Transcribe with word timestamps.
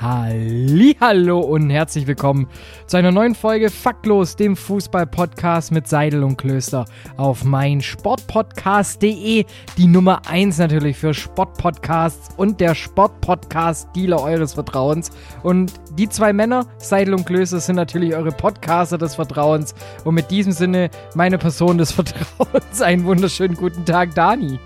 Hallo 0.00 1.40
und 1.40 1.70
herzlich 1.70 2.06
willkommen 2.06 2.46
zu 2.86 2.96
einer 2.96 3.10
neuen 3.10 3.34
Folge 3.34 3.68
Faktlos, 3.68 4.36
dem 4.36 4.54
Fußball-Podcast 4.54 5.72
mit 5.72 5.88
Seidel 5.88 6.22
und 6.22 6.36
Klöster 6.36 6.84
auf 7.16 7.42
meinsportpodcast.de. 7.42 9.44
Die 9.76 9.86
Nummer 9.88 10.22
1 10.28 10.58
natürlich 10.58 10.98
für 10.98 11.12
Sportpodcasts 11.12 12.28
und 12.36 12.60
der 12.60 12.76
Sportpodcast-Dealer 12.76 14.22
eures 14.22 14.54
Vertrauens. 14.54 15.10
Und 15.42 15.72
die 15.98 16.08
zwei 16.08 16.32
Männer, 16.32 16.68
Seidel 16.78 17.14
und 17.14 17.26
Klöster, 17.26 17.58
sind 17.58 17.74
natürlich 17.74 18.14
eure 18.14 18.30
Podcaster 18.30 18.98
des 18.98 19.16
Vertrauens. 19.16 19.74
Und 20.04 20.14
mit 20.14 20.30
diesem 20.30 20.52
Sinne 20.52 20.90
meine 21.16 21.38
Person 21.38 21.76
des 21.76 21.90
Vertrauens. 21.92 22.80
Einen 22.80 23.04
wunderschönen 23.04 23.56
guten 23.56 23.84
Tag, 23.84 24.14
Dani. 24.14 24.60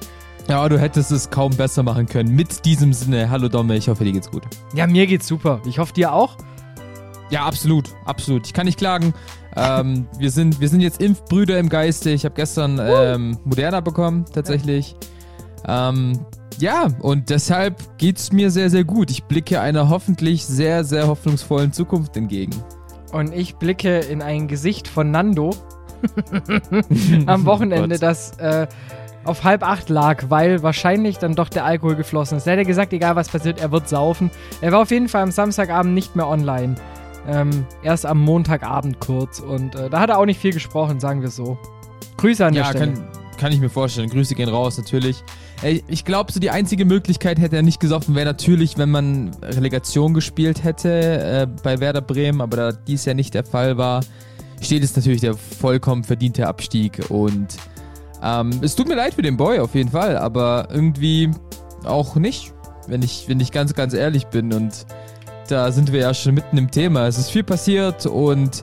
Ja, 0.49 0.69
du 0.69 0.79
hättest 0.79 1.13
es 1.13 1.31
kaum 1.31 1.53
besser 1.57 1.83
machen 1.83 2.07
können. 2.07 2.35
Mit 2.35 2.65
diesem 2.65 2.93
Sinne, 2.93 3.31
hallo 3.31 3.49
Domme, 3.49 3.77
ich 3.77 3.89
hoffe, 3.89 4.05
dir 4.05 4.13
geht's 4.13 4.31
gut. 4.31 4.43
Ja, 4.75 4.87
mir 4.87 5.07
geht's 5.07 5.27
super. 5.27 5.61
Ich 5.67 5.79
hoffe, 5.79 5.93
dir 5.93 6.13
auch. 6.13 6.37
Ja, 7.31 7.47
absolut, 7.47 7.91
absolut. 8.05 8.47
Ich 8.47 8.53
kann 8.53 8.67
nicht 8.67 8.79
klagen. 8.79 9.15
Ähm, 9.57 10.07
wir, 10.19 10.31
sind, 10.31 10.61
wir 10.61 10.69
sind 10.69 10.81
jetzt 10.81 11.01
Impfbrüder 11.01 11.59
im 11.59 11.69
Geiste. 11.69 12.11
Ich 12.11 12.25
habe 12.25 12.35
gestern 12.35 12.81
ähm, 12.83 13.39
Moderna 13.45 13.81
bekommen, 13.81 14.25
tatsächlich. 14.33 14.97
Ähm, 15.67 16.21
ja, 16.59 16.89
und 17.01 17.31
deshalb 17.31 17.99
geht's 17.99 18.33
mir 18.33 18.51
sehr, 18.51 18.69
sehr 18.69 18.85
gut. 18.85 19.11
Ich 19.11 19.25
blicke 19.25 19.61
einer 19.61 19.89
hoffentlich 19.89 20.45
sehr, 20.45 20.85
sehr 20.85 21.07
hoffnungsvollen 21.07 21.73
Zukunft 21.73 22.17
entgegen. 22.17 22.53
Und 23.13 23.33
ich 23.33 23.57
blicke 23.57 23.99
in 23.99 24.23
ein 24.23 24.49
Gesicht 24.49 24.89
von 24.89 25.11
Nando 25.11 25.51
am 27.27 27.45
Wochenende, 27.47 27.99
das 27.99 28.39
äh, 28.39 28.67
auf 29.25 29.45
halb 29.45 29.63
acht 29.63 29.89
lag, 29.89 30.25
weil 30.29 30.63
wahrscheinlich 30.63 31.19
dann 31.19 31.35
doch 31.35 31.49
der 31.49 31.65
Alkohol 31.65 31.97
geflossen 31.97 32.39
ist. 32.39 32.47
Er 32.47 32.55
hätte 32.55 32.65
gesagt, 32.65 32.93
egal 32.93 33.17
was 33.17 33.29
passiert, 33.29 33.61
er 33.61 33.71
wird 33.73 33.89
saufen. 33.89 34.31
Er 34.61 34.73
war 34.73 34.83
auf 34.83 34.91
jeden 34.91 35.09
Fall 35.09 35.23
am 35.23 35.31
Samstagabend 35.31 35.95
nicht 35.95 36.17
mehr 36.17 36.29
online. 36.29 36.75
Ähm, 37.29 37.67
erst 37.83 38.05
am 38.05 38.21
Montagabend 38.21 38.99
kurz. 39.01 39.39
Und 39.39 39.75
äh, 39.75 39.89
da 39.89 40.01
hat 40.01 40.11
er 40.11 40.19
auch 40.19 40.27
nicht 40.27 40.41
viel 40.41 40.53
gesprochen, 40.53 40.99
sagen 40.99 41.23
wir 41.23 41.31
so. 41.31 41.59
Grüße 42.17 42.45
an 42.45 42.55
ja, 42.55 42.65
der 42.65 42.71
Stelle. 42.71 42.93
Kann, 42.95 43.09
kann 43.39 43.53
ich 43.53 43.61
mir 43.61 43.71
vorstellen. 43.71 44.11
Grüße 44.11 44.35
gehen 44.35 44.49
raus, 44.49 44.77
natürlich. 44.79 45.23
Ich 45.87 46.05
glaube, 46.05 46.33
so 46.33 46.41
die 46.41 46.51
einzige 46.51 46.85
Möglichkeit 46.85 47.39
hätte 47.39 47.55
er 47.55 47.63
nicht 47.63 47.79
gesoffen, 47.79 48.17
wäre 48.17 48.27
natürlich, 48.27 48.79
wenn 48.79 48.91
man 48.91 49.31
Relegation 49.43 50.13
gespielt 50.13 50.65
hätte 50.65 50.91
äh, 50.91 51.47
bei 51.63 51.79
Werder 51.79 52.01
Bremen, 52.01 52.41
aber 52.41 52.57
da 52.57 52.73
dies 52.73 53.05
ja 53.05 53.15
nicht 53.15 53.35
der 53.35 53.45
Fall 53.45 53.79
war, 53.79 54.01
steht 54.61 54.83
es 54.83 54.97
natürlich 54.97 55.21
der 55.21 55.35
vollkommen 55.35 56.03
verdiente 56.03 56.49
Abstieg 56.49 56.99
und 57.11 57.57
ähm, 58.23 58.51
es 58.63 58.77
tut 58.77 58.89
mir 58.89 58.95
leid 58.95 59.15
für 59.15 59.23
den 59.23 59.37
Boy 59.37 59.59
auf 59.59 59.75
jeden 59.75 59.91
Fall, 59.91 60.17
aber 60.17 60.69
irgendwie 60.71 61.31
auch 61.85 62.17
nicht, 62.17 62.53
wenn 62.87 63.03
ich, 63.03 63.29
wenn 63.29 63.41
ich 63.41 63.51
ganz, 63.51 63.75
ganz 63.75 63.95
ehrlich 63.95 64.27
bin. 64.27 64.53
Und 64.53 64.87
da 65.49 65.73
sind 65.73 65.93
wir 65.93 66.01
ja 66.01 66.15
schon 66.15 66.35
mitten 66.35 66.57
im 66.57 66.71
Thema. 66.71 67.07
Es 67.07 67.19
ist 67.19 67.31
viel 67.31 67.43
passiert 67.43 68.07
und 68.07 68.63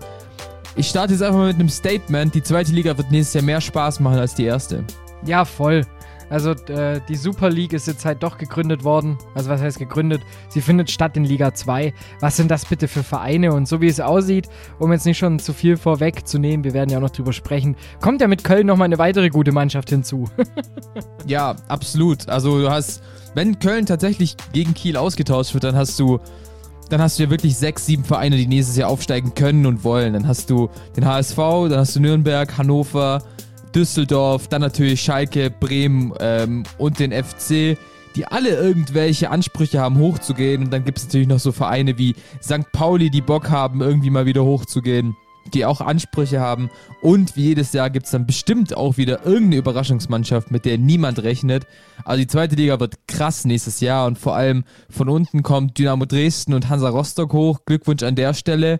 ich 0.75 0.87
starte 0.87 1.13
jetzt 1.13 1.21
einfach 1.21 1.39
mal 1.39 1.47
mit 1.47 1.55
einem 1.55 1.69
Statement. 1.69 2.33
Die 2.33 2.43
zweite 2.43 2.71
Liga 2.71 2.97
wird 2.97 3.11
nächstes 3.11 3.33
Jahr 3.33 3.43
mehr 3.43 3.61
Spaß 3.61 3.99
machen 3.99 4.19
als 4.19 4.35
die 4.35 4.45
erste. 4.45 4.85
Ja, 5.25 5.43
voll. 5.43 5.85
Also 6.29 6.51
äh, 6.51 7.01
die 7.07 7.15
Super 7.15 7.49
League 7.49 7.73
ist 7.73 7.87
jetzt 7.87 8.05
halt 8.05 8.23
doch 8.23 8.37
gegründet 8.37 8.83
worden. 8.83 9.17
Also 9.35 9.49
was 9.49 9.61
heißt 9.61 9.79
gegründet? 9.79 10.21
Sie 10.49 10.61
findet 10.61 10.91
statt 10.91 11.17
in 11.17 11.23
Liga 11.23 11.53
2. 11.53 11.93
Was 12.19 12.37
sind 12.37 12.51
das 12.51 12.65
bitte 12.65 12.87
für 12.87 13.03
Vereine? 13.03 13.53
Und 13.53 13.67
so 13.67 13.81
wie 13.81 13.87
es 13.87 13.99
aussieht, 13.99 14.47
um 14.77 14.91
jetzt 14.91 15.05
nicht 15.05 15.17
schon 15.17 15.39
zu 15.39 15.53
viel 15.53 15.77
vorwegzunehmen, 15.77 16.63
wir 16.63 16.73
werden 16.73 16.89
ja 16.89 16.97
auch 16.97 17.03
noch 17.03 17.09
drüber 17.09 17.33
sprechen, 17.33 17.75
kommt 18.01 18.21
ja 18.21 18.27
mit 18.27 18.43
Köln 18.43 18.67
nochmal 18.67 18.85
eine 18.85 18.97
weitere 18.97 19.29
gute 19.29 19.51
Mannschaft 19.51 19.89
hinzu. 19.89 20.29
ja, 21.25 21.55
absolut. 21.67 22.29
Also 22.29 22.61
du 22.61 22.69
hast, 22.69 23.01
wenn 23.33 23.59
Köln 23.59 23.85
tatsächlich 23.85 24.35
gegen 24.53 24.73
Kiel 24.73 24.97
ausgetauscht 24.97 25.53
wird, 25.53 25.63
dann 25.63 25.75
hast 25.75 25.99
du 25.99 26.19
dann 26.89 27.01
hast 27.01 27.19
du 27.19 27.23
ja 27.23 27.29
wirklich 27.29 27.55
sechs, 27.55 27.85
sieben 27.85 28.03
Vereine, 28.03 28.35
die 28.35 28.47
nächstes 28.47 28.75
Jahr 28.75 28.89
aufsteigen 28.89 29.35
können 29.35 29.65
und 29.67 29.83
wollen. 29.83 30.13
Dann 30.13 30.27
hast 30.27 30.49
du 30.49 30.69
den 30.97 31.05
HSV, 31.05 31.37
dann 31.37 31.77
hast 31.77 31.95
du 31.95 31.99
Nürnberg, 31.99 32.57
Hannover, 32.57 33.21
Düsseldorf, 33.75 34.47
dann 34.47 34.61
natürlich 34.61 35.01
Schalke, 35.01 35.49
Bremen 35.49 36.13
ähm, 36.19 36.63
und 36.77 36.99
den 36.99 37.11
FC, 37.11 37.77
die 38.15 38.25
alle 38.25 38.49
irgendwelche 38.49 39.29
Ansprüche 39.29 39.79
haben, 39.79 39.99
hochzugehen. 39.99 40.63
Und 40.63 40.73
dann 40.73 40.83
gibt 40.83 40.97
es 40.97 41.05
natürlich 41.05 41.27
noch 41.27 41.39
so 41.39 41.51
Vereine 41.51 41.97
wie 41.97 42.15
St. 42.41 42.71
Pauli, 42.71 43.09
die 43.09 43.21
Bock 43.21 43.49
haben, 43.49 43.81
irgendwie 43.81 44.09
mal 44.09 44.25
wieder 44.25 44.43
hochzugehen, 44.43 45.15
die 45.53 45.65
auch 45.65 45.81
Ansprüche 45.81 46.39
haben. 46.39 46.69
Und 47.01 47.35
wie 47.35 47.43
jedes 47.43 47.73
Jahr 47.73 47.89
gibt 47.89 48.05
es 48.05 48.11
dann 48.11 48.25
bestimmt 48.25 48.75
auch 48.75 48.97
wieder 48.97 49.25
irgendeine 49.25 49.57
Überraschungsmannschaft, 49.57 50.51
mit 50.51 50.65
der 50.65 50.77
niemand 50.77 51.21
rechnet. 51.23 51.65
Also 52.03 52.19
die 52.19 52.27
zweite 52.27 52.55
Liga 52.55 52.79
wird 52.79 53.07
krass 53.07 53.45
nächstes 53.45 53.79
Jahr 53.79 54.07
und 54.07 54.17
vor 54.17 54.35
allem 54.35 54.63
von 54.89 55.09
unten 55.09 55.43
kommt 55.43 55.77
Dynamo 55.77 56.05
Dresden 56.05 56.53
und 56.53 56.69
Hansa 56.69 56.89
Rostock 56.89 57.33
hoch. 57.33 57.59
Glückwunsch 57.65 58.03
an 58.03 58.15
der 58.15 58.33
Stelle. 58.33 58.79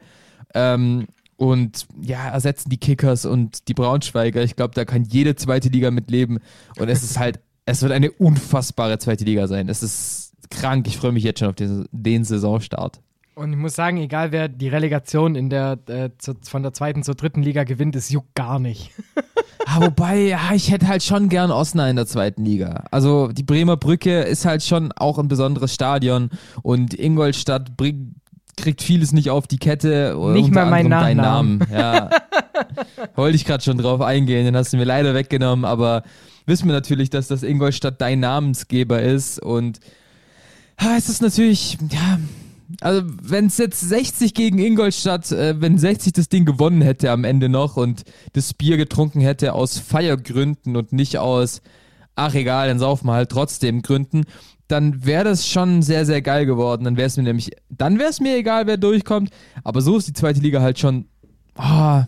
Ähm, 0.54 1.06
und 1.40 1.88
ja, 2.02 2.28
ersetzen 2.28 2.70
die 2.70 2.78
Kickers 2.78 3.26
und 3.26 3.70
die 3.70 3.74
Braunschweiger. 3.74 4.44
Ich 4.44 4.58
glaube, 4.58 4.76
da 4.76 4.84
kann 4.84 5.06
jede 5.06 5.36
zweite 5.38 5.70
Liga 5.70 5.90
mitleben. 5.90 6.40
Und 6.78 6.90
es 6.90 7.02
ist 7.02 7.18
halt, 7.18 7.40
es 7.66 7.82
wird 7.82 7.94
eine 7.94 8.12
unfassbare 8.12 8.98
zweite 9.00 9.24
Liga 9.24 9.48
sein. 9.48 9.70
Es 9.70 9.82
ist 9.82 10.34
krank. 10.50 10.86
Ich 10.86 10.98
freue 10.98 11.14
mich 11.14 11.24
jetzt 11.24 11.40
schon 11.40 11.48
auf 11.48 11.56
den, 11.56 11.86
den 11.94 12.26
Saisonstart. 12.26 13.00
Und 13.36 13.54
ich 13.54 13.58
muss 13.58 13.74
sagen, 13.74 13.96
egal 14.00 14.34
wer 14.34 14.50
die 14.50 14.68
Relegation 14.68 15.36
in 15.36 15.50
der, 15.50 15.80
äh, 15.88 16.10
zu, 16.18 16.36
von 16.44 16.62
der 16.62 16.74
zweiten 16.74 17.04
zur 17.04 17.16
dritten 17.16 17.42
Liga 17.42 17.64
gewinnt, 17.64 17.96
es 17.96 18.10
juckt 18.10 18.36
gar 18.36 18.60
nicht. 18.60 18.92
ah, 19.66 19.80
wobei, 19.80 20.18
ja, 20.18 20.52
ich 20.54 20.70
hätte 20.70 20.90
halt 20.90 21.04
schon 21.04 21.30
gern 21.30 21.52
Osnabrück 21.52 21.92
in 21.92 21.96
der 21.96 22.08
zweiten 22.08 22.44
Liga. 22.44 22.84
Also 22.92 23.30
die 23.30 23.44
Bremer 23.44 23.78
Brücke 23.78 24.24
ist 24.24 24.44
halt 24.44 24.62
schon 24.62 24.92
auch 24.92 25.18
ein 25.18 25.30
besonderes 25.30 25.74
Stadion 25.74 26.32
und 26.64 26.94
Ingolstadt 26.94 27.78
bringt 27.78 28.16
kriegt 28.62 28.81
vieles 28.81 29.12
nicht 29.12 29.30
auf 29.30 29.47
die 29.47 29.58
Kette. 29.58 30.16
Nicht 30.34 30.52
mal 30.52 30.70
mein 30.70 30.88
Nachnamen. 30.88 31.59
Namen. 31.59 31.74
Ja. 31.74 32.09
Wollte 33.16 33.36
ich 33.36 33.46
gerade 33.46 33.64
schon 33.64 33.78
drauf 33.78 34.02
eingehen, 34.02 34.46
den 34.46 34.56
hast 34.56 34.74
du 34.74 34.78
mir 34.78 34.86
leider 34.86 35.14
weggenommen, 35.14 35.66
aber 35.66 36.03
wissen 36.46 36.68
wir 36.68 36.74
natürlich, 36.74 37.09
dass 37.09 37.28
das 37.28 37.44
Ingolstadt 37.44 38.02
dein 38.02 38.19
Namensgeber 38.19 39.02
ist 39.02 39.42
und 39.42 39.80
ha, 40.80 40.96
es 40.98 41.09
ist 41.09 41.22
natürlich, 41.22 41.78
ja, 41.92 42.19
also 42.81 43.02
wenn 43.22 43.48
es 43.48 43.58
jetzt 43.58 43.81
60 43.81 44.34
gegen 44.34 44.59
Ingolstadt, 44.59 45.31
äh, 45.31 45.59
wenn 45.59 45.78
60 45.78 46.14
das 46.14 46.30
Ding 46.30 46.46
gewonnen 46.46 46.81
hätte 46.81 47.12
am 47.12 47.24
Ende 47.24 47.50
noch 47.50 47.78
und 47.78 48.03
das 48.34 48.53
Bier 48.53 48.78
getrunken 48.78 49.22
hätte 49.22 49.53
aus 49.53 49.80
Feiergründen 49.80 50.75
und 50.75 50.94
nicht 50.94 51.18
aus, 51.18 51.62
ach 52.16 52.34
egal, 52.34 52.68
dann 52.68 52.80
saufen 52.80 53.08
wir 53.08 53.14
halt 53.14 53.30
trotzdem 53.30 53.81
Gründen, 53.81 54.25
dann 54.69 55.06
wäre 55.06 55.24
das 55.24 55.47
schon 55.47 55.81
sehr, 55.81 56.06
sehr 56.06 56.22
geil 56.22 56.46
geworden. 56.46 56.84
Dann 56.84 56.96
wäre 56.96 57.07
es 57.07 57.18
mir 57.18 57.24
nämlich, 57.24 57.52
dann 57.69 58.00
wäre 58.00 58.09
es 58.09 58.22
mir 58.22 58.38
egal, 58.38 58.68
wer 58.68 58.78
durchkommt. 58.78 59.31
Aber 59.63 59.81
so 59.81 59.97
ist 59.97 60.07
die 60.07 60.13
zweite 60.13 60.40
Liga 60.40 60.62
halt 60.62 60.80
schon. 60.80 61.06
Oh, 61.57 62.03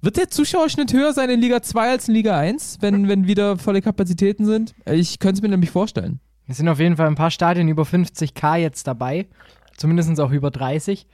wird 0.00 0.16
der 0.16 0.28
Zuschauerschnitt 0.28 0.92
höher 0.92 1.12
sein 1.12 1.30
in 1.30 1.40
Liga 1.40 1.62
2 1.62 1.90
als 1.90 2.08
in 2.08 2.14
Liga 2.14 2.38
1, 2.38 2.78
wenn, 2.80 3.08
wenn 3.08 3.26
wieder 3.26 3.56
volle 3.56 3.82
Kapazitäten 3.82 4.44
sind? 4.44 4.74
Ich 4.86 5.18
könnte 5.18 5.38
es 5.38 5.42
mir 5.42 5.48
nämlich 5.48 5.70
vorstellen. 5.70 6.20
Es 6.46 6.58
sind 6.58 6.68
auf 6.68 6.78
jeden 6.78 6.96
Fall 6.96 7.08
ein 7.08 7.14
paar 7.14 7.30
Stadien 7.30 7.68
über 7.68 7.82
50k 7.82 8.58
jetzt 8.58 8.86
dabei. 8.86 9.26
Zumindest 9.76 10.20
auch 10.20 10.30
über 10.30 10.50
30. 10.50 11.06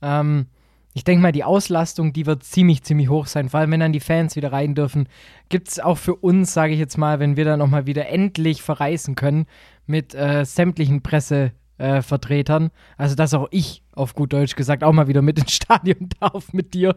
Ähm, 0.00 0.46
ich 0.94 1.04
denke 1.04 1.22
mal, 1.22 1.32
die 1.32 1.44
Auslastung, 1.44 2.12
die 2.12 2.26
wird 2.26 2.44
ziemlich, 2.44 2.82
ziemlich 2.82 3.08
hoch 3.08 3.26
sein. 3.26 3.48
Vor 3.48 3.60
allem, 3.60 3.70
wenn 3.70 3.80
dann 3.80 3.92
die 3.92 4.00
Fans 4.00 4.36
wieder 4.36 4.52
rein 4.52 4.74
dürfen, 4.74 5.08
gibt 5.48 5.68
es 5.68 5.80
auch 5.80 5.98
für 5.98 6.14
uns, 6.16 6.52
sage 6.52 6.72
ich 6.72 6.78
jetzt 6.78 6.98
mal, 6.98 7.20
wenn 7.20 7.36
wir 7.36 7.44
dann 7.44 7.58
nochmal 7.58 7.86
wieder 7.86 8.08
endlich 8.08 8.62
verreisen 8.62 9.14
können 9.14 9.46
mit 9.86 10.14
äh, 10.14 10.44
sämtlichen 10.44 11.02
Pressevertretern. 11.02 12.66
Äh, 12.66 12.70
also, 12.96 13.14
dass 13.14 13.34
auch 13.34 13.48
ich, 13.50 13.82
auf 13.92 14.14
gut 14.14 14.32
Deutsch 14.32 14.56
gesagt, 14.56 14.84
auch 14.84 14.92
mal 14.92 15.08
wieder 15.08 15.22
mit 15.22 15.38
ins 15.38 15.52
Stadion 15.56 16.08
darf 16.20 16.52
mit 16.52 16.74
dir. 16.74 16.96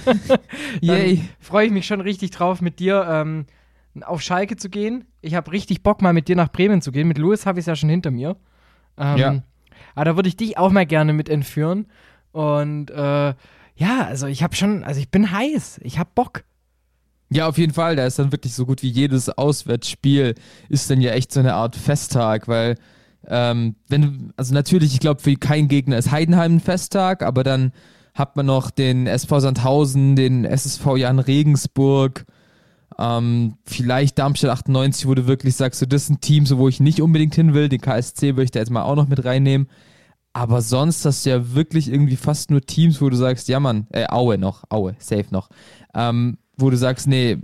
Yay. 0.80 1.22
Freue 1.40 1.66
ich 1.66 1.72
mich 1.72 1.86
schon 1.86 2.00
richtig 2.00 2.30
drauf, 2.30 2.60
mit 2.60 2.78
dir 2.78 3.06
ähm, 3.08 3.46
auf 4.00 4.22
Schalke 4.22 4.56
zu 4.56 4.70
gehen. 4.70 5.04
Ich 5.20 5.34
habe 5.34 5.52
richtig 5.52 5.82
Bock, 5.82 6.02
mal 6.02 6.12
mit 6.12 6.28
dir 6.28 6.36
nach 6.36 6.50
Bremen 6.50 6.82
zu 6.82 6.92
gehen. 6.92 7.08
Mit 7.08 7.18
Louis 7.18 7.46
habe 7.46 7.58
ich 7.58 7.64
es 7.64 7.66
ja 7.66 7.76
schon 7.76 7.90
hinter 7.90 8.10
mir. 8.10 8.36
Ähm, 8.96 9.16
ja. 9.16 9.42
Aber 9.94 10.04
da 10.04 10.16
würde 10.16 10.28
ich 10.28 10.36
dich 10.36 10.58
auch 10.58 10.70
mal 10.70 10.86
gerne 10.86 11.12
mit 11.12 11.28
entführen. 11.28 11.86
Und 12.32 12.90
äh, 12.90 13.34
ja, 13.76 14.04
also 14.06 14.26
ich 14.26 14.42
habe 14.42 14.54
schon, 14.54 14.84
also 14.84 15.00
ich 15.00 15.10
bin 15.10 15.30
heiß, 15.30 15.80
ich 15.82 15.98
habe 15.98 16.10
Bock. 16.14 16.44
Ja, 17.32 17.48
auf 17.48 17.58
jeden 17.58 17.72
Fall. 17.72 17.96
Da 17.96 18.06
ist 18.06 18.18
dann 18.18 18.32
wirklich 18.32 18.54
so 18.54 18.66
gut 18.66 18.82
wie 18.82 18.90
jedes 18.90 19.28
Auswärtsspiel 19.28 20.34
ist 20.68 20.90
dann 20.90 21.00
ja 21.00 21.12
echt 21.12 21.32
so 21.32 21.40
eine 21.40 21.54
Art 21.54 21.76
Festtag, 21.76 22.48
weil 22.48 22.76
ähm, 23.28 23.76
wenn 23.88 24.32
also 24.36 24.52
natürlich, 24.52 24.94
ich 24.94 25.00
glaube, 25.00 25.20
für 25.20 25.34
keinen 25.36 25.68
Gegner 25.68 25.96
ist 25.96 26.10
Heidenheim 26.10 26.56
ein 26.56 26.60
Festtag, 26.60 27.22
aber 27.22 27.44
dann 27.44 27.72
hat 28.14 28.36
man 28.36 28.46
noch 28.46 28.70
den 28.70 29.06
SV 29.06 29.40
Sandhausen, 29.40 30.16
den 30.16 30.44
SSV 30.44 30.96
Jan 30.96 31.18
Regensburg, 31.18 32.26
ähm, 32.98 33.54
vielleicht 33.64 34.18
Darmstadt 34.18 34.50
98, 34.50 35.06
wo 35.06 35.14
du 35.14 35.26
wirklich 35.26 35.56
sagst, 35.56 35.80
so, 35.80 35.86
das 35.86 36.06
sind 36.08 36.20
Teams, 36.20 36.54
wo 36.56 36.68
ich 36.68 36.80
nicht 36.80 37.00
unbedingt 37.00 37.34
hin 37.34 37.54
will. 37.54 37.68
Den 37.68 37.80
KSC 37.80 38.34
würde 38.34 38.44
ich 38.44 38.50
da 38.50 38.58
jetzt 38.58 38.70
mal 38.70 38.82
auch 38.82 38.96
noch 38.96 39.08
mit 39.08 39.24
reinnehmen. 39.24 39.68
Aber 40.34 40.62
sonst 40.62 41.04
hast 41.04 41.24
du 41.24 41.30
ja 41.30 41.54
wirklich 41.54 41.90
irgendwie 41.90 42.16
fast 42.16 42.50
nur 42.50 42.62
Teams, 42.62 43.00
wo 43.00 43.08
du 43.10 43.16
sagst, 43.16 43.48
ja 43.48 43.60
Mann, 43.60 43.86
äh, 43.90 44.06
Aue 44.08 44.38
noch, 44.38 44.64
Aue, 44.70 44.94
safe 44.98 45.26
noch. 45.30 45.48
Ähm, 45.94 46.38
wo 46.62 46.70
du 46.70 46.76
sagst, 46.76 47.06
nee, 47.06 47.36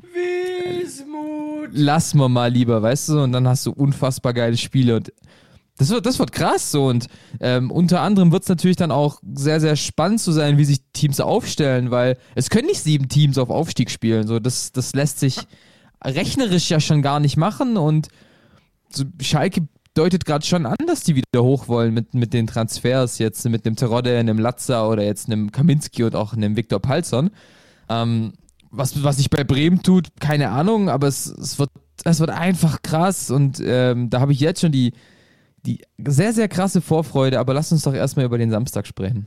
Wismut. 0.82 1.70
lass 1.72 2.14
mal 2.14 2.28
mal 2.28 2.50
lieber, 2.50 2.80
weißt 2.82 3.10
du? 3.10 3.20
Und 3.20 3.32
dann 3.32 3.46
hast 3.46 3.66
du 3.66 3.72
unfassbar 3.72 4.32
geile 4.32 4.56
Spiele 4.56 4.96
und 4.96 5.12
das 5.78 5.90
wird, 5.90 6.06
das 6.06 6.18
wird 6.18 6.32
krass 6.32 6.72
so 6.72 6.86
und 6.86 7.06
ähm, 7.40 7.70
unter 7.70 8.00
anderem 8.00 8.32
wird 8.32 8.42
es 8.42 8.48
natürlich 8.48 8.76
dann 8.76 8.90
auch 8.90 9.20
sehr, 9.34 9.60
sehr 9.60 9.76
spannend 9.76 10.20
zu 10.20 10.32
sein, 10.32 10.58
wie 10.58 10.64
sich 10.64 10.80
Teams 10.92 11.20
aufstellen, 11.20 11.92
weil 11.92 12.18
es 12.34 12.50
können 12.50 12.66
nicht 12.66 12.82
sieben 12.82 13.08
Teams 13.08 13.38
auf 13.38 13.48
Aufstieg 13.48 13.88
spielen. 13.88 14.26
So, 14.26 14.40
das, 14.40 14.72
das 14.72 14.92
lässt 14.94 15.20
sich 15.20 15.38
rechnerisch 16.04 16.68
ja 16.68 16.80
schon 16.80 17.00
gar 17.00 17.20
nicht 17.20 17.36
machen 17.36 17.76
und 17.76 18.08
so 18.92 19.04
Schalke 19.20 19.68
deutet 19.94 20.24
gerade 20.24 20.46
schon 20.46 20.66
an, 20.66 20.76
dass 20.86 21.02
die 21.02 21.16
wieder 21.16 21.42
hoch 21.42 21.68
wollen 21.68 21.94
mit, 21.94 22.14
mit 22.14 22.32
den 22.32 22.46
Transfers, 22.46 23.18
jetzt 23.18 23.48
mit 23.48 23.66
einem 23.66 23.76
Terodde, 23.76 24.16
einem 24.16 24.38
Latza 24.38 24.86
oder 24.88 25.02
jetzt 25.02 25.26
einem 25.26 25.52
Kaminski 25.52 26.04
und 26.04 26.14
auch 26.14 26.32
einem 26.32 26.56
Viktor 26.56 26.80
Palzon. 26.80 27.30
Ähm, 27.88 28.32
was, 28.70 29.02
was 29.02 29.16
sich 29.16 29.30
bei 29.30 29.44
Bremen 29.44 29.82
tut, 29.82 30.08
keine 30.20 30.50
Ahnung, 30.50 30.88
aber 30.88 31.06
es, 31.06 31.26
es, 31.26 31.58
wird, 31.58 31.70
es 32.04 32.20
wird 32.20 32.30
einfach 32.30 32.82
krass 32.82 33.30
und 33.30 33.62
ähm, 33.64 34.10
da 34.10 34.20
habe 34.20 34.32
ich 34.32 34.40
jetzt 34.40 34.60
schon 34.60 34.72
die, 34.72 34.92
die 35.64 35.82
sehr, 36.06 36.32
sehr 36.32 36.48
krasse 36.48 36.80
Vorfreude, 36.80 37.38
aber 37.38 37.54
lass 37.54 37.72
uns 37.72 37.82
doch 37.82 37.94
erstmal 37.94 38.26
über 38.26 38.38
den 38.38 38.50
Samstag 38.50 38.86
sprechen. 38.86 39.26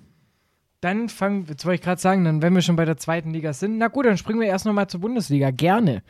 Dann 0.82 1.10
fangen, 1.10 1.46
jetzt 1.48 1.66
wollte 1.66 1.76
ich 1.76 1.82
gerade 1.82 2.02
sagen, 2.02 2.24
dann 2.24 2.42
wenn 2.42 2.56
wir 2.56 2.62
schon 2.62 2.76
bei 2.76 2.86
der 2.86 2.98
zweiten 2.98 3.32
Liga 3.32 3.54
sind, 3.54 3.78
na 3.78 3.88
gut, 3.88 4.06
dann 4.06 4.18
springen 4.18 4.40
wir 4.40 4.48
erst 4.48 4.66
nochmal 4.66 4.88
zur 4.88 5.02
Bundesliga. 5.02 5.52
Gerne. 5.52 6.02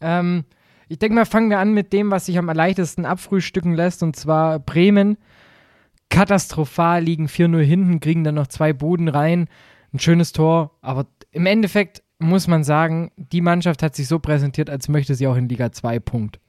Ähm, 0.00 0.44
ich 0.88 0.98
denke 0.98 1.14
mal, 1.14 1.24
fangen 1.24 1.50
wir 1.50 1.58
an 1.58 1.72
mit 1.72 1.92
dem, 1.92 2.10
was 2.10 2.26
sich 2.26 2.38
am 2.38 2.46
leichtesten 2.46 3.06
abfrühstücken 3.06 3.74
lässt, 3.74 4.02
und 4.02 4.16
zwar 4.16 4.58
Bremen. 4.58 5.16
Katastrophal, 6.10 7.02
liegen 7.02 7.26
4-0 7.26 7.60
hinten, 7.60 8.00
kriegen 8.00 8.24
dann 8.24 8.34
noch 8.34 8.46
zwei 8.46 8.72
Boden 8.72 9.08
rein. 9.08 9.48
Ein 9.92 9.98
schönes 9.98 10.32
Tor, 10.32 10.72
aber 10.80 11.06
im 11.30 11.46
Endeffekt 11.46 12.02
muss 12.18 12.46
man 12.46 12.64
sagen, 12.64 13.10
die 13.16 13.40
Mannschaft 13.40 13.82
hat 13.82 13.94
sich 13.94 14.08
so 14.08 14.18
präsentiert, 14.18 14.70
als 14.70 14.88
möchte 14.88 15.14
sie 15.14 15.26
auch 15.26 15.36
in 15.36 15.48
Liga 15.48 15.72
2. 15.72 16.00
Punkt. 16.00 16.40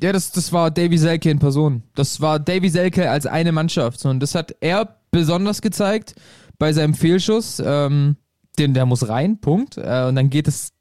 Ja, 0.00 0.12
das, 0.12 0.32
das 0.32 0.52
war 0.52 0.70
Davy 0.70 0.98
Selke 0.98 1.30
in 1.30 1.38
Person. 1.38 1.82
Das 1.94 2.20
war 2.20 2.40
Davy 2.40 2.68
Selke 2.68 3.10
als 3.10 3.26
eine 3.26 3.52
Mannschaft. 3.52 4.04
Und 4.04 4.20
das 4.20 4.34
hat 4.34 4.56
er 4.60 4.96
besonders 5.10 5.62
gezeigt 5.62 6.14
bei 6.58 6.72
seinem 6.72 6.94
Fehlschuss. 6.94 7.62
Ähm, 7.64 8.16
den, 8.58 8.74
der 8.74 8.86
muss 8.86 9.08
rein, 9.08 9.40
Punkt. 9.40 9.76
Äh, 9.76 10.06
und 10.06 10.16
dann 10.16 10.30
geht 10.30 10.48
es 10.48 10.72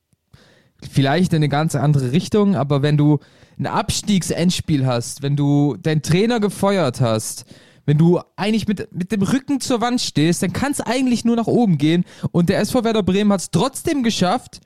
vielleicht 0.82 1.34
in 1.34 1.38
eine 1.38 1.50
ganz 1.50 1.76
andere 1.76 2.12
Richtung. 2.12 2.56
Aber 2.56 2.82
wenn 2.82 2.98
du 2.98 3.20
ein 3.60 3.68
Abstiegsendspiel 3.68 4.86
hast, 4.86 5.22
wenn 5.22 5.36
du 5.36 5.76
deinen 5.78 6.02
Trainer 6.02 6.40
gefeuert 6.40 7.00
hast, 7.02 7.46
wenn 7.86 7.98
du 7.98 8.20
eigentlich 8.36 8.68
mit, 8.68 8.94
mit 8.94 9.12
dem 9.12 9.22
Rücken 9.22 9.60
zur 9.60 9.82
Wand 9.82 10.02
stehst, 10.02 10.42
dann 10.44 10.54
kann 10.54 10.72
es 10.72 10.82
eigentlich 10.82 11.26
nur 11.26 11.36
nach 11.36 11.48
oben 11.48 11.78
gehen. 11.78 12.06
Und 12.32 12.50
der 12.50 12.60
SV 12.60 12.84
Werder 12.84 13.04
Bremen 13.04 13.32
hat 13.34 13.42
es 13.42 13.52
trotzdem 13.52 14.04
geschafft, 14.04 14.62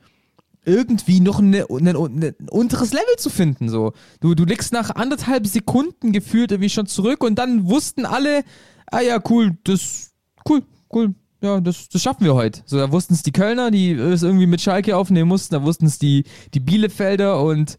irgendwie 0.66 1.22
noch 1.22 1.40
eine, 1.40 1.66
eine, 1.70 1.98
ein 1.98 2.50
unteres 2.50 2.92
Level 2.92 3.16
zu 3.18 3.30
finden. 3.30 3.70
So. 3.70 3.94
Du, 4.20 4.36
du 4.36 4.44
liegst 4.44 4.74
nach 4.74 4.90
anderthalb 4.92 5.48
Sekunden 5.48 6.12
gefühlt 6.12 6.52
irgendwie 6.52 6.70
schon 6.70 6.88
zurück 6.88 7.24
und 7.24 7.36
dann 7.36 7.70
wussten 7.70 8.06
alle, 8.06 8.44
ah 8.92 9.00
ja, 9.00 9.20
cool, 9.30 9.58
das, 9.64 10.12
cool, 10.48 10.64
cool, 10.94 11.16
ja, 11.42 11.62
das, 11.62 11.88
das 11.88 12.02
schaffen 12.02 12.26
wir 12.26 12.36
heute. 12.36 12.62
So, 12.66 12.78
da 12.78 12.92
wussten 12.92 13.14
es 13.14 13.24
die 13.24 13.32
Kölner, 13.32 13.72
die 13.72 13.92
es 13.94 14.24
irgendwie 14.24 14.46
mit 14.46 14.60
Schalke 14.60 14.98
aufnehmen 14.98 15.30
mussten, 15.30 15.56
da 15.56 15.64
wussten 15.64 15.86
es 15.86 16.00
die, 16.00 16.26
die 16.54 16.60
Bielefelder 16.60 17.42
und 17.42 17.78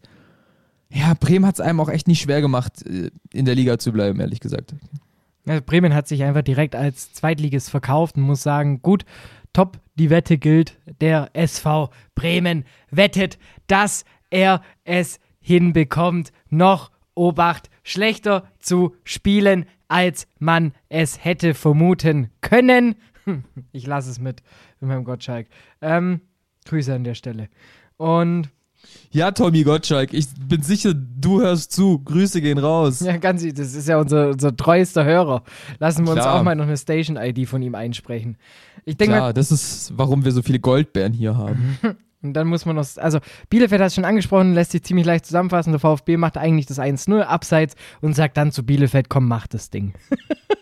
ja, 0.91 1.13
Bremen 1.13 1.45
hat 1.45 1.55
es 1.55 1.61
einem 1.61 1.79
auch 1.81 1.89
echt 1.89 2.07
nicht 2.07 2.21
schwer 2.21 2.41
gemacht, 2.41 2.83
äh, 2.87 3.11
in 3.31 3.45
der 3.45 3.53
Liga 3.53 3.77
zu 3.77 3.91
bleiben, 3.91 4.19
ehrlich 4.19 4.39
gesagt. 4.39 4.73
Bremen 5.65 5.93
hat 5.93 6.07
sich 6.07 6.23
einfach 6.23 6.43
direkt 6.43 6.75
als 6.75 7.13
Zweitliges 7.13 7.69
verkauft 7.69 8.17
und 8.17 8.23
muss 8.23 8.43
sagen, 8.43 8.81
gut, 8.81 9.03
top, 9.53 9.79
die 9.95 10.09
Wette 10.09 10.37
gilt, 10.37 10.77
der 11.01 11.29
SV 11.33 11.89
Bremen 12.15 12.65
wettet, 12.91 13.39
dass 13.67 14.05
er 14.29 14.61
es 14.83 15.19
hinbekommt, 15.39 16.31
noch 16.49 16.91
Obacht 17.15 17.69
schlechter 17.83 18.47
zu 18.59 18.95
spielen, 19.03 19.65
als 19.87 20.27
man 20.37 20.73
es 20.87 21.23
hätte 21.23 21.53
vermuten 21.53 22.29
können. 22.41 22.95
Ich 23.71 23.85
lasse 23.85 24.09
es 24.09 24.19
mit, 24.19 24.41
mit 24.79 24.89
meinem 24.89 25.03
Gottschalk. 25.03 25.47
Ähm, 25.81 26.21
Grüße 26.65 26.93
an 26.93 27.03
der 27.03 27.13
Stelle. 27.13 27.49
Und 27.97 28.49
Ja, 29.11 29.31
Tommy 29.31 29.63
Gottschalk, 29.63 30.13
ich 30.13 30.27
bin 30.39 30.61
sicher, 30.61 30.93
du 30.93 31.41
hörst 31.41 31.71
zu. 31.71 31.99
Grüße 31.99 32.41
gehen 32.41 32.59
raus. 32.59 32.99
ja, 32.99 33.17
ganz, 33.17 33.41
das 33.53 33.73
ist 33.73 33.87
ja 33.87 33.99
unser, 33.99 34.29
unser 34.29 34.55
treuester 34.55 35.03
Hörer. 35.03 35.43
Lassen 35.79 36.05
wir 36.05 36.11
uns 36.11 36.21
Klar. 36.21 36.39
auch 36.39 36.43
mal 36.43 36.55
noch 36.55 36.65
eine 36.65 36.77
Station-ID 36.77 37.47
von 37.47 37.61
ihm 37.61 37.73
einsprechen. 37.75 38.37
Ich 38.85 38.97
denke 38.97 39.13
mal, 39.13 39.17
Klar, 39.19 39.33
das 39.33 39.51
ist, 39.51 39.93
warum 39.95 40.25
wir 40.25 40.31
so 40.31 40.41
viele 40.41 40.59
Goldbären 40.59 41.13
hier 41.13 41.35
haben. 41.35 41.77
Und 42.21 42.33
dann 42.33 42.47
muss 42.47 42.65
man 42.65 42.75
noch, 42.75 42.85
also 42.97 43.19
Bielefeld 43.49 43.81
hat 43.81 43.87
es 43.87 43.95
schon 43.95 44.05
angesprochen, 44.05 44.53
lässt 44.53 44.71
sich 44.71 44.83
ziemlich 44.83 45.05
leicht 45.05 45.25
zusammenfassen. 45.25 45.71
Der 45.71 45.79
VfB 45.79 46.17
macht 46.17 46.37
eigentlich 46.37 46.65
das 46.65 46.77
1-0 46.77 47.21
abseits 47.21 47.75
und 48.01 48.13
sagt 48.13 48.35
dann 48.35 48.51
zu 48.51 48.63
Bielefeld, 48.63 49.09
komm, 49.09 49.27
mach 49.27 49.47
das 49.47 49.69
Ding. 49.69 49.93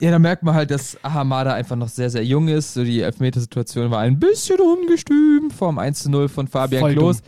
Ja, 0.00 0.10
da 0.10 0.18
merkt 0.18 0.42
man 0.42 0.54
halt, 0.54 0.70
dass 0.70 1.02
Ahamada 1.04 1.54
einfach 1.54 1.76
noch 1.76 1.88
sehr, 1.88 2.10
sehr 2.10 2.24
jung 2.24 2.48
ist. 2.48 2.74
So 2.74 2.82
die 2.82 3.00
Elfmetersituation 3.00 3.90
war 3.90 4.00
ein 4.00 4.18
bisschen 4.18 4.58
ungestüm 4.60 5.50
vom 5.50 5.78
1-0 5.78 6.28
von 6.28 6.48
Fabian 6.48 6.80
Voll 6.80 6.92
Klos. 6.94 7.22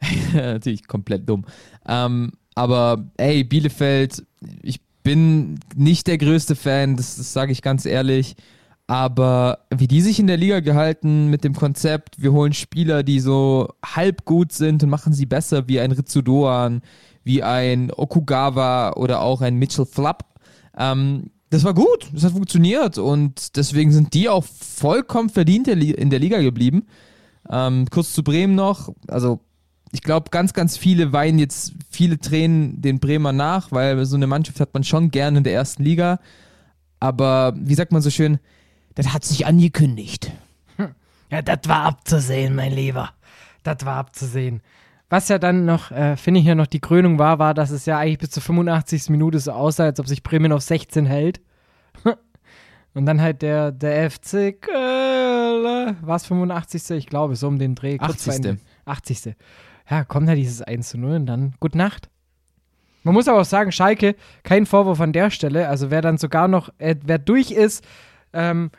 Natürlich 0.32 0.86
komplett 0.86 1.28
dumm. 1.28 1.44
Ähm, 1.86 2.32
aber 2.54 3.04
ey, 3.18 3.44
Bielefeld, 3.44 4.24
ich 4.62 4.80
bin 5.02 5.60
nicht 5.74 6.06
der 6.06 6.18
größte 6.18 6.56
Fan, 6.56 6.96
das, 6.96 7.16
das 7.16 7.32
sage 7.32 7.52
ich 7.52 7.62
ganz 7.62 7.84
ehrlich. 7.84 8.34
Aber 8.86 9.60
wie 9.72 9.86
die 9.86 10.00
sich 10.00 10.18
in 10.18 10.26
der 10.26 10.36
Liga 10.36 10.60
gehalten 10.60 11.28
mit 11.28 11.44
dem 11.44 11.54
Konzept, 11.54 12.20
wir 12.20 12.32
holen 12.32 12.52
Spieler, 12.52 13.02
die 13.04 13.20
so 13.20 13.68
halb 13.84 14.24
gut 14.24 14.52
sind 14.52 14.82
und 14.82 14.88
machen 14.88 15.12
sie 15.12 15.26
besser, 15.26 15.68
wie 15.68 15.78
ein 15.78 15.92
Ritsudoan, 15.92 16.82
wie 17.22 17.42
ein 17.42 17.92
Okugawa 17.94 18.94
oder 18.94 19.20
auch 19.20 19.42
ein 19.42 19.56
Mitchell 19.56 19.86
Flapp. 19.86 20.24
Ähm, 20.76 21.30
das 21.50 21.64
war 21.64 21.74
gut, 21.74 22.08
das 22.12 22.24
hat 22.24 22.32
funktioniert 22.32 22.98
und 22.98 23.56
deswegen 23.56 23.92
sind 23.92 24.14
die 24.14 24.28
auch 24.28 24.44
vollkommen 24.44 25.28
verdient 25.28 25.68
in 25.68 26.10
der 26.10 26.18
Liga 26.18 26.40
geblieben. 26.40 26.86
Ähm, 27.50 27.86
kurz 27.90 28.12
zu 28.12 28.22
Bremen 28.22 28.54
noch, 28.54 28.92
also 29.08 29.40
ich 29.92 30.02
glaube, 30.02 30.30
ganz, 30.30 30.52
ganz 30.52 30.76
viele 30.76 31.12
weinen 31.12 31.38
jetzt 31.38 31.72
viele 31.90 32.18
Tränen 32.18 32.80
den 32.80 33.00
Bremer 33.00 33.32
nach, 33.32 33.72
weil 33.72 34.04
so 34.04 34.14
eine 34.14 34.28
Mannschaft 34.28 34.60
hat 34.60 34.72
man 34.72 34.84
schon 34.84 35.10
gerne 35.10 35.38
in 35.38 35.44
der 35.44 35.52
ersten 35.52 35.82
Liga. 35.82 36.20
Aber 37.00 37.54
wie 37.56 37.74
sagt 37.74 37.90
man 37.90 38.02
so 38.02 38.10
schön, 38.10 38.38
das 38.94 39.12
hat 39.12 39.24
sich 39.24 39.46
angekündigt. 39.46 40.30
Ja, 41.30 41.42
das 41.42 41.60
war 41.66 41.84
abzusehen, 41.84 42.54
mein 42.56 42.72
Lieber. 42.72 43.10
Das 43.62 43.84
war 43.84 43.96
abzusehen. 43.96 44.62
Was 45.10 45.28
ja 45.28 45.38
dann 45.38 45.64
noch, 45.64 45.90
äh, 45.90 46.16
finde 46.16 46.40
ich 46.40 46.46
ja 46.46 46.54
noch 46.54 46.68
die 46.68 46.80
Krönung 46.80 47.18
war, 47.18 47.40
war, 47.40 47.52
dass 47.52 47.70
es 47.70 47.84
ja 47.84 47.98
eigentlich 47.98 48.18
bis 48.18 48.30
zur 48.30 48.44
85. 48.44 49.10
Minute 49.10 49.40
so 49.40 49.50
aussah, 49.50 49.84
als 49.84 49.98
ob 49.98 50.06
sich 50.06 50.22
Bremen 50.22 50.52
auf 50.52 50.62
16 50.62 51.04
hält. 51.04 51.40
Und 52.94 53.06
dann 53.06 53.20
halt 53.20 53.42
der, 53.42 53.72
der 53.72 54.10
FC 54.10 54.60
Köln, 54.60 55.96
war 56.00 56.16
es 56.16 56.26
85. 56.26 56.90
Ich 56.90 57.06
glaube, 57.06 57.34
so 57.34 57.48
um 57.48 57.58
den 57.58 57.74
Dreh. 57.74 57.98
kurz 57.98 58.24
vor 58.24 58.32
80.. 58.32 58.46
Ende. 58.46 58.60
80. 58.84 59.34
Ja, 59.90 60.04
kommt 60.04 60.28
halt 60.28 60.38
dieses 60.38 60.62
1 60.62 60.88
zu 60.88 60.98
0 60.98 61.16
und 61.16 61.26
dann 61.26 61.54
Gute 61.58 61.76
Nacht. 61.76 62.08
Man 63.02 63.14
muss 63.14 63.28
aber 63.28 63.40
auch 63.40 63.44
sagen, 63.44 63.72
Schalke, 63.72 64.14
kein 64.44 64.66
Vorwurf 64.66 65.00
an 65.00 65.12
der 65.12 65.30
Stelle. 65.30 65.68
Also 65.68 65.90
wer 65.90 66.02
dann 66.02 66.18
sogar 66.18 66.46
noch, 66.48 66.70
äh, 66.78 66.94
wer 67.04 67.18
durch 67.18 67.50
ist, 67.50 67.84
ähm, 68.32 68.70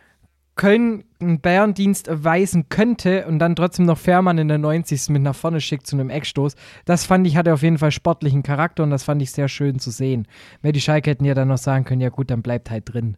Köln 0.62 1.06
einen 1.20 1.40
Bärendienst 1.40 2.08
erweisen 2.08 2.70
könnte 2.70 3.26
und 3.26 3.40
dann 3.40 3.56
trotzdem 3.56 3.88
noch 3.88 3.98
Fährmann 3.98 4.38
in 4.38 4.48
der 4.48 4.60
90. 4.60 5.10
mit 5.10 5.24
nach 5.24 5.34
vorne 5.34 5.60
schickt 5.60 5.88
zu 5.88 5.96
einem 5.96 6.12
Eckstoß, 6.12 6.54
das 6.86 7.04
fand 7.04 7.26
ich, 7.26 7.36
hatte 7.36 7.52
auf 7.52 7.64
jeden 7.64 7.80
Fall 7.80 7.90
sportlichen 7.90 8.44
Charakter 8.44 8.84
und 8.84 8.92
das 8.92 9.02
fand 9.02 9.24
ich 9.24 9.32
sehr 9.32 9.48
schön 9.48 9.80
zu 9.80 9.90
sehen. 9.90 10.28
Weil 10.62 10.72
die 10.72 10.80
Schalke 10.80 11.10
hätten 11.10 11.26
ja 11.26 11.34
dann 11.34 11.48
noch 11.48 11.58
sagen 11.58 11.84
können, 11.84 12.00
ja 12.00 12.10
gut, 12.10 12.30
dann 12.30 12.44
bleibt 12.44 12.70
halt 12.70 12.94
drin. 12.94 13.18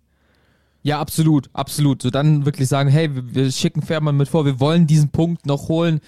Ja, 0.84 1.02
absolut, 1.02 1.50
absolut. 1.52 2.02
So 2.02 2.12
dann 2.12 2.46
wirklich 2.46 2.70
sagen, 2.70 2.90
hey, 2.90 3.14
wir, 3.14 3.36
wir 3.36 3.52
schicken 3.52 3.82
Fährmann 3.82 4.16
mit 4.16 4.30
vor, 4.30 4.46
wir 4.46 4.62
wollen 4.62 4.88
diesen 4.88 5.10
Punkt 5.10 5.46
noch 5.46 5.68
holen. 5.68 6.00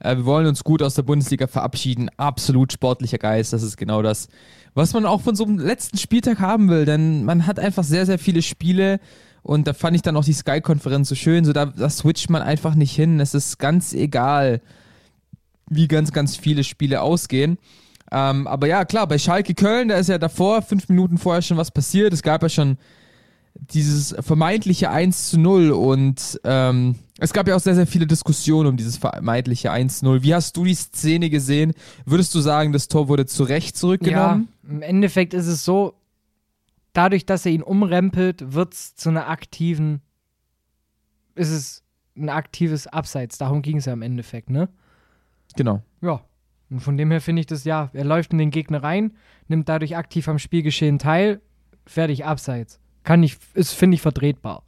Äh, 0.00 0.16
wir 0.16 0.24
wollen 0.24 0.48
uns 0.48 0.64
gut 0.64 0.82
aus 0.82 0.96
der 0.96 1.04
Bundesliga 1.04 1.46
verabschieden. 1.46 2.10
Absolut 2.16 2.72
sportlicher 2.72 3.18
Geist, 3.18 3.52
das 3.52 3.62
ist 3.62 3.76
genau 3.76 4.02
das, 4.02 4.26
was 4.74 4.92
man 4.92 5.06
auch 5.06 5.20
von 5.20 5.36
so 5.36 5.44
einem 5.44 5.58
letzten 5.58 5.98
Spieltag 5.98 6.40
haben 6.40 6.68
will. 6.68 6.84
Denn 6.84 7.24
man 7.24 7.46
hat 7.46 7.60
einfach 7.60 7.84
sehr, 7.84 8.06
sehr 8.06 8.18
viele 8.18 8.42
Spiele 8.42 8.98
und 9.42 9.66
da 9.66 9.72
fand 9.72 9.96
ich 9.96 10.02
dann 10.02 10.16
auch 10.16 10.24
die 10.24 10.32
Sky-Konferenz 10.32 11.08
so 11.08 11.14
schön. 11.14 11.44
So 11.44 11.52
da, 11.52 11.66
da 11.66 11.88
switcht 11.88 12.30
man 12.30 12.42
einfach 12.42 12.74
nicht 12.74 12.94
hin. 12.94 13.20
Es 13.20 13.34
ist 13.34 13.58
ganz 13.58 13.92
egal, 13.92 14.60
wie 15.68 15.88
ganz, 15.88 16.12
ganz 16.12 16.36
viele 16.36 16.64
Spiele 16.64 17.00
ausgehen. 17.00 17.58
Ähm, 18.12 18.46
aber 18.46 18.66
ja, 18.66 18.84
klar, 18.84 19.06
bei 19.06 19.18
Schalke 19.18 19.54
Köln, 19.54 19.88
da 19.88 19.96
ist 19.96 20.08
ja 20.08 20.18
davor, 20.18 20.62
fünf 20.62 20.88
Minuten 20.88 21.16
vorher 21.16 21.42
schon 21.42 21.56
was 21.56 21.70
passiert. 21.70 22.12
Es 22.12 22.22
gab 22.22 22.42
ja 22.42 22.48
schon 22.48 22.76
dieses 23.54 24.14
vermeintliche 24.20 24.90
1 24.90 25.30
zu 25.30 25.38
0 25.38 25.70
und 25.70 26.40
ähm, 26.44 26.96
es 27.18 27.32
gab 27.32 27.46
ja 27.48 27.56
auch 27.56 27.60
sehr, 27.60 27.74
sehr 27.74 27.86
viele 27.86 28.06
Diskussionen 28.06 28.68
um 28.68 28.76
dieses 28.76 28.96
vermeintliche 28.96 29.72
1-0. 29.72 30.22
Wie 30.22 30.34
hast 30.34 30.56
du 30.56 30.64
die 30.64 30.74
Szene 30.74 31.30
gesehen? 31.30 31.74
Würdest 32.06 32.34
du 32.34 32.40
sagen, 32.40 32.72
das 32.72 32.88
Tor 32.88 33.08
wurde 33.08 33.26
zu 33.26 33.44
Recht 33.44 33.76
zurückgenommen? 33.76 34.48
Ja, 34.62 34.70
im 34.70 34.82
Endeffekt 34.82 35.34
ist 35.34 35.46
es 35.46 35.64
so, 35.64 35.94
dadurch, 36.92 37.26
dass 37.26 37.46
er 37.46 37.52
ihn 37.52 37.62
umrempelt, 37.62 38.52
wird 38.52 38.74
es 38.74 38.94
zu 38.94 39.08
einer 39.08 39.28
aktiven, 39.28 40.00
ist 41.34 41.50
es 41.50 41.84
ein 42.16 42.28
aktives 42.28 42.86
Abseits. 42.86 43.38
Darum 43.38 43.62
ging 43.62 43.78
es 43.78 43.86
ja 43.86 43.92
im 43.92 44.02
Endeffekt, 44.02 44.50
ne? 44.50 44.68
Genau. 45.56 45.82
Ja. 46.00 46.22
Und 46.70 46.80
von 46.80 46.96
dem 46.96 47.10
her 47.10 47.20
finde 47.20 47.40
ich 47.40 47.46
das, 47.46 47.64
ja, 47.64 47.90
er 47.92 48.04
läuft 48.04 48.32
in 48.32 48.38
den 48.38 48.50
Gegner 48.50 48.82
rein, 48.82 49.16
nimmt 49.48 49.68
dadurch 49.68 49.96
aktiv 49.96 50.28
am 50.28 50.38
Spielgeschehen 50.38 50.98
teil, 50.98 51.40
fertig, 51.84 52.24
Abseits. 52.24 52.78
Kann 53.02 53.22
ich, 53.22 53.38
ist, 53.54 53.72
finde 53.72 53.96
ich, 53.96 54.02
vertretbar. 54.02 54.62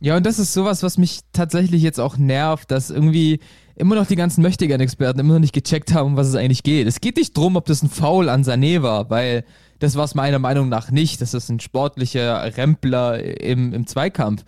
Ja, 0.00 0.16
und 0.16 0.26
das 0.26 0.38
ist 0.38 0.52
sowas, 0.52 0.82
was 0.82 0.98
mich 0.98 1.20
tatsächlich 1.32 1.82
jetzt 1.82 1.98
auch 1.98 2.18
nervt, 2.18 2.70
dass 2.70 2.90
irgendwie 2.90 3.40
immer 3.74 3.94
noch 3.94 4.06
die 4.06 4.16
ganzen 4.16 4.42
Möchtegern-Experten 4.42 5.18
immer 5.18 5.34
noch 5.34 5.40
nicht 5.40 5.54
gecheckt 5.54 5.94
haben, 5.94 6.08
um 6.08 6.16
was 6.16 6.28
es 6.28 6.34
eigentlich 6.34 6.62
geht. 6.62 6.86
Es 6.86 7.00
geht 7.00 7.16
nicht 7.16 7.36
drum, 7.36 7.56
ob 7.56 7.64
das 7.64 7.82
ein 7.82 7.88
Foul 7.88 8.28
an 8.28 8.44
Sané 8.44 8.82
war, 8.82 9.10
weil 9.10 9.44
das 9.78 9.96
war 9.96 10.04
es 10.04 10.14
meiner 10.14 10.38
Meinung 10.38 10.68
nach 10.68 10.90
nicht. 10.90 11.20
Das 11.20 11.34
ist 11.34 11.48
ein 11.48 11.60
sportlicher 11.60 12.56
Rempler 12.56 13.40
im, 13.40 13.72
im 13.72 13.86
Zweikampf. 13.86 14.44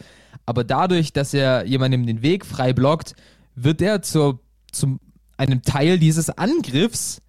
Aber 0.47 0.65
dadurch, 0.65 1.13
dass 1.13 1.35
er 1.35 1.67
jemandem 1.67 2.07
den 2.07 2.23
Weg 2.23 2.47
frei 2.47 2.73
blockt, 2.73 3.15
wird 3.55 3.83
er 3.83 4.03
zur, 4.03 4.41
zum 4.71 5.01
einem 5.37 5.63
Teil 5.63 5.99
dieses 5.99 6.31
Angriffs 6.31 7.21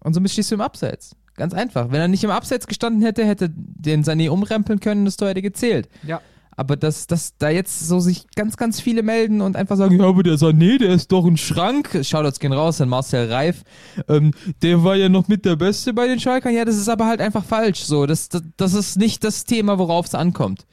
und 0.00 0.14
somit 0.14 0.32
stehst 0.32 0.50
du 0.50 0.56
im 0.56 0.60
Abseits. 0.60 1.16
Ganz 1.34 1.54
einfach. 1.54 1.90
Wenn 1.90 2.00
er 2.00 2.08
nicht 2.08 2.24
im 2.24 2.30
Abseits 2.30 2.66
gestanden 2.66 3.02
hätte, 3.02 3.24
hätte 3.24 3.50
den 3.50 4.04
Sané 4.04 4.28
umrempeln 4.28 4.80
können, 4.80 5.06
das 5.06 5.16
Tor 5.16 5.28
hätte 5.28 5.42
gezählt. 5.42 5.88
Ja. 6.02 6.20
Aber 6.62 6.76
dass, 6.76 7.08
dass 7.08 7.36
da 7.38 7.48
jetzt 7.48 7.88
so 7.88 7.98
sich 7.98 8.24
ganz, 8.36 8.56
ganz 8.56 8.80
viele 8.80 9.02
melden 9.02 9.40
und 9.40 9.56
einfach 9.56 9.76
sagen, 9.76 9.98
ja, 9.98 10.06
aber 10.06 10.22
der 10.22 10.36
Sané, 10.36 10.78
der 10.78 10.90
ist 10.90 11.10
doch 11.10 11.26
ein 11.26 11.36
Schrank. 11.36 11.90
Shoutouts 12.04 12.38
gehen 12.38 12.52
raus 12.52 12.80
an 12.80 12.88
Marcel 12.88 13.32
Reif. 13.32 13.64
Ähm, 14.06 14.30
der 14.62 14.84
war 14.84 14.94
ja 14.94 15.08
noch 15.08 15.26
mit 15.26 15.44
der 15.44 15.56
Beste 15.56 15.92
bei 15.92 16.06
den 16.06 16.20
Schalkern. 16.20 16.54
Ja, 16.54 16.64
das 16.64 16.76
ist 16.76 16.88
aber 16.88 17.06
halt 17.06 17.20
einfach 17.20 17.44
falsch. 17.44 17.80
So, 17.80 18.06
das, 18.06 18.28
das, 18.28 18.42
das 18.56 18.74
ist 18.74 18.96
nicht 18.96 19.24
das 19.24 19.44
Thema, 19.44 19.76
worauf 19.80 20.06
es 20.06 20.14
ankommt. 20.14 20.64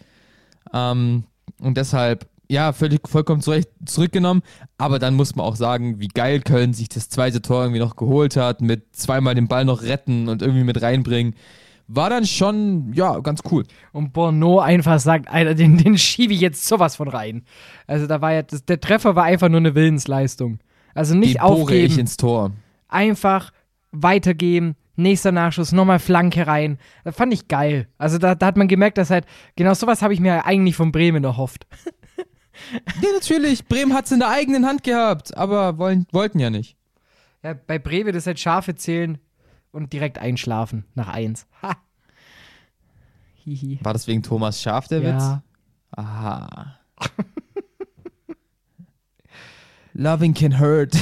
Ähm, 0.71 1.23
und 1.59 1.75
deshalb, 1.75 2.27
ja, 2.47 2.71
völlig, 2.71 3.09
vollkommen 3.09 3.41
zurecht, 3.41 3.69
zurückgenommen. 3.83 4.43
Aber 4.77 4.99
dann 4.99 5.15
muss 5.15 5.35
man 5.35 5.43
auch 5.43 5.55
sagen, 5.55 5.99
wie 5.99 6.09
geil 6.09 6.41
Köln 6.41 6.73
sich 6.73 6.89
das 6.89 7.09
zweite 7.09 7.41
Tor 7.41 7.63
irgendwie 7.63 7.79
noch 7.79 7.95
geholt 7.95 8.35
hat, 8.35 8.61
mit 8.61 8.95
zweimal 8.95 9.33
den 9.33 9.47
Ball 9.47 9.65
noch 9.65 9.81
retten 9.81 10.29
und 10.29 10.43
irgendwie 10.43 10.65
mit 10.65 10.83
reinbringen 10.83 11.33
war 11.91 12.11
dann 12.11 12.25
schon, 12.25 12.93
ja, 12.93 13.19
ganz 13.19 13.41
cool. 13.51 13.65
Und 13.91 14.13
Bono 14.13 14.59
einfach 14.59 14.99
sagt, 14.99 15.27
Alter, 15.27 15.55
den, 15.55 15.77
den 15.77 15.97
schiebe 15.97 16.33
ich 16.33 16.39
jetzt 16.39 16.65
sowas 16.67 16.95
von 16.95 17.07
rein. 17.07 17.43
Also 17.87 18.05
da 18.05 18.21
war 18.21 18.31
ja, 18.31 18.43
das, 18.43 18.63
der 18.63 18.79
Treffer 18.79 19.15
war 19.15 19.23
einfach 19.23 19.49
nur 19.49 19.59
eine 19.59 19.73
Willensleistung. 19.73 20.59
Also 20.93 21.15
nicht 21.15 21.35
Die 21.35 21.39
aufgeben. 21.39 21.85
ich 21.85 21.97
ins 21.97 22.15
Tor. 22.15 22.51
Einfach 22.87 23.51
weitergeben, 23.91 24.75
nächster 24.95 25.31
Nachschuss, 25.31 25.71
nochmal 25.71 25.97
Flanke 25.97 26.45
rein. 26.45 26.77
Das 27.03 27.15
fand 27.15 27.33
ich 27.33 27.47
geil. 27.47 27.87
Also 27.97 28.19
da, 28.19 28.35
da 28.35 28.45
hat 28.45 28.57
man 28.57 28.67
gemerkt, 28.67 28.99
dass 28.99 29.09
halt, 29.09 29.25
genau 29.55 29.73
sowas 29.73 30.03
habe 30.03 30.13
ich 30.13 30.19
mir 30.19 30.45
eigentlich 30.45 30.75
von 30.75 30.91
Bremen 30.91 31.23
erhofft. 31.23 31.65
ja, 33.01 33.11
natürlich. 33.13 33.65
Bremen 33.65 33.95
hat 33.95 34.05
es 34.05 34.11
in 34.11 34.19
der 34.19 34.29
eigenen 34.29 34.67
Hand 34.67 34.83
gehabt, 34.83 35.35
aber 35.35 35.79
wollen, 35.79 36.05
wollten 36.11 36.37
ja 36.37 36.51
nicht. 36.51 36.77
Ja, 37.41 37.55
bei 37.55 37.79
Bremen 37.79 38.13
das 38.13 38.27
halt 38.27 38.39
Schafe 38.39 38.75
zählen, 38.75 39.17
und 39.71 39.93
direkt 39.93 40.17
einschlafen 40.17 40.85
nach 40.95 41.07
eins. 41.07 41.47
Ha. 41.61 41.75
Hihi. 43.43 43.79
War 43.81 43.93
das 43.93 44.07
wegen 44.07 44.23
Thomas 44.23 44.61
Schaf 44.61 44.87
der 44.87 45.01
ja. 45.01 45.13
Witz? 45.13 45.23
Aha. 45.91 46.77
Loving 49.93 50.33
can 50.33 50.59
hurt. 50.59 50.95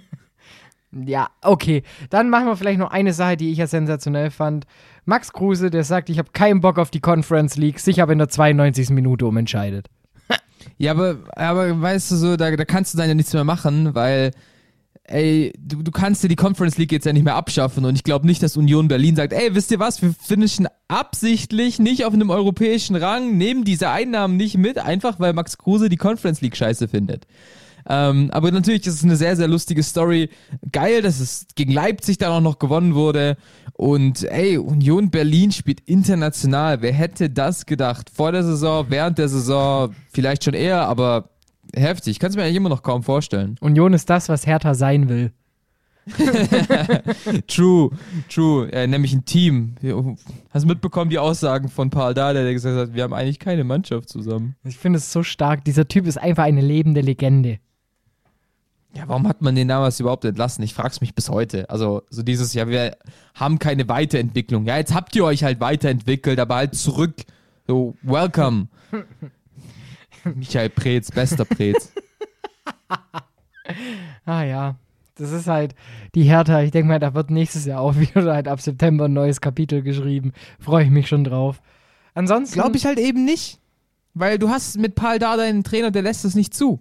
ja, 0.92 1.28
okay. 1.42 1.82
Dann 2.10 2.30
machen 2.30 2.46
wir 2.46 2.56
vielleicht 2.56 2.78
noch 2.78 2.90
eine 2.90 3.12
Sache, 3.12 3.36
die 3.36 3.50
ich 3.50 3.58
ja 3.58 3.66
sensationell 3.66 4.30
fand. 4.30 4.66
Max 5.04 5.32
Kruse, 5.32 5.70
der 5.70 5.84
sagt, 5.84 6.08
ich 6.08 6.18
habe 6.18 6.30
keinen 6.32 6.60
Bock 6.60 6.78
auf 6.78 6.90
die 6.90 7.00
Conference 7.00 7.56
League, 7.56 7.78
sich 7.80 8.00
aber 8.02 8.12
in 8.12 8.18
der 8.18 8.28
92. 8.28 8.90
Minute 8.90 9.26
umentscheidet. 9.26 9.88
ja, 10.78 10.92
aber, 10.92 11.18
aber 11.34 11.80
weißt 11.80 12.10
du 12.12 12.16
so, 12.16 12.36
da, 12.36 12.54
da 12.54 12.64
kannst 12.64 12.94
du 12.94 12.98
dann 12.98 13.08
ja 13.08 13.14
nichts 13.14 13.32
mehr 13.32 13.44
machen, 13.44 13.94
weil 13.94 14.32
ey, 15.08 15.52
du, 15.58 15.82
du 15.82 15.90
kannst 15.90 16.22
dir 16.22 16.28
die 16.28 16.36
Conference 16.36 16.78
League 16.78 16.92
jetzt 16.92 17.06
ja 17.06 17.12
nicht 17.12 17.24
mehr 17.24 17.36
abschaffen 17.36 17.84
und 17.84 17.94
ich 17.94 18.04
glaube 18.04 18.26
nicht, 18.26 18.42
dass 18.42 18.56
Union 18.56 18.88
Berlin 18.88 19.16
sagt, 19.16 19.32
ey, 19.32 19.54
wisst 19.54 19.70
ihr 19.70 19.78
was, 19.78 20.02
wir 20.02 20.14
finishen 20.14 20.68
absichtlich 20.88 21.78
nicht 21.78 22.04
auf 22.04 22.14
einem 22.14 22.30
europäischen 22.30 22.96
Rang, 22.96 23.36
nehmen 23.36 23.64
diese 23.64 23.90
Einnahmen 23.90 24.36
nicht 24.36 24.56
mit, 24.58 24.78
einfach 24.78 25.20
weil 25.20 25.32
Max 25.32 25.58
Kruse 25.58 25.88
die 25.88 25.96
Conference 25.96 26.40
League 26.40 26.56
scheiße 26.56 26.88
findet. 26.88 27.26
Ähm, 27.88 28.30
aber 28.32 28.50
natürlich 28.50 28.86
ist 28.86 28.94
es 28.94 29.04
eine 29.04 29.16
sehr, 29.16 29.36
sehr 29.36 29.48
lustige 29.48 29.82
Story. 29.82 30.28
Geil, 30.72 31.02
dass 31.02 31.20
es 31.20 31.46
gegen 31.54 31.72
Leipzig 31.72 32.18
dann 32.18 32.32
auch 32.32 32.40
noch 32.40 32.58
gewonnen 32.58 32.94
wurde. 32.94 33.36
Und 33.74 34.24
ey, 34.24 34.58
Union 34.58 35.10
Berlin 35.10 35.52
spielt 35.52 35.80
international. 35.82 36.82
Wer 36.82 36.92
hätte 36.92 37.30
das 37.30 37.64
gedacht? 37.64 38.10
Vor 38.10 38.32
der 38.32 38.42
Saison, 38.42 38.86
während 38.88 39.18
der 39.18 39.28
Saison, 39.28 39.94
vielleicht 40.12 40.42
schon 40.42 40.54
eher, 40.54 40.88
aber 40.88 41.30
heftig. 41.74 42.18
Kannst 42.18 42.36
du 42.36 42.40
mir 42.40 42.44
eigentlich 42.44 42.56
immer 42.56 42.68
noch 42.68 42.82
kaum 42.82 43.02
vorstellen. 43.02 43.56
Union 43.60 43.92
ist 43.92 44.08
das, 44.10 44.28
was 44.28 44.46
Hertha 44.46 44.74
sein 44.74 45.08
will. 45.08 45.32
true, 47.48 47.90
true. 48.28 48.70
Ja, 48.72 48.86
nämlich 48.86 49.12
ein 49.12 49.24
Team. 49.24 49.74
Hast 50.50 50.62
du 50.62 50.68
mitbekommen 50.68 51.10
die 51.10 51.18
Aussagen 51.18 51.68
von 51.68 51.90
Paul 51.90 52.14
Dada, 52.14 52.42
der 52.42 52.52
gesagt 52.52 52.76
hat, 52.76 52.94
wir 52.94 53.02
haben 53.02 53.12
eigentlich 53.12 53.40
keine 53.40 53.64
Mannschaft 53.64 54.08
zusammen. 54.08 54.54
Ich 54.62 54.78
finde 54.78 54.98
es 54.98 55.12
so 55.12 55.22
stark. 55.24 55.64
Dieser 55.64 55.88
Typ 55.88 56.06
ist 56.06 56.16
einfach 56.18 56.44
eine 56.44 56.60
lebende 56.60 57.00
Legende. 57.00 57.58
Ja, 58.94 59.04
warum 59.08 59.28
hat 59.28 59.42
man 59.42 59.54
den 59.54 59.68
damals 59.68 60.00
überhaupt 60.00 60.24
entlassen? 60.24 60.62
Ich 60.64 60.72
frage 60.72 60.88
es 60.90 61.00
mich 61.00 61.14
bis 61.14 61.28
heute. 61.28 61.68
Also, 61.68 62.02
so 62.08 62.22
dieses, 62.22 62.54
ja, 62.54 62.66
wir 62.68 62.96
haben 63.34 63.58
keine 63.58 63.88
Weiterentwicklung. 63.88 64.64
Ja, 64.64 64.78
jetzt 64.78 64.94
habt 64.94 65.14
ihr 65.16 65.24
euch 65.24 65.44
halt 65.44 65.60
weiterentwickelt, 65.60 66.38
aber 66.38 66.54
halt 66.54 66.74
zurück. 66.74 67.14
So, 67.66 67.94
welcome. 68.02 68.68
Michael 70.34 70.70
Preetz, 70.70 71.10
bester 71.10 71.44
Preetz. 71.44 71.92
ah 74.24 74.42
ja, 74.42 74.76
das 75.16 75.32
ist 75.32 75.46
halt 75.46 75.74
die 76.14 76.24
Hertha. 76.24 76.62
Ich 76.62 76.70
denke 76.70 76.88
mal, 76.88 76.98
da 76.98 77.14
wird 77.14 77.30
nächstes 77.30 77.64
Jahr 77.64 77.80
auch 77.80 77.96
wieder 77.98 78.32
halt 78.32 78.48
ab 78.48 78.60
September 78.60 79.06
ein 79.06 79.12
neues 79.12 79.40
Kapitel 79.40 79.82
geschrieben. 79.82 80.32
Freue 80.58 80.84
ich 80.84 80.90
mich 80.90 81.08
schon 81.08 81.24
drauf. 81.24 81.60
Ansonsten. 82.14 82.54
Glaube 82.54 82.76
ich 82.76 82.86
halt 82.86 82.98
eben 82.98 83.24
nicht. 83.24 83.60
Weil 84.14 84.38
du 84.38 84.48
hast 84.48 84.78
mit 84.78 84.94
Paul 84.94 85.18
Dada 85.18 85.42
einen 85.42 85.62
Trainer, 85.62 85.90
der 85.90 86.00
lässt 86.00 86.24
es 86.24 86.34
nicht 86.34 86.54
zu. 86.54 86.80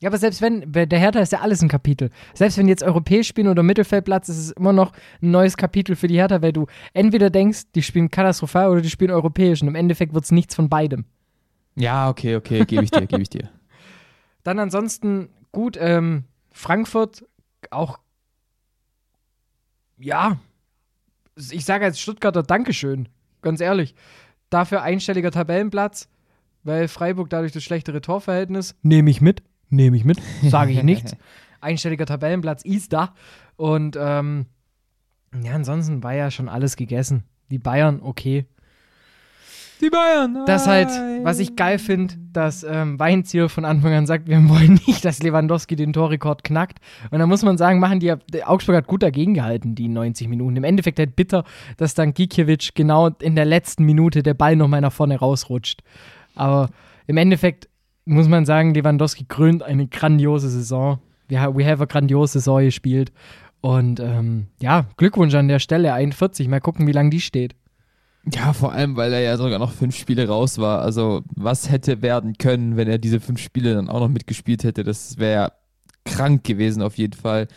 Ja, 0.00 0.10
aber 0.10 0.18
selbst 0.18 0.42
wenn, 0.42 0.70
der 0.70 0.98
Hertha 0.98 1.20
ist 1.20 1.32
ja 1.32 1.40
alles 1.40 1.62
ein 1.62 1.68
Kapitel. 1.68 2.10
Selbst 2.34 2.58
wenn 2.58 2.66
die 2.66 2.72
jetzt 2.72 2.82
europäisch 2.82 3.28
spielen 3.28 3.48
oder 3.48 3.62
Mittelfeldplatz, 3.62 4.28
ist 4.28 4.38
es 4.38 4.50
immer 4.50 4.72
noch 4.72 4.92
ein 5.22 5.30
neues 5.30 5.56
Kapitel 5.56 5.96
für 5.96 6.08
die 6.08 6.16
Hertha, 6.16 6.42
weil 6.42 6.52
du 6.52 6.66
entweder 6.92 7.30
denkst, 7.30 7.70
die 7.74 7.82
spielen 7.82 8.10
katastrophal 8.10 8.68
oder 8.68 8.82
die 8.82 8.90
spielen 8.90 9.12
europäisch 9.12 9.62
und 9.62 9.68
im 9.68 9.76
Endeffekt 9.76 10.12
wird 10.12 10.24
es 10.24 10.32
nichts 10.32 10.56
von 10.56 10.68
beidem. 10.68 11.06
Ja, 11.74 12.08
okay, 12.08 12.36
okay, 12.36 12.64
gebe 12.64 12.84
ich 12.84 12.90
dir, 12.90 13.06
gebe 13.06 13.22
ich 13.22 13.30
dir. 13.30 13.48
Dann 14.42 14.58
ansonsten 14.58 15.28
gut, 15.52 15.76
ähm, 15.80 16.24
Frankfurt 16.50 17.24
auch, 17.70 17.98
ja, 19.98 20.38
ich 21.50 21.64
sage 21.64 21.84
als 21.84 22.00
Stuttgarter 22.00 22.42
Dankeschön, 22.42 23.08
ganz 23.40 23.60
ehrlich. 23.60 23.94
Dafür 24.50 24.82
einstelliger 24.82 25.30
Tabellenplatz, 25.30 26.08
weil 26.64 26.88
Freiburg 26.88 27.30
dadurch 27.30 27.52
das 27.52 27.64
schlechtere 27.64 28.00
Torverhältnis, 28.00 28.74
nehme 28.82 29.10
ich 29.10 29.20
mit, 29.20 29.42
nehme 29.70 29.96
ich 29.96 30.04
mit, 30.04 30.20
sage 30.42 30.72
ich 30.72 30.82
nichts. 30.82 31.16
Einstelliger 31.60 32.06
Tabellenplatz 32.06 32.64
ist 32.64 32.92
da. 32.92 33.14
Und 33.56 33.96
ähm, 33.98 34.46
ja, 35.42 35.54
ansonsten 35.54 36.02
war 36.02 36.12
ja 36.12 36.30
schon 36.30 36.48
alles 36.48 36.76
gegessen. 36.76 37.22
Die 37.50 37.58
Bayern, 37.58 38.00
okay. 38.02 38.46
Die 39.82 39.90
Bayern. 39.90 40.44
Das 40.46 40.68
halt, 40.68 40.90
was 41.24 41.40
ich 41.40 41.56
geil 41.56 41.78
finde, 41.78 42.14
dass 42.32 42.62
ähm, 42.62 43.00
Weinziel 43.00 43.48
von 43.48 43.64
Anfang 43.64 43.92
an 43.92 44.06
sagt, 44.06 44.28
wir 44.28 44.36
wollen 44.48 44.74
nicht, 44.86 45.04
dass 45.04 45.22
Lewandowski 45.22 45.74
den 45.74 45.92
Torrekord 45.92 46.44
knackt. 46.44 46.78
Und 47.10 47.18
da 47.18 47.26
muss 47.26 47.42
man 47.42 47.58
sagen, 47.58 47.80
machen 47.80 47.98
die, 47.98 48.14
Augsburg 48.44 48.76
hat 48.76 48.86
gut 48.86 49.02
dagegen 49.02 49.34
gehalten, 49.34 49.74
die 49.74 49.88
90 49.88 50.28
Minuten. 50.28 50.56
Im 50.56 50.64
Endeffekt 50.64 51.00
halt 51.00 51.16
bitter, 51.16 51.44
dass 51.78 51.94
dann 51.94 52.14
Gikiewicz 52.14 52.74
genau 52.74 53.08
in 53.20 53.34
der 53.34 53.44
letzten 53.44 53.84
Minute 53.84 54.22
der 54.22 54.34
Ball 54.34 54.54
nochmal 54.54 54.80
nach 54.80 54.92
vorne 54.92 55.18
rausrutscht. 55.18 55.82
Aber 56.36 56.68
im 57.08 57.16
Endeffekt 57.16 57.68
muss 58.04 58.28
man 58.28 58.46
sagen, 58.46 58.74
Lewandowski 58.74 59.24
krönt 59.24 59.64
eine 59.64 59.88
grandiose 59.88 60.48
Saison. 60.48 61.00
We 61.28 61.40
have, 61.40 61.56
we 61.56 61.66
have 61.66 61.82
a 61.82 61.86
grandiose 61.86 62.34
Saison 62.34 62.60
gespielt. 62.60 63.12
Und 63.60 63.98
ähm, 63.98 64.46
ja, 64.60 64.86
Glückwunsch 64.96 65.34
an 65.34 65.48
der 65.48 65.58
Stelle, 65.58 65.92
41. 65.92 66.46
Mal 66.48 66.60
gucken, 66.60 66.86
wie 66.86 66.92
lange 66.92 67.10
die 67.10 67.20
steht. 67.20 67.54
Ja, 68.30 68.52
vor 68.52 68.72
allem, 68.72 68.96
weil 68.96 69.12
er 69.12 69.20
ja 69.20 69.36
sogar 69.36 69.58
noch 69.58 69.72
fünf 69.72 69.96
Spiele 69.96 70.28
raus 70.28 70.58
war. 70.58 70.80
Also, 70.80 71.22
was 71.34 71.70
hätte 71.70 72.02
werden 72.02 72.38
können, 72.38 72.76
wenn 72.76 72.88
er 72.88 72.98
diese 72.98 73.18
fünf 73.18 73.40
Spiele 73.40 73.74
dann 73.74 73.88
auch 73.88 74.00
noch 74.00 74.08
mitgespielt 74.08 74.62
hätte? 74.62 74.84
Das 74.84 75.18
wäre 75.18 75.52
krank 76.04 76.44
gewesen, 76.44 76.82
auf 76.82 76.98
jeden 76.98 77.14
Fall. 77.14 77.48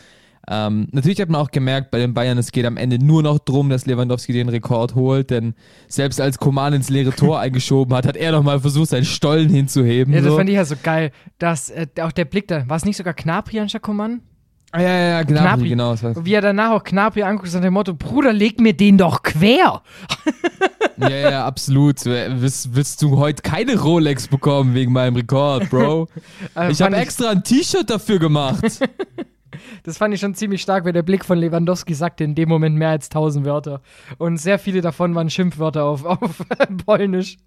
Ähm, 0.48 0.88
natürlich 0.92 1.20
hat 1.20 1.30
man 1.30 1.42
auch 1.42 1.50
gemerkt 1.50 1.90
bei 1.92 1.98
den 1.98 2.14
Bayern, 2.14 2.38
es 2.38 2.52
geht 2.52 2.66
am 2.66 2.78
Ende 2.78 3.04
nur 3.04 3.24
noch 3.24 3.40
darum, 3.40 3.70
dass 3.70 3.86
Lewandowski 3.86 4.32
den 4.32 4.50
Rekord 4.50 4.94
holt, 4.94 5.32
denn 5.32 5.56
selbst 5.88 6.22
als 6.22 6.38
Koman 6.38 6.74
ins 6.74 6.90
leere 6.90 7.12
Tor 7.12 7.40
eingeschoben 7.42 7.96
hat, 7.96 8.06
hat 8.06 8.16
er 8.16 8.32
nochmal 8.32 8.60
versucht, 8.60 8.90
seinen 8.90 9.06
Stollen 9.06 9.50
hinzuheben. 9.50 10.14
Ja, 10.14 10.22
das 10.22 10.30
so. 10.30 10.38
fand 10.38 10.50
ich 10.50 10.56
ja 10.56 10.66
so 10.66 10.76
geil, 10.82 11.12
dass 11.40 11.72
äh, 11.72 11.88
auch 12.02 12.12
der 12.12 12.26
Blick 12.26 12.48
da, 12.48 12.68
war 12.70 12.78
es 12.78 12.86
nicht 12.86 12.98
sogar 12.98 13.16
Knapri 13.16 13.60
anstatt 13.60 13.82
Koman? 13.82 14.22
Ah, 14.78 14.82
ja, 14.82 14.90
ja, 14.90 15.08
ja, 15.10 15.24
Gnabry, 15.24 15.44
Gnabry. 15.48 15.70
genau. 15.70 15.92
Das 15.92 16.04
war, 16.04 16.26
Wie 16.26 16.34
er 16.34 16.42
danach 16.42 16.72
auch 16.72 16.84
Knapri 16.84 17.24
anguckt, 17.24 17.54
nach 17.54 17.62
dem 17.62 17.74
Motto, 17.74 17.94
Bruder, 17.94 18.34
leg 18.34 18.60
mir 18.60 18.74
den 18.74 18.98
doch 18.98 19.24
quer. 19.24 19.82
ja, 20.98 21.10
ja, 21.10 21.46
absolut. 21.46 22.04
Willst, 22.06 22.76
willst 22.76 23.02
du 23.02 23.18
heute 23.18 23.42
keine 23.42 23.80
Rolex 23.80 24.28
bekommen 24.28 24.74
wegen 24.74 24.92
meinem 24.92 25.16
Rekord, 25.16 25.70
Bro? 25.70 26.08
Äh, 26.56 26.72
Ich 26.72 26.82
habe 26.82 26.96
extra 26.98 27.30
ein 27.30 27.44
T-Shirt 27.44 27.90
dafür 27.90 28.20
gemacht. 28.20 28.64
Das 29.84 29.98
fand 29.98 30.14
ich 30.14 30.20
schon 30.20 30.36
ziemlich 30.36 30.62
stark, 30.62 30.84
weil 30.84 30.94
der 30.94 31.04
Blick 31.04 31.24
von 31.24 31.38
Lewandowski 31.38 31.94
sagte 31.94 32.24
in 32.24 32.36
dem 32.36 32.50
Moment 32.50 32.76
mehr 32.76 32.90
als 32.90 33.06
1000 33.06 33.46
Wörter. 33.46 33.82
Und 34.18 34.38
sehr 34.38 34.60
viele 34.60 34.82
davon 34.82 35.16
waren 35.16 35.30
Schimpfwörter 35.30 35.86
auf, 35.86 36.04
auf 36.06 36.44
Polnisch. 36.86 37.38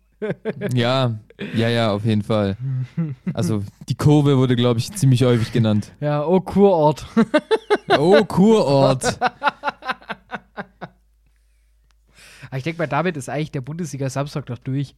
Ja, 0.75 1.19
ja, 1.55 1.69
ja, 1.69 1.93
auf 1.93 2.05
jeden 2.05 2.23
Fall. 2.23 2.57
Also 3.33 3.63
die 3.89 3.95
Kurve 3.95 4.39
wurde, 4.39 4.57
glaube 4.57 4.81
ich, 4.81 4.93
ziemlich 4.93 5.23
häufig 5.25 5.53
genannt. 5.53 5.93
Ja, 6.01 6.25
oh 6.27 6.41
Kurort. 6.41 7.07
Oh, 7.99 8.25
Kurort. 8.25 9.19
Aber 12.49 12.57
ich 12.57 12.65
denke, 12.65 12.79
bei 12.79 12.87
David 12.87 13.17
ist 13.17 13.29
eigentlich 13.29 13.53
der 13.53 13.61
Bundesliga 13.61 14.09
Samstag 14.09 14.47
doch 14.47 14.59
durch. 14.59 14.97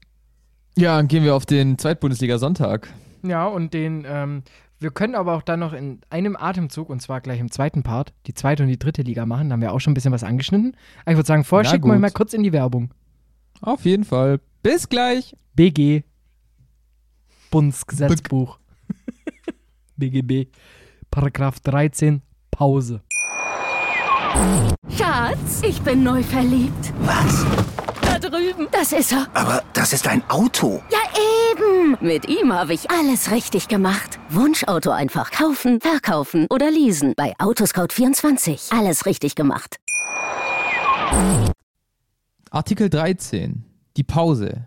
Ja, 0.76 0.96
dann 0.96 1.08
gehen 1.08 1.24
wir 1.24 1.34
auf 1.34 1.46
den 1.46 1.78
Zweitbundesliga-Sonntag. 1.78 2.88
Ja, 3.22 3.46
und 3.46 3.74
den, 3.74 4.06
ähm, 4.08 4.42
wir 4.78 4.90
können 4.90 5.14
aber 5.14 5.34
auch 5.34 5.42
dann 5.42 5.60
noch 5.60 5.72
in 5.72 6.00
einem 6.10 6.36
Atemzug, 6.36 6.88
und 6.88 7.02
zwar 7.02 7.20
gleich 7.20 7.40
im 7.40 7.50
zweiten 7.50 7.82
Part, 7.82 8.14
die 8.26 8.34
zweite 8.34 8.62
und 8.62 8.68
die 8.68 8.78
dritte 8.78 9.02
Liga 9.02 9.26
machen. 9.26 9.48
Da 9.48 9.54
haben 9.54 9.60
wir 9.60 9.72
auch 9.72 9.80
schon 9.80 9.90
ein 9.92 9.94
bisschen 9.94 10.12
was 10.12 10.24
angeschnitten. 10.24 10.76
Aber 11.02 11.12
ich 11.12 11.16
würde 11.16 11.26
sagen, 11.26 11.44
vorher 11.44 11.68
schicken 11.68 11.88
wir 11.88 11.98
mal 11.98 12.10
kurz 12.10 12.32
in 12.32 12.42
die 12.42 12.52
Werbung. 12.52 12.94
Auf 13.60 13.84
jeden 13.84 14.04
Fall. 14.04 14.40
Bis 14.62 14.88
gleich. 14.88 15.34
BG. 15.54 16.02
Bundesgesetzbuch. 17.50 18.58
BGB. 19.96 20.48
Paragraph 21.10 21.60
13. 21.60 22.20
Pause. 22.50 23.00
Schatz, 24.96 25.62
ich 25.62 25.80
bin 25.80 26.02
neu 26.02 26.22
verliebt. 26.22 26.92
Was? 27.00 27.44
Da 28.02 28.18
drüben. 28.18 28.68
Das 28.70 28.92
ist 28.92 29.12
er. 29.12 29.26
Aber 29.34 29.62
das 29.72 29.94
ist 29.94 30.06
ein 30.06 30.22
Auto. 30.28 30.82
Ja, 30.90 30.98
eben. 31.52 31.96
Mit 32.00 32.28
ihm 32.28 32.52
habe 32.52 32.74
ich 32.74 32.90
alles 32.90 33.30
richtig 33.30 33.66
gemacht. 33.68 34.18
Wunschauto 34.28 34.90
einfach 34.90 35.30
kaufen, 35.30 35.80
verkaufen 35.80 36.46
oder 36.50 36.70
leasen. 36.70 37.14
Bei 37.16 37.34
Autoscout24. 37.38 38.76
Alles 38.78 39.06
richtig 39.06 39.34
gemacht. 39.34 39.76
Artikel 42.50 42.90
13. 42.90 43.64
Die 44.00 44.04
Pause 44.04 44.66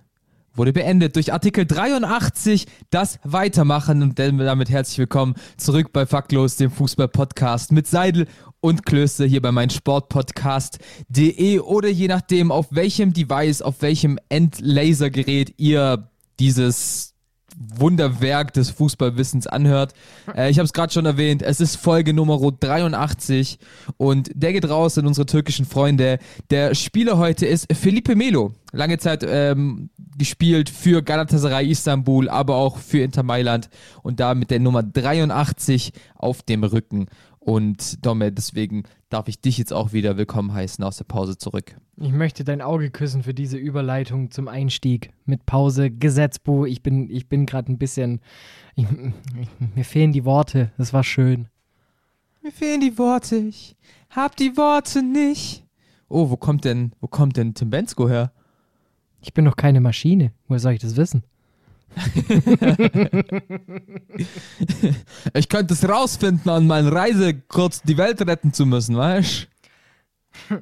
wurde 0.53 0.71
beendet 0.73 1.15
durch 1.15 1.33
Artikel 1.33 1.65
83 1.65 2.67
das 2.91 3.17
Weitermachen 3.23 4.03
und 4.03 4.19
damit 4.19 4.69
herzlich 4.69 4.99
willkommen 4.99 5.33
zurück 5.57 5.91
bei 5.91 6.05
Faktlos, 6.05 6.57
dem 6.57 6.69
Fußball-Podcast 6.69 7.71
mit 7.71 7.87
Seidel 7.87 8.27
und 8.59 8.85
Klöster 8.85 9.25
hier 9.25 9.41
bei 9.41 9.51
meinsportpodcast.de 9.51 11.61
oder 11.61 11.89
je 11.89 12.09
nachdem 12.09 12.51
auf 12.51 12.67
welchem 12.69 13.11
Device, 13.11 13.63
auf 13.63 13.81
welchem 13.81 14.19
Endlasergerät 14.29 15.55
ihr 15.57 16.09
dieses 16.39 17.15
Wunderwerk 17.57 18.53
des 18.53 18.69
Fußballwissens 18.69 19.47
anhört. 19.47 19.93
Äh, 20.35 20.51
ich 20.51 20.59
habe 20.59 20.65
es 20.65 20.73
gerade 20.73 20.93
schon 20.93 21.07
erwähnt, 21.07 21.41
es 21.41 21.59
ist 21.59 21.77
Folge 21.77 22.13
Nummer 22.13 22.39
83 22.39 23.57
und 23.97 24.29
der 24.35 24.53
geht 24.53 24.69
raus 24.69 24.99
an 24.99 25.07
unsere 25.07 25.25
türkischen 25.25 25.65
Freunde. 25.65 26.19
Der 26.51 26.75
Spieler 26.75 27.17
heute 27.17 27.47
ist 27.47 27.73
Felipe 27.73 28.15
Melo. 28.15 28.53
Lange 28.75 28.97
Zeit 28.97 29.23
ähm, 29.27 29.91
gespielt 30.17 30.67
für 30.67 31.03
Galatasaray 31.03 31.69
Istanbul, 31.69 32.27
aber 32.27 32.55
auch 32.55 32.77
für 32.77 33.01
Inter 33.03 33.21
Mailand 33.21 33.69
und 34.01 34.19
da 34.19 34.33
mit 34.33 34.49
der 34.49 34.59
Nummer 34.59 34.81
83 34.81 35.93
auf 36.15 36.41
dem 36.41 36.63
Rücken. 36.63 37.05
Und 37.37 38.03
Domme, 38.03 38.31
deswegen 38.31 38.83
darf 39.09 39.27
ich 39.27 39.39
dich 39.39 39.59
jetzt 39.59 39.73
auch 39.73 39.93
wieder 39.93 40.17
willkommen 40.17 40.53
heißen 40.53 40.83
aus 40.83 40.97
der 40.97 41.03
Pause 41.03 41.37
zurück. 41.37 41.75
Ich 41.97 42.11
möchte 42.11 42.43
dein 42.43 42.63
Auge 42.63 42.89
küssen 42.89 43.21
für 43.21 43.35
diese 43.35 43.57
Überleitung 43.57 44.31
zum 44.31 44.47
Einstieg 44.47 45.11
mit 45.25 45.45
Pause, 45.45 45.91
Gesetzbuch. 45.91 46.65
Ich 46.65 46.81
bin, 46.81 47.11
ich 47.11 47.29
bin 47.29 47.45
gerade 47.45 47.71
ein 47.71 47.77
bisschen. 47.77 48.21
Ich, 48.73 48.87
ich, 49.39 49.49
mir 49.75 49.85
fehlen 49.85 50.13
die 50.13 50.25
Worte. 50.25 50.71
Das 50.79 50.93
war 50.93 51.03
schön. 51.03 51.47
Mir 52.41 52.51
fehlen 52.51 52.81
die 52.81 52.97
Worte, 52.97 53.35
ich 53.37 53.77
hab 54.09 54.35
die 54.35 54.57
Worte 54.57 55.03
nicht. 55.03 55.63
Oh, 56.09 56.31
wo 56.31 56.37
kommt 56.37 56.65
denn, 56.65 56.91
wo 56.99 57.07
kommt 57.07 57.37
denn 57.37 57.53
Tim 57.53 57.69
Bensko 57.69 58.09
her? 58.09 58.33
Ich 59.23 59.33
bin 59.33 59.45
doch 59.45 59.55
keine 59.55 59.79
Maschine. 59.81 60.31
Woher 60.47 60.59
soll 60.59 60.73
ich 60.73 60.81
das 60.81 60.95
wissen? 60.97 61.23
Ich 65.33 65.49
könnte 65.49 65.73
es 65.73 65.87
rausfinden, 65.87 66.49
an 66.51 66.67
meiner 66.67 66.91
Reise 66.91 67.33
kurz 67.33 67.81
die 67.81 67.97
Welt 67.97 68.21
retten 68.27 68.51
zu 68.53 68.65
müssen, 68.65 68.95
weißt 68.97 69.47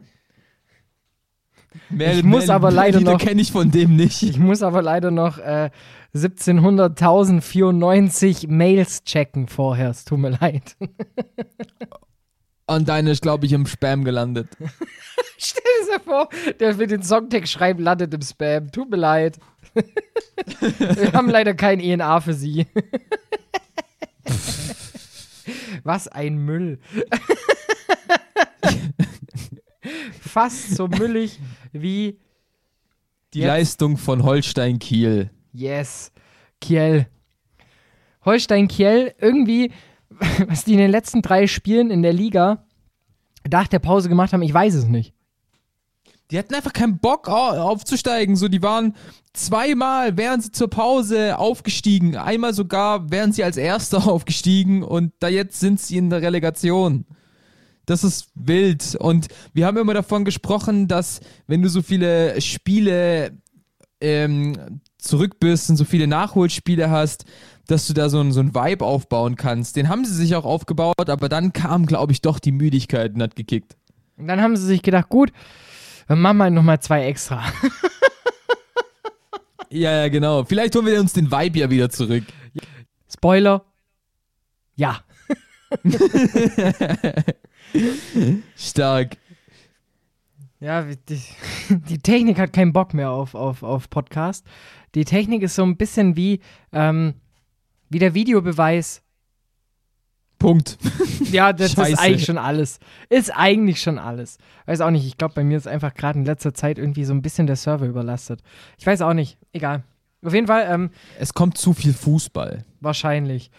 Mehr, 1.89 2.17
Ich 2.17 2.23
muss 2.23 2.49
aber 2.49 2.69
leider 2.71 2.99
noch- 3.01 3.17
kenne 3.19 3.41
ich 3.41 3.51
von 3.51 3.69
dem 3.71 3.95
nicht. 3.95 4.21
Ich 4.23 4.37
muss 4.39 4.61
aber 4.61 4.81
leider 4.81 5.09
noch 5.11 5.37
äh, 5.37 5.69
1700.094 6.13 8.47
Mails 8.49 9.03
checken 9.03 9.47
vorher. 9.47 9.89
Es 9.91 10.03
tut 10.05 10.19
mir 10.19 10.29
leid. 10.31 10.75
Und 12.75 12.87
deine 12.87 13.11
ist, 13.11 13.21
glaube 13.21 13.45
ich, 13.45 13.53
im 13.53 13.65
Spam 13.65 14.03
gelandet. 14.03 14.47
Stell 15.37 15.61
dir 15.87 15.95
das 15.97 16.03
vor, 16.03 16.29
der 16.59 16.77
will 16.77 16.87
den 16.87 17.03
Songtext 17.03 17.51
schreiben, 17.51 17.83
landet 17.83 18.13
im 18.13 18.21
Spam. 18.21 18.71
Tut 18.71 18.89
mir 18.89 18.97
leid. 18.97 19.37
Wir 20.79 21.13
haben 21.13 21.29
leider 21.29 21.53
kein 21.53 21.79
ENA 21.79 22.19
für 22.21 22.33
sie. 22.33 22.67
Was 25.83 26.07
ein 26.07 26.37
Müll. 26.37 26.79
Fast 30.21 30.75
so 30.75 30.87
müllig 30.87 31.39
wie 31.71 32.19
Die 33.33 33.39
Jetzt- 33.39 33.47
Leistung 33.47 33.97
von 33.97 34.23
Holstein 34.23 34.79
Kiel. 34.79 35.29
Yes. 35.53 36.11
Kiel. 36.59 37.07
Holstein 38.23 38.67
Kiel, 38.67 39.13
irgendwie, 39.19 39.71
was 40.47 40.63
die 40.65 40.73
in 40.73 40.79
den 40.79 40.91
letzten 40.91 41.21
drei 41.21 41.47
Spielen 41.47 41.91
in 41.91 42.01
der 42.01 42.13
Liga 42.13 42.65
nach 43.49 43.67
der 43.67 43.79
Pause 43.79 44.07
gemacht 44.09 44.33
haben, 44.33 44.41
ich 44.43 44.53
weiß 44.53 44.73
es 44.75 44.85
nicht. 44.87 45.13
Die 46.29 46.39
hatten 46.39 46.55
einfach 46.55 46.71
keinen 46.73 46.99
Bock 46.99 47.27
au- 47.27 47.57
aufzusteigen. 47.59 48.35
So, 48.37 48.47
die 48.47 48.61
waren 48.61 48.95
zweimal 49.33 50.15
wären 50.17 50.39
sie 50.41 50.51
zur 50.51 50.69
Pause 50.69 51.37
aufgestiegen. 51.37 52.15
Einmal 52.15 52.53
sogar 52.53 53.11
wären 53.11 53.33
sie 53.33 53.43
als 53.43 53.57
Erster 53.57 54.07
aufgestiegen 54.07 54.83
und 54.83 55.11
da 55.19 55.27
jetzt 55.27 55.59
sind 55.59 55.79
sie 55.81 55.97
in 55.97 56.09
der 56.09 56.21
Relegation. 56.21 57.05
Das 57.85 58.03
ist 58.03 58.29
wild. 58.35 58.95
Und 58.95 59.27
wir 59.53 59.65
haben 59.65 59.77
immer 59.77 59.93
davon 59.93 60.23
gesprochen, 60.23 60.87
dass 60.87 61.19
wenn 61.47 61.61
du 61.61 61.67
so 61.67 61.81
viele 61.81 62.39
Spiele 62.39 63.37
ähm, 64.01 64.81
zurück 64.97 65.39
bist 65.39 65.69
und 65.69 65.77
so 65.77 65.85
viele 65.85 66.07
Nachholspiele 66.07 66.89
hast, 66.89 67.25
dass 67.67 67.87
du 67.87 67.93
da 67.93 68.09
so 68.09 68.19
ein, 68.19 68.31
so 68.31 68.39
ein 68.39 68.53
Vibe 68.53 68.85
aufbauen 68.85 69.35
kannst. 69.35 69.75
Den 69.75 69.89
haben 69.89 70.05
sie 70.05 70.13
sich 70.13 70.35
auch 70.35 70.45
aufgebaut, 70.45 71.09
aber 71.09 71.29
dann 71.29 71.53
kam, 71.53 71.85
glaube 71.85 72.11
ich, 72.11 72.21
doch 72.21 72.39
die 72.39 72.51
Müdigkeit 72.51 73.13
und 73.13 73.21
hat 73.21 73.35
gekickt. 73.35 73.77
Und 74.17 74.27
dann 74.27 74.41
haben 74.41 74.57
sie 74.57 74.65
sich 74.65 74.81
gedacht, 74.81 75.09
gut, 75.09 75.31
dann 76.07 76.19
machen 76.19 76.37
wir 76.37 76.49
nochmal 76.49 76.79
zwei 76.81 77.05
extra. 77.05 77.43
Ja, 79.71 80.01
ja, 80.01 80.09
genau. 80.09 80.43
Vielleicht 80.43 80.75
holen 80.75 80.85
wir 80.85 80.99
uns 80.99 81.13
den 81.13 81.31
Vibe 81.31 81.59
ja 81.59 81.69
wieder 81.69 81.89
zurück. 81.89 82.25
Spoiler. 83.09 83.63
Ja. 84.75 84.99
Stark. 88.57 89.15
Ja, 90.61 90.83
die, 90.83 91.19
die 91.69 91.97
Technik 91.97 92.39
hat 92.39 92.53
keinen 92.53 92.71
Bock 92.71 92.93
mehr 92.93 93.09
auf, 93.09 93.35
auf, 93.35 93.63
auf 93.63 93.89
Podcast. 93.89 94.45
Die 94.95 95.03
Technik 95.05 95.41
ist 95.41 95.55
so 95.55 95.63
ein 95.63 95.75
bisschen 95.75 96.15
wie, 96.15 96.39
ähm, 96.71 97.15
wie 97.89 97.99
der 97.99 98.13
Videobeweis. 98.13 99.01
Punkt. 100.39 100.77
Ja, 101.31 101.53
das 101.53 101.71
Scheiße. 101.73 101.93
ist 101.93 101.99
eigentlich 101.99 102.25
schon 102.25 102.37
alles. 102.37 102.79
Ist 103.07 103.29
eigentlich 103.33 103.81
schon 103.81 103.97
alles. 103.97 104.37
Weiß 104.65 104.81
auch 104.81 104.89
nicht, 104.89 105.05
ich 105.07 105.17
glaube, 105.17 105.33
bei 105.33 105.45
mir 105.45 105.55
ist 105.55 105.65
einfach 105.67 105.93
gerade 105.93 106.19
in 106.19 106.25
letzter 106.25 106.53
Zeit 106.53 106.77
irgendwie 106.77 107.05
so 107.05 107.13
ein 107.13 107.21
bisschen 107.21 107.47
der 107.47 107.55
Server 107.55 107.85
überlastet. 107.85 108.41
Ich 108.77 108.85
weiß 108.85 109.01
auch 109.01 109.13
nicht, 109.13 109.37
egal. 109.53 109.83
Auf 110.25 110.33
jeden 110.33 110.47
Fall, 110.47 110.67
ähm, 110.69 110.89
Es 111.19 111.33
kommt 111.33 111.57
zu 111.57 111.71
viel 111.71 111.93
Fußball. 111.93 112.65
wahrscheinlich. 112.81 113.49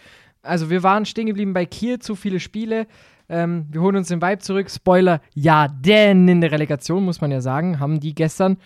Also 0.43 0.69
wir 0.69 0.83
waren 0.83 1.05
stehen 1.07 1.25
geblieben 1.25 1.53
bei 1.53 1.65
Kiel, 1.65 1.97
zu 1.97 2.15
viele 2.15 2.39
Spiele. 2.39 2.85
Ähm, 3.33 3.65
wir 3.71 3.81
holen 3.81 3.95
uns 3.95 4.09
den 4.09 4.21
Vibe 4.21 4.39
zurück. 4.39 4.69
Spoiler, 4.69 5.19
ja, 5.33 5.67
denn 5.67 6.27
in 6.27 6.39
der 6.39 6.51
Relegation, 6.51 7.03
muss 7.03 7.19
man 7.19 7.31
ja 7.31 7.41
sagen, 7.41 7.79
haben 7.79 7.99
die 7.99 8.13
gestern 8.13 8.57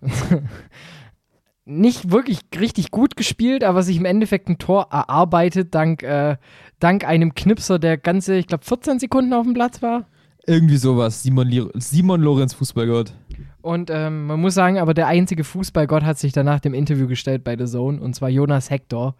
nicht 1.64 2.10
wirklich 2.10 2.40
richtig 2.58 2.90
gut 2.90 3.16
gespielt, 3.16 3.64
aber 3.64 3.82
sich 3.82 3.96
im 3.96 4.04
Endeffekt 4.04 4.50
ein 4.50 4.58
Tor 4.58 4.88
erarbeitet, 4.90 5.74
dank, 5.74 6.02
äh, 6.02 6.36
dank 6.78 7.06
einem 7.06 7.34
Knipser, 7.34 7.78
der 7.78 7.96
ganze, 7.96 8.36
ich 8.36 8.46
glaube, 8.46 8.64
14 8.64 8.98
Sekunden 8.98 9.32
auf 9.32 9.44
dem 9.44 9.54
Platz 9.54 9.80
war. 9.80 10.06
Irgendwie 10.46 10.76
sowas. 10.76 11.22
Simon, 11.22 11.48
Li 11.48 11.66
Simon 11.74 12.20
Lorenz 12.20 12.52
Fußballgott. 12.52 13.14
Und 13.62 13.90
ähm, 13.90 14.26
man 14.26 14.40
muss 14.40 14.54
sagen, 14.54 14.78
aber 14.78 14.92
der 14.92 15.06
einzige 15.06 15.44
Fußballgott 15.44 16.02
hat 16.02 16.18
sich 16.18 16.32
danach 16.32 16.60
dem 16.60 16.74
Interview 16.74 17.06
gestellt 17.06 17.44
bei 17.44 17.56
The 17.56 17.64
Zone, 17.64 18.00
und 18.00 18.14
zwar 18.14 18.28
Jonas 18.28 18.68
Hector. 18.68 19.14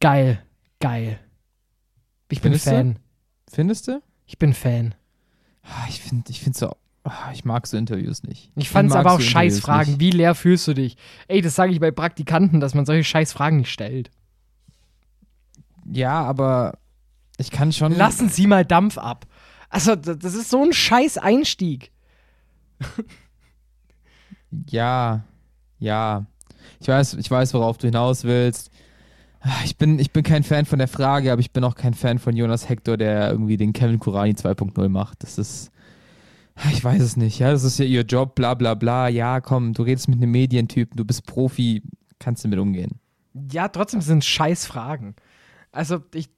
Geil, 0.00 0.40
geil. 0.78 1.18
Ich 2.30 2.40
bin 2.40 2.52
Findest 2.52 2.66
du? 2.66 2.70
Fan. 2.70 2.98
Findest 3.50 3.88
du? 3.88 4.02
Ich 4.30 4.38
bin 4.38 4.54
Fan. 4.54 4.94
Ah, 5.64 5.86
Ich 5.88 6.00
finde 6.00 6.30
ich 6.30 6.38
find 6.40 6.56
so. 6.56 6.76
ah, 7.02 7.30
Ich 7.32 7.44
mag 7.44 7.66
so 7.66 7.76
Interviews 7.76 8.22
nicht. 8.22 8.52
Ich 8.54 8.70
fand 8.70 8.88
es 8.90 8.94
aber 8.96 9.10
auch 9.14 9.20
so 9.20 9.26
scheiß 9.26 9.54
Interviews 9.56 9.60
Fragen. 9.64 9.90
nicht. 9.90 10.00
Wie 10.00 10.10
leer 10.12 10.36
fühlst 10.36 10.68
du 10.68 10.74
dich? 10.74 10.96
Ey, 11.26 11.40
das 11.40 11.56
sage 11.56 11.72
ich 11.72 11.80
bei 11.80 11.90
Praktikanten, 11.90 12.60
dass 12.60 12.74
man 12.74 12.86
solche 12.86 13.02
scheiß 13.02 13.32
Fragen 13.32 13.56
nicht 13.56 13.72
stellt. 13.72 14.12
Ja, 15.84 16.22
aber 16.22 16.78
ich 17.38 17.50
kann 17.50 17.72
schon. 17.72 17.92
Lassen 17.96 18.28
Sie 18.28 18.46
mal 18.46 18.64
Dampf 18.64 18.98
ab. 18.98 19.26
Also, 19.68 19.96
das 19.96 20.34
ist 20.34 20.48
so 20.50 20.62
ein 20.64 20.72
scheiß 20.72 21.18
Einstieg. 21.18 21.90
Ja, 24.68 25.24
ja. 25.80 26.26
Ich 26.80 26.86
weiß, 26.88 27.14
ich 27.14 27.28
weiß, 27.30 27.52
worauf 27.54 27.78
du 27.78 27.88
hinaus 27.88 28.22
willst. 28.24 28.70
Ah, 29.40 29.62
Ich 29.64 29.76
bin, 29.78 29.98
ich 29.98 30.12
bin 30.12 30.22
kein 30.22 30.42
Fan 30.42 30.66
von 30.66 30.78
der 30.78 30.88
Frage, 30.88 31.32
aber 31.32 31.40
ich 31.40 31.52
bin 31.52 31.64
auch 31.64 31.74
kein 31.74 31.94
Fan 31.94 32.18
von 32.18 32.36
Jonas 32.36 32.68
Hector, 32.68 32.96
der 32.96 33.30
irgendwie 33.30 33.56
den 33.56 33.72
Kevin 33.72 33.98
Kurani 33.98 34.32
2.0 34.32 34.88
macht. 34.88 35.22
Das 35.22 35.38
ist. 35.38 35.70
ah, 36.56 36.68
Ich 36.72 36.84
weiß 36.84 37.00
es 37.00 37.16
nicht, 37.16 37.38
ja. 37.38 37.50
Das 37.50 37.64
ist 37.64 37.78
ja 37.78 37.84
ihr 37.86 38.02
Job, 38.02 38.34
bla 38.34 38.54
bla 38.54 38.74
bla. 38.74 39.08
Ja, 39.08 39.40
komm, 39.40 39.72
du 39.72 39.82
redest 39.82 40.08
mit 40.08 40.18
einem 40.18 40.30
Medientypen, 40.30 40.96
du 40.96 41.04
bist 41.04 41.26
Profi, 41.26 41.82
kannst 42.18 42.44
du 42.44 42.48
mit 42.48 42.58
umgehen. 42.58 43.00
Ja, 43.50 43.68
trotzdem 43.68 44.00
sind 44.00 44.24
scheiß 44.24 44.66
Fragen. 44.66 45.14
Also, 45.72 46.00
ich, 46.14 46.28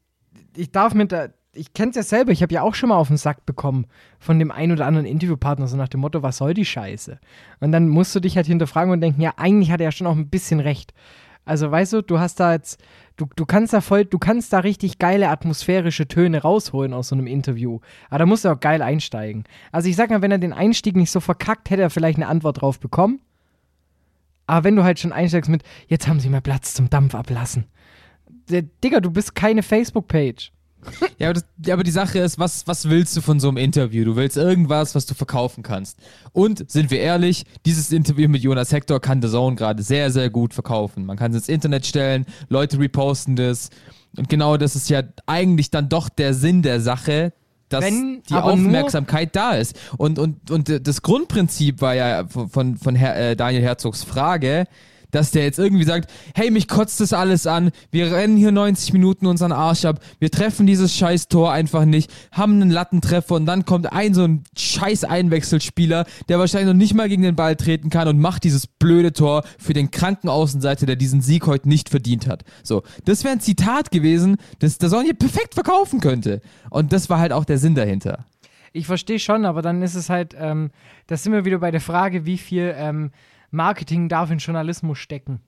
ich 0.57 0.71
darf 0.71 0.95
mit 0.95 1.11
der. 1.12 1.35
Ich 1.55 1.75
kenn's 1.75 1.97
ja 1.97 2.03
selber, 2.03 2.33
ich 2.33 2.43
habe 2.43 2.55
ja 2.55 2.62
auch 2.62 2.75
schon 2.75 2.88
mal 2.88 2.97
auf 2.97 3.09
den 3.09 3.19
Sack 3.19 3.45
bekommen 3.45 3.85
von 4.19 4.38
dem 4.38 4.51
einen 4.51 4.73
oder 4.73 4.87
anderen 4.87 5.07
Interviewpartner, 5.07 5.67
so 5.69 5.77
nach 5.77 5.88
dem 5.88 6.01
Motto, 6.01 6.23
was 6.23 6.38
soll 6.38 6.55
die 6.55 6.65
Scheiße? 6.65 7.19
Und 7.61 7.73
dann 7.73 7.88
musst 7.91 8.15
du 8.15 8.21
dich 8.21 8.37
halt 8.37 8.47
hinterfragen 8.47 8.91
und 8.91 9.03
denken, 9.03 9.21
ja, 9.21 9.35
eigentlich 9.37 9.71
hat 9.71 9.81
er 9.83 9.88
ja 9.88 9.93
schon 9.93 10.07
auch 10.07 10.17
ein 10.17 10.31
bisschen 10.31 10.61
recht. 10.61 10.95
Also, 11.44 11.70
weißt 11.70 11.92
du, 11.94 12.02
du 12.02 12.20
hast 12.20 12.38
da 12.38 12.52
jetzt, 12.52 12.81
du, 13.16 13.26
du 13.35 13.46
kannst 13.46 13.72
da 13.72 13.81
voll, 13.81 14.05
du 14.05 14.18
kannst 14.18 14.52
da 14.52 14.61
richtig 14.61 14.98
geile 14.98 15.28
atmosphärische 15.28 16.07
Töne 16.07 16.42
rausholen 16.42 16.94
aus 16.94 17.09
so 17.09 17.16
einem 17.16 17.26
Interview. 17.26 17.81
Aber 18.11 18.20
da 18.20 18.26
musst 18.26 18.44
du 18.44 18.48
auch 18.48 18.61
geil 18.61 18.81
einsteigen. 18.81 19.44
Also, 19.72 19.88
ich 19.88 19.96
sag 19.96 20.11
mal, 20.11 20.22
wenn 20.22 20.31
er 20.31 20.38
den 20.38 20.52
Einstieg 20.52 20.94
nicht 20.94 21.11
so 21.11 21.20
verkackt, 21.20 21.70
hätte 21.70 21.83
er 21.83 21.90
vielleicht 21.90 22.18
eine 22.18 22.28
Antwort 22.28 22.61
drauf 22.61 22.78
bekommen. 22.78 23.20
Aber 24.46 24.64
wenn 24.64 24.76
du 24.76 24.85
halt 24.85 24.98
schon 24.98 25.12
einsteigst 25.12 25.50
mit, 25.50 25.62
jetzt 25.88 26.07
haben 26.07 26.20
sie 26.20 26.28
mal 26.28 26.40
Platz 26.40 26.74
zum 26.74 26.90
Dampf 26.90 27.14
ablassen. 27.14 27.66
Digga, 28.48 29.00
du 29.00 29.11
bist 29.11 29.35
keine 29.35 29.62
Facebook-Page. 29.62 30.52
Ja, 31.18 31.29
aber, 31.29 31.35
das, 31.35 31.45
ja, 31.64 31.75
aber 31.75 31.85
die 31.85 31.90
Sache 31.90 32.18
ist, 32.18 32.38
was, 32.38 32.66
was 32.66 32.88
willst 32.88 33.16
du 33.16 33.21
von 33.21 33.38
so 33.38 33.49
einem 33.49 33.57
Interview? 33.57 34.05
Du 34.05 34.16
willst 34.16 34.37
irgendwas, 34.37 34.95
was 34.95 35.07
du 35.07 35.14
verkaufen 35.14 35.62
kannst. 35.62 35.99
Und 36.33 36.68
sind 36.71 36.90
wir 36.90 37.01
ehrlich, 37.01 37.45
dieses 37.64 37.92
Interview 37.92 38.29
mit 38.29 38.42
Jonas 38.42 38.73
Hector 38.73 39.01
kann 39.01 39.23
The 39.23 39.29
Zone 39.29 39.57
gerade 39.57 39.83
sehr, 39.83 40.11
sehr 40.11 40.31
gut 40.31 40.55
verkaufen. 40.55 41.05
Man 41.07 41.16
kann 41.16 41.31
es 41.31 41.37
ins 41.37 41.49
Internet 41.49 41.87
stellen, 41.87 42.27
Leute 42.49 42.79
reposten 42.79 43.37
das. 43.37 43.71
Und 44.16 44.29
genau 44.29 44.57
das 44.57 44.75
ist 44.77 44.90
ja 44.90 45.03
eigentlich 45.27 45.71
dann 45.71 45.88
doch 45.88 46.09
der 46.09 46.35
Sinn 46.35 46.62
der 46.62 46.81
Sache, 46.81 47.33
dass 47.73 47.85
Wenn 47.85 48.23
die 48.29 48.35
Aufmerksamkeit 48.35 49.35
da 49.35 49.53
ist. 49.53 49.79
Und, 49.97 50.18
und, 50.18 50.51
und 50.51 50.87
das 50.87 51.03
Grundprinzip 51.03 51.81
war 51.81 51.95
ja 51.95 52.27
von, 52.27 52.77
von, 52.77 52.95
Herr, 52.95 53.31
äh, 53.31 53.37
Daniel 53.37 53.62
Herzogs 53.62 54.05
Frage, 54.05 54.64
dass 55.12 55.31
der 55.31 55.44
jetzt 55.44 55.61
irgendwie 55.61 55.85
sagt, 55.85 56.11
hey, 56.35 56.51
mich 56.51 56.66
kotzt 56.66 57.01
das 57.01 57.12
alles 57.12 57.46
an, 57.46 57.70
wir 57.92 58.11
rennen 58.11 58.37
hier 58.37 58.51
90 58.51 58.92
Minuten 58.92 59.27
unseren 59.27 59.53
Arsch 59.53 59.85
ab, 59.85 60.01
wir 60.18 60.31
treffen 60.31 60.66
dieses 60.66 60.96
scheiß 60.96 61.29
Tor 61.29 61.53
einfach 61.53 61.85
nicht, 61.85 62.11
haben 62.33 62.61
einen 62.61 62.70
Lattentreffer 62.70 63.37
und 63.37 63.46
dann 63.46 63.64
kommt 63.64 63.92
ein 63.92 64.14
so 64.14 64.25
ein 64.25 64.42
scheiß 64.57 65.05
Einwechselspieler, 65.05 66.07
der 66.29 66.38
wahrscheinlich 66.40 66.72
noch 66.72 66.79
nicht 66.79 66.94
mal 66.94 67.09
gegen 67.09 67.22
den 67.22 67.37
Ball 67.37 67.55
treten 67.55 67.90
kann 67.90 68.09
und 68.09 68.18
macht 68.18 68.42
dieses 68.42 68.66
blöde 68.66 69.12
Tor 69.12 69.44
für 69.59 69.75
den 69.75 69.92
kranken 69.92 70.29
Außenseiter, 70.29 70.87
der 70.87 70.96
diesen 70.96 71.20
Sieg 71.20 71.46
heute 71.46 71.68
nicht 71.68 71.88
verdient 71.88 72.27
hat. 72.27 72.42
So, 72.62 72.83
das 73.05 73.22
wäre 73.22 73.35
ein 73.35 73.40
Zitat 73.40 73.90
gewesen, 73.90 74.38
das 74.59 74.79
der 74.79 74.88
Sonja 74.88 75.12
perfekt 75.12 75.55
verkaufen 75.55 76.01
könnte. 76.01 76.40
Und 76.70 76.92
das 76.92 77.11
war 77.11 77.18
halt 77.18 77.33
auch 77.33 77.44
der 77.44 77.59
Sinn 77.59 77.75
dahinter. 77.75 78.25
Ich 78.72 78.87
verstehe 78.87 79.18
schon, 79.18 79.44
aber 79.44 79.61
dann 79.61 79.83
ist 79.83 79.94
es 79.94 80.09
halt, 80.09 80.35
ähm, 80.38 80.70
da 81.07 81.16
sind 81.16 81.33
wir 81.33 81.44
wieder 81.44 81.59
bei 81.59 81.70
der 81.70 81.83
Frage, 81.83 82.25
wie 82.25 82.38
viel 82.38 82.75
ähm, 82.77 83.11
Marketing 83.53 84.09
darf 84.09 84.31
in 84.31 84.38
Journalismus 84.38 84.99
stecken. 84.99 85.41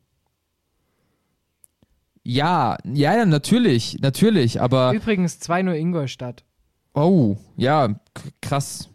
Ja, 2.23 2.79
ja, 2.85 3.17
ja, 3.17 3.27
natürlich, 3.27 3.99
natürlich, 4.01 4.61
aber 4.61 4.93
Übrigens 4.95 5.41
2-0 5.41 5.73
Ingolstadt. 5.73 6.45
oh, 6.95 7.37
ja, 7.57 8.01
krass. 8.41 8.89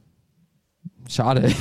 Schade. 1.08 1.52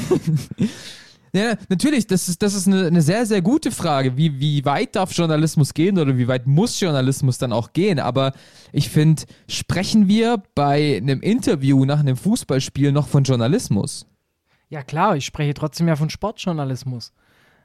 ja, 1.32 1.56
natürlich, 1.68 2.06
das 2.06 2.28
ist, 2.28 2.42
das 2.42 2.54
ist 2.54 2.66
eine, 2.66 2.86
eine 2.86 3.02
sehr, 3.02 3.24
sehr 3.26 3.42
gute 3.42 3.70
Frage. 3.70 4.16
Wie, 4.16 4.40
wie 4.40 4.64
weit 4.64 4.96
darf 4.96 5.12
Journalismus 5.12 5.72
gehen 5.72 5.98
oder 5.98 6.16
wie 6.16 6.28
weit 6.28 6.46
muss 6.46 6.78
Journalismus 6.80 7.38
dann 7.38 7.52
auch 7.52 7.72
gehen? 7.72 7.98
Aber 7.98 8.32
ich 8.72 8.90
finde, 8.90 9.22
sprechen 9.48 10.08
wir 10.08 10.42
bei 10.54 10.98
einem 10.98 11.20
Interview 11.20 11.84
nach 11.84 12.00
einem 12.00 12.16
Fußballspiel 12.16 12.92
noch 12.92 13.08
von 13.08 13.24
Journalismus? 13.24 14.06
Ja 14.70 14.82
klar, 14.82 15.16
ich 15.16 15.24
spreche 15.24 15.54
trotzdem 15.54 15.88
ja 15.88 15.96
von 15.96 16.10
Sportjournalismus. 16.10 17.12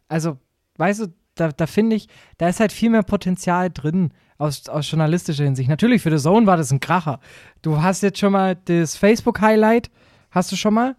Also, 0.07 0.37
weißt 0.77 1.01
du, 1.01 1.07
da, 1.35 1.49
da 1.49 1.65
finde 1.65 1.95
ich, 1.95 2.07
da 2.37 2.47
ist 2.47 2.59
halt 2.59 2.71
viel 2.71 2.89
mehr 2.89 3.03
Potenzial 3.03 3.69
drin 3.71 4.11
aus, 4.37 4.67
aus 4.69 4.89
journalistischer 4.89 5.43
Hinsicht. 5.43 5.69
Natürlich, 5.69 6.01
für 6.01 6.15
The 6.15 6.23
Zone 6.23 6.45
war 6.45 6.57
das 6.57 6.71
ein 6.71 6.79
Kracher. 6.79 7.19
Du 7.61 7.81
hast 7.81 8.03
jetzt 8.03 8.19
schon 8.19 8.33
mal 8.33 8.55
das 8.55 8.95
Facebook-Highlight, 8.95 9.89
hast 10.31 10.51
du 10.51 10.55
schon 10.55 10.73
mal? 10.73 10.95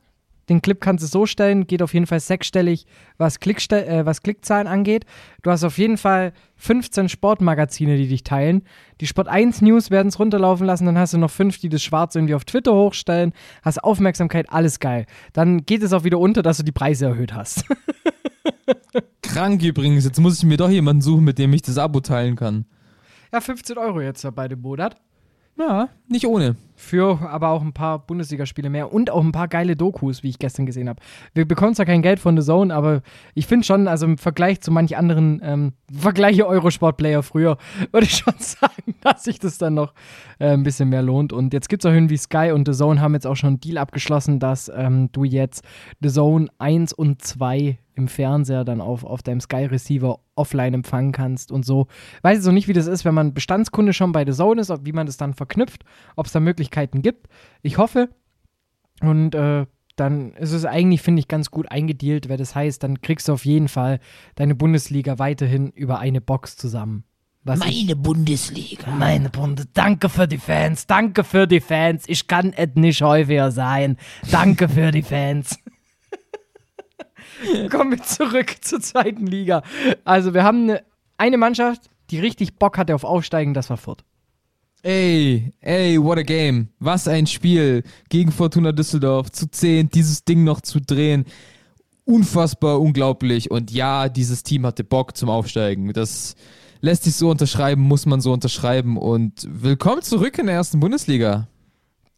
Den 0.49 0.61
Clip 0.61 0.79
kannst 0.79 1.03
du 1.03 1.09
so 1.09 1.25
stellen, 1.25 1.67
geht 1.67 1.81
auf 1.81 1.95
jeden 1.95 2.07
Fall 2.07 2.21
sechsstellig, 2.21 2.87
was, 3.17 3.41
Klickste 3.41 3.87
äh, 3.87 4.05
was 4.05 4.23
Klickzahlen 4.23 4.67
angeht. 4.67 5.07
Du 5.43 5.51
hast 5.51 5.65
auf 5.65 5.79
jeden 5.79 5.97
Fall 5.97 6.33
15 6.57 7.09
Sportmagazine, 7.09 7.97
die 7.97 8.09
dich 8.09 8.25
teilen. 8.25 8.63
Die 9.01 9.07
Sport 9.07 9.29
1 9.29 9.63
News 9.63 9.91
werden 9.91 10.09
es 10.09 10.19
runterlaufen 10.19 10.67
lassen, 10.67 10.85
dann 10.85 10.99
hast 10.99 11.15
du 11.15 11.19
noch 11.19 11.31
fünf, 11.31 11.59
die 11.59 11.71
das 11.71 11.83
schwarz 11.83 12.15
irgendwie 12.15 12.35
auf 12.35 12.45
Twitter 12.45 12.75
hochstellen. 12.75 13.33
Hast 13.63 13.83
Aufmerksamkeit, 13.83 14.51
alles 14.51 14.81
geil. 14.81 15.07
Dann 15.33 15.65
geht 15.65 15.83
es 15.83 15.95
auch 15.95 16.05
wieder 16.05 16.19
unter, 16.19 16.43
dass 16.43 16.59
du 16.59 16.63
die 16.63 16.73
Preise 16.73 17.07
erhöht 17.07 17.33
hast. 17.33 17.65
Krank 19.23 19.63
übrigens, 19.63 20.05
jetzt 20.05 20.21
muss 20.21 20.39
ich 20.39 20.45
mir 20.45 20.57
doch 20.57 20.71
jemanden 20.71 21.03
suchen, 21.03 21.25
mit 21.25 21.39
dem 21.39 21.53
ich 21.53 21.63
das 21.63 21.79
Abo 21.79 22.01
teilen 22.01 22.37
kann. 22.37 22.67
ja, 23.33 23.41
15 23.41 23.79
Euro 23.79 24.01
jetzt 24.01 24.27
bei 24.35 24.49
dem 24.49 24.61
Monat. 24.61 24.97
Ja, 25.57 25.89
nicht 26.09 26.27
ohne. 26.27 26.57
Für 26.75 27.21
aber 27.31 27.51
auch 27.51 27.63
ein 27.63 27.73
paar 27.73 28.01
Bundesligaspiele 28.01 28.69
mehr 28.69 28.93
und 28.93 29.11
auch 29.11 29.23
ein 29.23 29.31
paar 29.31 29.47
geile 29.47 29.77
Dokus, 29.77 30.25
wie 30.25 30.29
ich 30.29 30.41
gestern 30.41 30.67
gesehen 30.67 30.89
habe. 30.89 31.01
Wir 31.33 31.47
bekommen 31.47 31.77
zwar 31.77 31.87
kein 31.87 32.03
Geld 32.03 32.19
von 32.19 32.37
The 32.37 32.45
Zone, 32.45 32.75
aber 32.75 33.03
ich 33.35 33.47
finde 33.47 33.65
schon, 33.65 33.87
also 33.87 34.07
im 34.07 34.19
Vergleich 34.19 34.61
zu 34.61 34.73
manch 34.73 34.97
anderen 34.97 35.41
ähm, 35.45 35.73
Vergleiche 35.93 36.49
Eurosport-Player 36.49 37.23
früher, 37.23 37.59
würde 37.93 38.07
ich 38.07 38.17
schon 38.17 38.35
sagen, 38.39 38.97
dass 39.03 39.23
sich 39.23 39.39
das 39.39 39.57
dann 39.59 39.75
noch 39.75 39.95
äh, 40.41 40.49
ein 40.49 40.65
bisschen 40.65 40.89
mehr 40.89 41.03
lohnt. 41.03 41.33
Und 41.33 41.53
jetzt 41.53 41.69
gibt 41.69 41.85
es 41.85 41.89
auch 41.89 41.95
irgendwie 41.95 42.17
Sky 42.17 42.51
und 42.53 42.67
The 42.67 42.77
Zone 42.77 43.01
haben 43.01 43.15
jetzt 43.15 43.27
auch 43.27 43.37
schon 43.37 43.51
einen 43.51 43.61
Deal 43.61 43.79
abgeschlossen, 43.79 44.41
dass 44.41 44.69
ähm, 44.75 45.11
du 45.13 45.23
jetzt 45.23 45.65
The 46.01 46.09
Zone 46.09 46.49
1 46.59 46.93
und 46.93 47.23
2 47.23 47.79
im 47.95 48.09
Fernseher 48.09 48.65
dann 48.65 48.81
auf, 48.81 49.05
auf 49.05 49.23
deinem 49.23 49.41
Sky-Receiver 49.41 50.19
offline 50.35 50.75
empfangen 50.75 51.13
kannst 51.13 51.53
und 51.53 51.65
so. 51.65 51.87
Weiß 52.23 52.37
jetzt 52.39 52.47
noch 52.47 52.53
nicht, 52.53 52.69
wie 52.69 52.73
das 52.73 52.87
ist, 52.87 53.05
wenn 53.05 53.15
man 53.15 53.35
Bestandskunde 53.35 53.93
schon 53.93 54.13
bei 54.13 54.25
The 54.25 54.33
Zone 54.33 54.61
ist, 54.61 54.71
ob, 54.71 54.85
wie 54.85 54.93
man 54.93 55.07
das 55.07 55.17
dann 55.17 55.35
verknüpft, 55.35 55.85
ob 56.17 56.27
es 56.27 56.33
da 56.33 56.41
Möglichkeiten 56.41 57.03
gibt. 57.03 57.29
Ich 57.63 57.79
hoffe. 57.79 58.09
Und 59.01 59.35
äh, 59.35 59.67
dann 59.97 60.33
ist 60.35 60.53
es 60.53 60.65
eigentlich, 60.65 61.03
finde 61.03 61.21
ich, 61.21 61.29
ganz 61.29 61.51
gut 61.51 61.71
eingedealt, 61.71 62.29
weil 62.29 62.37
das 62.37 62.55
heißt, 62.55 62.83
dann 62.83 63.01
kriegst 63.01 63.29
du 63.29 63.33
auf 63.33 63.45
jeden 63.45 63.69
Fall 63.69 64.01
deine 64.35 64.55
Bundesliga 64.55 65.19
weiterhin 65.19 65.71
über 65.71 65.99
eine 65.99 66.21
Box 66.21 66.57
zusammen. 66.57 67.05
Was 67.47 67.61
ich, 67.67 67.85
Meine 67.85 67.97
Bundesliga. 67.97 68.91
meine 68.91 69.29
Bunde, 69.29 69.65
danke 69.75 70.09
für 70.09 70.27
die 70.27 70.39
Fans, 70.39 70.87
danke 70.87 71.25
für 71.25 71.47
die 71.47 71.61
Fans. 71.61 72.05
Ich 72.07 72.27
kann 72.27 72.55
es 72.55 72.71
nicht 72.75 73.03
häufiger 73.03 73.51
sein. 73.51 73.99
Danke 74.31 74.67
für 74.67 74.91
die 74.91 75.03
Fans. 75.03 75.59
Kommen 77.71 77.93
wir 77.93 78.03
zurück 78.03 78.57
zur 78.61 78.81
zweiten 78.81 79.27
Liga. 79.27 79.63
Also, 80.05 80.35
wir 80.35 80.45
haben 80.45 80.65
eine, 80.65 80.85
eine 81.19 81.39
Mannschaft, 81.39 81.91
die 82.11 82.21
richtig 82.21 82.57
Bock 82.57 82.79
hatte 82.79 82.95
auf 82.95 83.05
Aufsteigen, 83.05 83.55
das 83.55 83.71
war 83.71 83.77
Fürth. 83.77 84.05
Ey, 84.85 85.51
ey, 85.61 86.03
what 86.03 86.19
a 86.19 86.23
game. 86.23 86.69
Was 86.79 87.09
ein 87.09 87.27
Spiel 87.27 87.85
gegen 88.11 88.31
Fortuna 88.31 88.71
Düsseldorf 88.71 89.33
zu 89.33 89.51
10, 89.51 89.89
dieses 89.89 90.25
Ding 90.25 90.45
noch 90.45 90.61
zu 90.61 90.79
drehen. 90.79 91.25
Unfassbar 92.05 92.79
unglaublich. 92.79 93.51
Und 93.51 93.71
ja, 93.71 94.11
dieses 94.11 94.43
Team 94.43 94.67
hatte 94.67 94.85
Bock 94.85 95.17
zum 95.17 95.31
Aufsteigen. 95.31 95.91
Das 95.95 96.35
lässt 96.83 97.05
sich 97.05 97.17
so 97.17 97.31
unterschreiben, 97.31 97.81
muss 97.81 98.05
man 98.05 98.21
so 98.21 98.31
unterschreiben. 98.31 98.99
Und 98.99 99.49
willkommen 99.51 100.03
zurück 100.03 100.39
in 100.39 100.47
der 100.47 100.57
ersten 100.57 100.81
Bundesliga. 100.81 101.49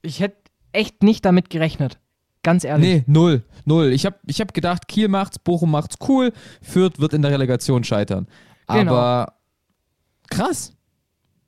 Ich 0.02 0.18
hätte 0.18 0.50
echt 0.72 1.04
nicht 1.04 1.24
damit 1.24 1.50
gerechnet. 1.50 2.00
Ganz 2.46 2.62
ehrlich. 2.62 2.88
Nee, 2.88 3.04
null. 3.08 3.42
Null. 3.64 3.92
Ich 3.92 4.06
habe 4.06 4.18
ich 4.24 4.40
hab 4.40 4.54
gedacht, 4.54 4.86
Kiel 4.86 5.08
macht's, 5.08 5.36
Bochum 5.36 5.68
macht's 5.72 5.96
cool, 6.06 6.32
Fürth 6.62 7.00
wird 7.00 7.12
in 7.12 7.20
der 7.20 7.32
Relegation 7.32 7.82
scheitern. 7.82 8.28
Genau. 8.68 8.92
Aber 8.92 9.32
krass. 10.30 10.72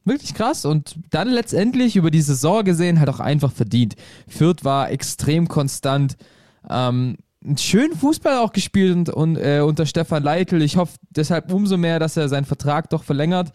Wirklich 0.04 0.34
krass. 0.34 0.64
Und 0.64 0.98
dann 1.10 1.28
letztendlich 1.28 1.94
über 1.94 2.10
die 2.10 2.20
Saison 2.20 2.64
gesehen 2.64 2.98
halt 2.98 3.08
auch 3.10 3.20
einfach 3.20 3.52
verdient. 3.52 3.94
Fürth 4.26 4.64
war 4.64 4.90
extrem 4.90 5.46
konstant. 5.46 6.16
Ähm, 6.68 7.18
einen 7.44 7.58
schönen 7.58 7.94
Fußball 7.96 8.38
auch 8.38 8.50
gespielt 8.50 8.96
und, 8.96 9.08
und 9.10 9.36
äh, 9.36 9.60
unter 9.60 9.86
Stefan 9.86 10.24
Leitl. 10.24 10.60
Ich 10.62 10.76
hoffe 10.76 10.98
deshalb 11.10 11.52
umso 11.52 11.76
mehr, 11.76 12.00
dass 12.00 12.16
er 12.16 12.28
seinen 12.28 12.44
Vertrag 12.44 12.90
doch 12.90 13.04
verlängert, 13.04 13.52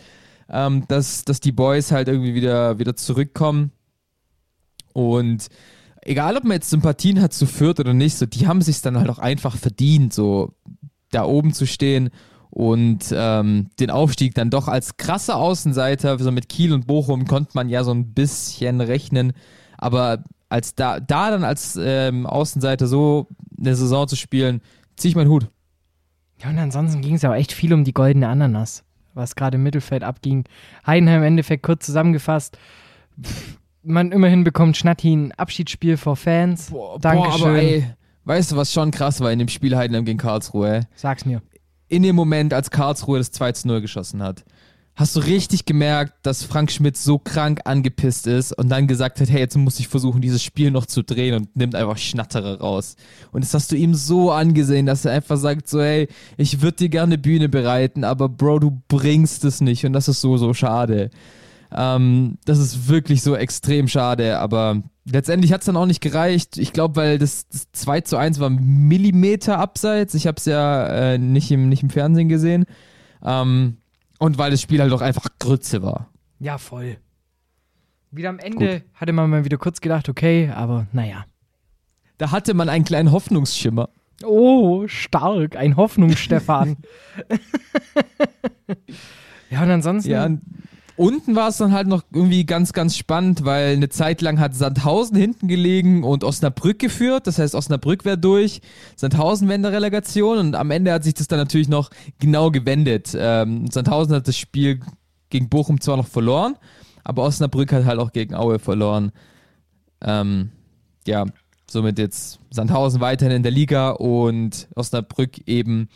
ähm, 0.47 0.85
dass, 0.87 1.25
dass 1.25 1.41
die 1.41 1.51
Boys 1.51 1.91
halt 1.91 2.07
irgendwie 2.07 2.35
wieder, 2.35 2.79
wieder 2.79 2.95
zurückkommen. 2.95 3.73
Und 4.93 5.49
egal, 6.05 6.37
ob 6.37 6.43
man 6.43 6.53
jetzt 6.53 6.69
Sympathien 6.69 7.21
hat 7.21 7.33
zu 7.33 7.45
Fürth 7.45 7.79
oder 7.79 7.93
nicht, 7.93 8.17
so, 8.17 8.25
die 8.25 8.47
haben 8.47 8.61
sich 8.61 8.81
dann 8.81 8.97
halt 8.97 9.09
auch 9.09 9.19
einfach 9.19 9.55
verdient, 9.55 10.13
so 10.13 10.53
da 11.11 11.23
oben 11.25 11.53
zu 11.53 11.65
stehen 11.65 12.09
und 12.49 13.05
ähm, 13.11 13.69
den 13.79 13.89
Aufstieg 13.89 14.35
dann 14.35 14.49
doch 14.49 14.67
als 14.67 14.97
krasser 14.97 15.37
Außenseiter, 15.37 16.19
so 16.19 16.31
mit 16.31 16.49
Kiel 16.49 16.73
und 16.73 16.87
Bochum 16.87 17.25
konnte 17.25 17.51
man 17.55 17.69
ja 17.69 17.83
so 17.83 17.91
ein 17.91 18.13
bisschen 18.13 18.81
rechnen, 18.81 19.33
aber 19.77 20.23
als 20.49 20.75
da, 20.75 20.99
da 20.99 21.31
dann 21.31 21.43
als 21.43 21.79
ähm, 21.81 22.25
Außenseiter 22.27 22.87
so 22.87 23.27
eine 23.57 23.75
Saison 23.75 24.07
zu 24.07 24.15
spielen, 24.15 24.61
ziehe 24.95 25.09
ich 25.09 25.15
meinen 25.15 25.29
Hut. 25.29 25.49
Ja, 26.43 26.49
und 26.49 26.59
ansonsten 26.59 27.01
ging 27.01 27.15
es 27.15 27.21
ja 27.21 27.31
auch 27.31 27.35
echt 27.35 27.53
viel 27.53 27.73
um 27.73 27.83
die 27.83 27.93
goldene 27.93 28.27
Ananas, 28.27 28.83
was 29.13 29.35
gerade 29.35 29.55
im 29.55 29.63
Mittelfeld 29.63 30.03
abging. 30.03 30.43
Heidenheim 30.85 31.21
im 31.21 31.27
Endeffekt 31.27 31.63
kurz 31.63 31.85
zusammengefasst. 31.85 32.57
Pff, 33.21 33.57
man 33.83 34.11
immerhin 34.11 34.43
bekommt 34.43 34.77
Schnatti 34.77 35.15
ein 35.15 35.31
Abschiedsspiel 35.33 35.97
vor 35.97 36.15
Fans. 36.15 36.71
Dankeschön. 36.99 37.41
Boah, 37.41 37.49
aber 37.49 37.61
ey, 37.61 37.85
weißt 38.25 38.51
du, 38.51 38.55
was 38.55 38.71
schon 38.71 38.91
krass 38.91 39.19
war 39.19 39.31
in 39.31 39.39
dem 39.39 39.47
Spiel 39.47 39.75
Heidenheim 39.75 40.05
gegen 40.05 40.17
Karlsruhe? 40.17 40.75
Ey? 40.75 40.81
Sag's 40.95 41.25
mir. 41.25 41.41
In 41.89 42.03
dem 42.03 42.15
Moment, 42.15 42.53
als 42.53 42.71
Karlsruhe 42.71 43.17
das 43.17 43.31
2 43.31 43.51
zu 43.51 43.67
0 43.67 43.81
geschossen 43.81 44.23
hat, 44.23 44.43
hast 44.95 45.15
du 45.15 45.19
richtig 45.21 45.65
gemerkt, 45.65 46.13
dass 46.23 46.43
Frank 46.43 46.71
Schmidt 46.71 46.97
so 46.97 47.17
krank 47.17 47.61
angepisst 47.65 48.27
ist 48.27 48.51
und 48.51 48.69
dann 48.69 48.87
gesagt 48.87 49.19
hat, 49.19 49.29
hey, 49.29 49.39
jetzt 49.39 49.57
muss 49.57 49.79
ich 49.79 49.87
versuchen, 49.87 50.21
dieses 50.21 50.43
Spiel 50.43 50.71
noch 50.71 50.85
zu 50.85 51.03
drehen 51.03 51.35
und 51.35 51.55
nimmt 51.55 51.75
einfach 51.75 51.97
Schnatterer 51.97 52.59
raus. 52.59 52.95
Und 53.31 53.43
das 53.43 53.53
hast 53.53 53.71
du 53.71 53.75
ihm 53.75 53.95
so 53.95 54.31
angesehen, 54.31 54.85
dass 54.85 55.05
er 55.05 55.13
einfach 55.13 55.37
sagt 55.37 55.67
so, 55.67 55.81
hey, 55.81 56.07
ich 56.37 56.61
würde 56.61 56.77
dir 56.77 56.89
gerne 56.89 57.17
Bühne 57.17 57.49
bereiten, 57.49 58.03
aber 58.03 58.29
Bro, 58.29 58.59
du 58.59 58.81
bringst 58.87 59.43
es 59.45 59.61
nicht 59.61 59.85
und 59.85 59.93
das 59.93 60.07
ist 60.07 60.21
so, 60.21 60.37
so 60.37 60.53
schade. 60.53 61.09
Ähm, 61.75 62.37
das 62.45 62.59
ist 62.59 62.87
wirklich 62.87 63.23
so 63.23 63.35
extrem 63.35 63.87
schade, 63.87 64.39
aber 64.39 64.81
letztendlich 65.05 65.53
hat 65.53 65.61
es 65.61 65.65
dann 65.65 65.77
auch 65.77 65.85
nicht 65.85 66.01
gereicht. 66.01 66.57
Ich 66.57 66.73
glaube, 66.73 66.95
weil 66.95 67.17
das, 67.17 67.47
das 67.47 67.71
2 67.71 68.01
zu 68.01 68.17
1 68.17 68.39
war 68.39 68.49
Millimeter 68.49 69.59
abseits. 69.59 70.13
Ich 70.13 70.27
habe 70.27 70.37
es 70.37 70.45
ja 70.45 70.87
äh, 70.87 71.17
nicht, 71.17 71.51
im, 71.51 71.69
nicht 71.69 71.83
im 71.83 71.89
Fernsehen 71.89 72.29
gesehen. 72.29 72.65
Ähm, 73.23 73.77
und 74.19 74.37
weil 74.37 74.51
das 74.51 74.61
Spiel 74.61 74.81
halt 74.81 74.93
auch 74.93 75.01
einfach 75.01 75.27
Grütze 75.39 75.81
war. 75.81 76.09
Ja, 76.39 76.57
voll. 76.57 76.97
Wieder 78.11 78.29
am 78.29 78.39
Ende 78.39 78.83
hatte 78.93 79.11
man 79.11 79.29
mal 79.29 79.43
wieder 79.43 79.57
kurz 79.57 79.81
gedacht, 79.81 80.07
okay, 80.07 80.51
aber 80.53 80.87
naja. 80.91 81.25
Da 82.19 82.31
hatte 82.31 82.53
man 82.53 82.69
einen 82.69 82.85
kleinen 82.85 83.11
Hoffnungsschimmer. 83.11 83.89
Oh, 84.23 84.87
stark. 84.87 85.55
Ein 85.55 85.75
Hoffnungsstefan. 85.75 86.77
ja, 89.49 89.63
und 89.63 89.71
ansonsten. 89.71 90.11
Ja, 90.11 90.29
unten 90.95 91.35
war 91.35 91.49
es 91.49 91.57
dann 91.57 91.71
halt 91.71 91.87
noch 91.87 92.03
irgendwie 92.13 92.45
ganz, 92.45 92.73
ganz 92.73 92.95
spannend, 92.95 93.45
weil 93.45 93.73
eine 93.73 93.89
Zeit 93.89 94.21
lang 94.21 94.39
hat 94.39 94.55
Sandhausen 94.55 95.17
hinten 95.17 95.47
gelegen 95.47 96.03
und 96.03 96.23
Osnabrück 96.23 96.79
geführt. 96.79 97.27
Das 97.27 97.39
heißt, 97.39 97.55
Osnabrück 97.55 98.05
wäre 98.05 98.17
durch, 98.17 98.61
Sandhausen 98.95 99.47
wäre 99.47 99.55
in 99.55 99.63
der 99.63 99.71
Relegation 99.71 100.37
und 100.37 100.55
am 100.55 100.71
Ende 100.71 100.93
hat 100.93 101.03
sich 101.03 101.13
das 101.13 101.27
dann 101.27 101.39
natürlich 101.39 101.69
noch 101.69 101.89
genau 102.19 102.51
gewendet. 102.51 103.15
Ähm, 103.17 103.69
Sandhausen 103.69 104.15
hat 104.15 104.27
das 104.27 104.37
Spiel 104.37 104.79
gegen 105.29 105.49
Bochum 105.49 105.81
zwar 105.81 105.97
noch 105.97 106.07
verloren, 106.07 106.55
aber 107.03 107.23
Osnabrück 107.23 107.71
hat 107.71 107.85
halt 107.85 107.99
auch 107.99 108.11
gegen 108.11 108.35
Aue 108.35 108.59
verloren. 108.59 109.11
Ähm, 110.01 110.51
ja, 111.07 111.25
somit 111.69 111.97
jetzt 111.97 112.39
Sandhausen 112.51 113.01
weiterhin 113.01 113.37
in 113.37 113.43
der 113.43 113.51
Liga 113.51 113.91
und 113.91 114.67
Osnabrück 114.75 115.47
eben 115.47 115.89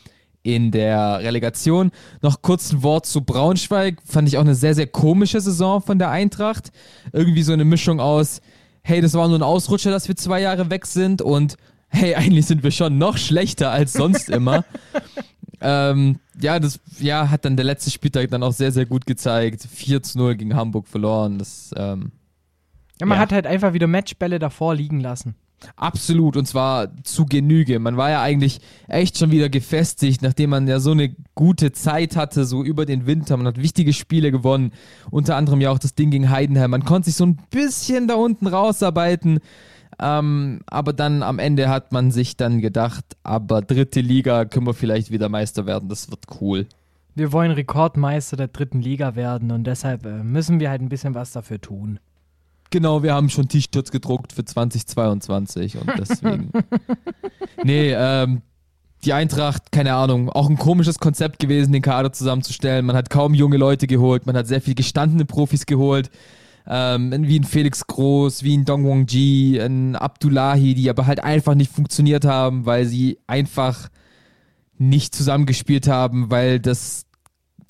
in 0.47 0.71
der 0.71 1.19
Relegation. 1.19 1.91
Noch 2.21 2.41
kurz 2.41 2.71
ein 2.71 2.81
Wort 2.81 3.05
zu 3.05 3.21
Braunschweig. 3.21 3.97
Fand 4.05 4.29
ich 4.29 4.37
auch 4.37 4.41
eine 4.41 4.55
sehr, 4.55 4.73
sehr 4.75 4.87
komische 4.87 5.41
Saison 5.41 5.81
von 5.81 5.99
der 5.99 6.09
Eintracht. 6.09 6.71
Irgendwie 7.11 7.43
so 7.43 7.51
eine 7.51 7.65
Mischung 7.65 7.99
aus, 7.99 8.39
hey, 8.81 9.01
das 9.01 9.13
war 9.13 9.27
nur 9.27 9.37
ein 9.37 9.43
Ausrutscher, 9.43 9.91
dass 9.91 10.07
wir 10.07 10.15
zwei 10.15 10.39
Jahre 10.39 10.69
weg 10.69 10.85
sind 10.85 11.21
und 11.21 11.57
hey, 11.89 12.15
eigentlich 12.15 12.45
sind 12.45 12.63
wir 12.63 12.71
schon 12.71 12.97
noch 12.97 13.17
schlechter 13.17 13.71
als 13.71 13.91
sonst 13.91 14.29
immer. 14.29 14.63
ähm, 15.61 16.19
ja, 16.39 16.59
das 16.61 16.79
ja, 16.97 17.29
hat 17.29 17.43
dann 17.43 17.57
der 17.57 17.65
letzte 17.65 17.91
Spieltag 17.91 18.29
dann 18.29 18.41
auch 18.41 18.53
sehr, 18.53 18.71
sehr 18.71 18.85
gut 18.85 19.05
gezeigt. 19.05 19.67
4 19.69 20.01
zu 20.01 20.17
0 20.17 20.35
gegen 20.35 20.55
Hamburg 20.55 20.87
verloren. 20.87 21.39
Das, 21.39 21.71
ähm, 21.75 22.13
ja, 23.01 23.05
man 23.05 23.17
ja. 23.17 23.21
hat 23.21 23.33
halt 23.33 23.45
einfach 23.45 23.73
wieder 23.73 23.87
Matchbälle 23.87 24.39
davor 24.39 24.75
liegen 24.75 25.01
lassen. 25.01 25.35
Absolut, 25.75 26.37
und 26.37 26.47
zwar 26.47 26.89
zu 27.03 27.25
Genüge. 27.25 27.79
Man 27.79 27.97
war 27.97 28.09
ja 28.09 28.21
eigentlich 28.21 28.59
echt 28.87 29.17
schon 29.17 29.31
wieder 29.31 29.49
gefestigt, 29.49 30.21
nachdem 30.21 30.51
man 30.51 30.67
ja 30.67 30.79
so 30.79 30.91
eine 30.91 31.15
gute 31.35 31.71
Zeit 31.71 32.15
hatte, 32.15 32.45
so 32.45 32.63
über 32.63 32.85
den 32.85 33.07
Winter. 33.07 33.37
Man 33.37 33.47
hat 33.47 33.61
wichtige 33.61 33.93
Spiele 33.93 34.31
gewonnen, 34.31 34.71
unter 35.09 35.35
anderem 35.35 35.59
ja 35.61 35.71
auch 35.71 35.79
das 35.79 35.95
Ding 35.95 36.11
gegen 36.11 36.29
Heidenheim. 36.29 36.71
Man 36.71 36.85
konnte 36.85 37.09
sich 37.09 37.15
so 37.15 37.25
ein 37.25 37.37
bisschen 37.49 38.07
da 38.07 38.15
unten 38.15 38.47
rausarbeiten, 38.47 39.39
ähm, 39.99 40.61
aber 40.67 40.93
dann 40.93 41.23
am 41.23 41.39
Ende 41.39 41.69
hat 41.69 41.91
man 41.91 42.11
sich 42.11 42.37
dann 42.37 42.61
gedacht, 42.61 43.05
aber 43.23 43.61
dritte 43.61 44.01
Liga 44.01 44.45
können 44.45 44.67
wir 44.67 44.75
vielleicht 44.75 45.09
wieder 45.09 45.27
Meister 45.27 45.65
werden, 45.65 45.89
das 45.89 46.11
wird 46.11 46.25
cool. 46.39 46.67
Wir 47.15 47.31
wollen 47.31 47.49
Rekordmeister 47.49 48.37
der 48.37 48.49
dritten 48.49 48.79
Liga 48.79 49.15
werden 49.15 49.49
und 49.49 49.65
deshalb 49.65 50.05
äh, 50.05 50.23
müssen 50.23 50.59
wir 50.59 50.69
halt 50.69 50.81
ein 50.81 50.89
bisschen 50.89 51.15
was 51.15 51.31
dafür 51.31 51.59
tun. 51.59 51.99
Genau, 52.69 53.03
wir 53.03 53.13
haben 53.13 53.29
schon 53.29 53.47
T-Shirts 53.47 53.91
gedruckt 53.91 54.33
für 54.33 54.43
2022 54.43 55.77
und 55.77 55.91
deswegen. 55.97 56.51
nee, 57.63 57.93
ähm, 57.93 58.41
die 59.05 59.13
Eintracht, 59.13 59.71
keine 59.71 59.93
Ahnung, 59.93 60.29
auch 60.29 60.49
ein 60.49 60.57
komisches 60.57 60.99
Konzept 60.99 61.39
gewesen, 61.39 61.71
den 61.71 61.81
Kader 61.81 62.11
zusammenzustellen. 62.11 62.85
Man 62.85 62.95
hat 62.95 63.09
kaum 63.09 63.33
junge 63.33 63.57
Leute 63.57 63.87
geholt, 63.87 64.25
man 64.25 64.35
hat 64.35 64.47
sehr 64.47 64.61
viel 64.61 64.75
gestandene 64.75 65.25
Profis 65.25 65.65
geholt. 65.65 66.09
Ähm, 66.69 67.13
wie 67.27 67.39
ein 67.39 67.45
Felix 67.45 67.87
Groß, 67.87 68.43
wie 68.43 68.57
ein 68.57 68.65
Dong 68.65 68.83
Wong 68.83 69.05
Ji, 69.07 69.57
ein 69.57 69.95
Abdullahi, 69.95 70.73
die 70.73 70.89
aber 70.89 71.07
halt 71.07 71.23
einfach 71.23 71.55
nicht 71.55 71.71
funktioniert 71.71 72.25
haben, 72.25 72.65
weil 72.65 72.85
sie 72.85 73.19
einfach 73.25 73.89
nicht 74.77 75.15
zusammengespielt 75.15 75.87
haben, 75.87 76.29
weil 76.29 76.59
das 76.59 77.06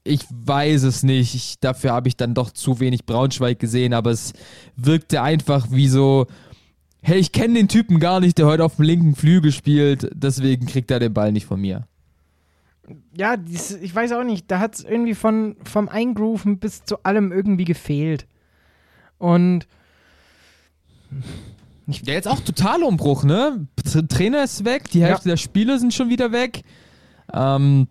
ich 0.08 0.26
weiß 0.30 0.84
es 0.84 1.04
nicht. 1.04 1.36
Ich, 1.36 1.60
dafür 1.60 1.92
habe 1.92 2.08
ich 2.08 2.18
dann 2.18 2.34
doch 2.34 2.52
zu 2.52 2.80
wenig 2.80 3.06
Braunschweig 3.06 3.60
gesehen, 3.60 3.94
aber 3.94 4.12
es 4.12 4.34
wirkte 4.76 5.22
einfach 5.22 5.68
wie 5.72 5.88
so, 5.88 6.28
hey, 7.02 7.20
ich 7.20 7.32
kenne 7.32 7.56
den 7.56 7.68
Typen 7.68 8.00
gar 8.00 8.20
nicht, 8.20 8.38
der 8.38 8.46
heute 8.48 8.64
auf 8.64 8.78
dem 8.78 8.86
linken 8.86 9.16
Flügel 9.16 9.52
spielt, 9.52 10.10
deswegen 10.14 10.66
kriegt 10.66 10.92
er 10.92 11.00
den 11.00 11.14
Ball 11.14 11.32
nicht 11.32 11.46
von 11.46 11.62
mir. 11.62 11.88
Ja, 13.16 13.36
dies, 13.36 13.72
ich 13.72 13.94
weiß 13.94 14.14
auch 14.14 14.24
nicht, 14.24 14.50
da 14.50 14.60
hat 14.60 14.76
es 14.76 14.84
irgendwie 14.84 15.16
von, 15.16 15.58
vom 15.64 15.90
Eingrooven 15.90 16.60
bis 16.60 16.86
zu 16.86 17.04
allem 17.04 17.32
irgendwie 17.32 17.66
gefehlt. 17.66 18.28
Und 19.18 19.68
ja, 21.88 22.14
jetzt 22.14 22.28
auch 22.28 22.40
total 22.42 22.84
Umbruch, 22.84 23.24
ne? 23.24 23.68
Trainer 24.10 24.44
ist 24.44 24.66
weg, 24.66 24.90
die 24.92 25.04
Hälfte 25.04 25.30
ja. 25.30 25.34
der 25.34 25.38
Spieler 25.38 25.80
sind 25.80 25.94
schon 25.94 26.10
wieder 26.10 26.32
weg. 26.32 26.64
Ähm, 27.34 27.88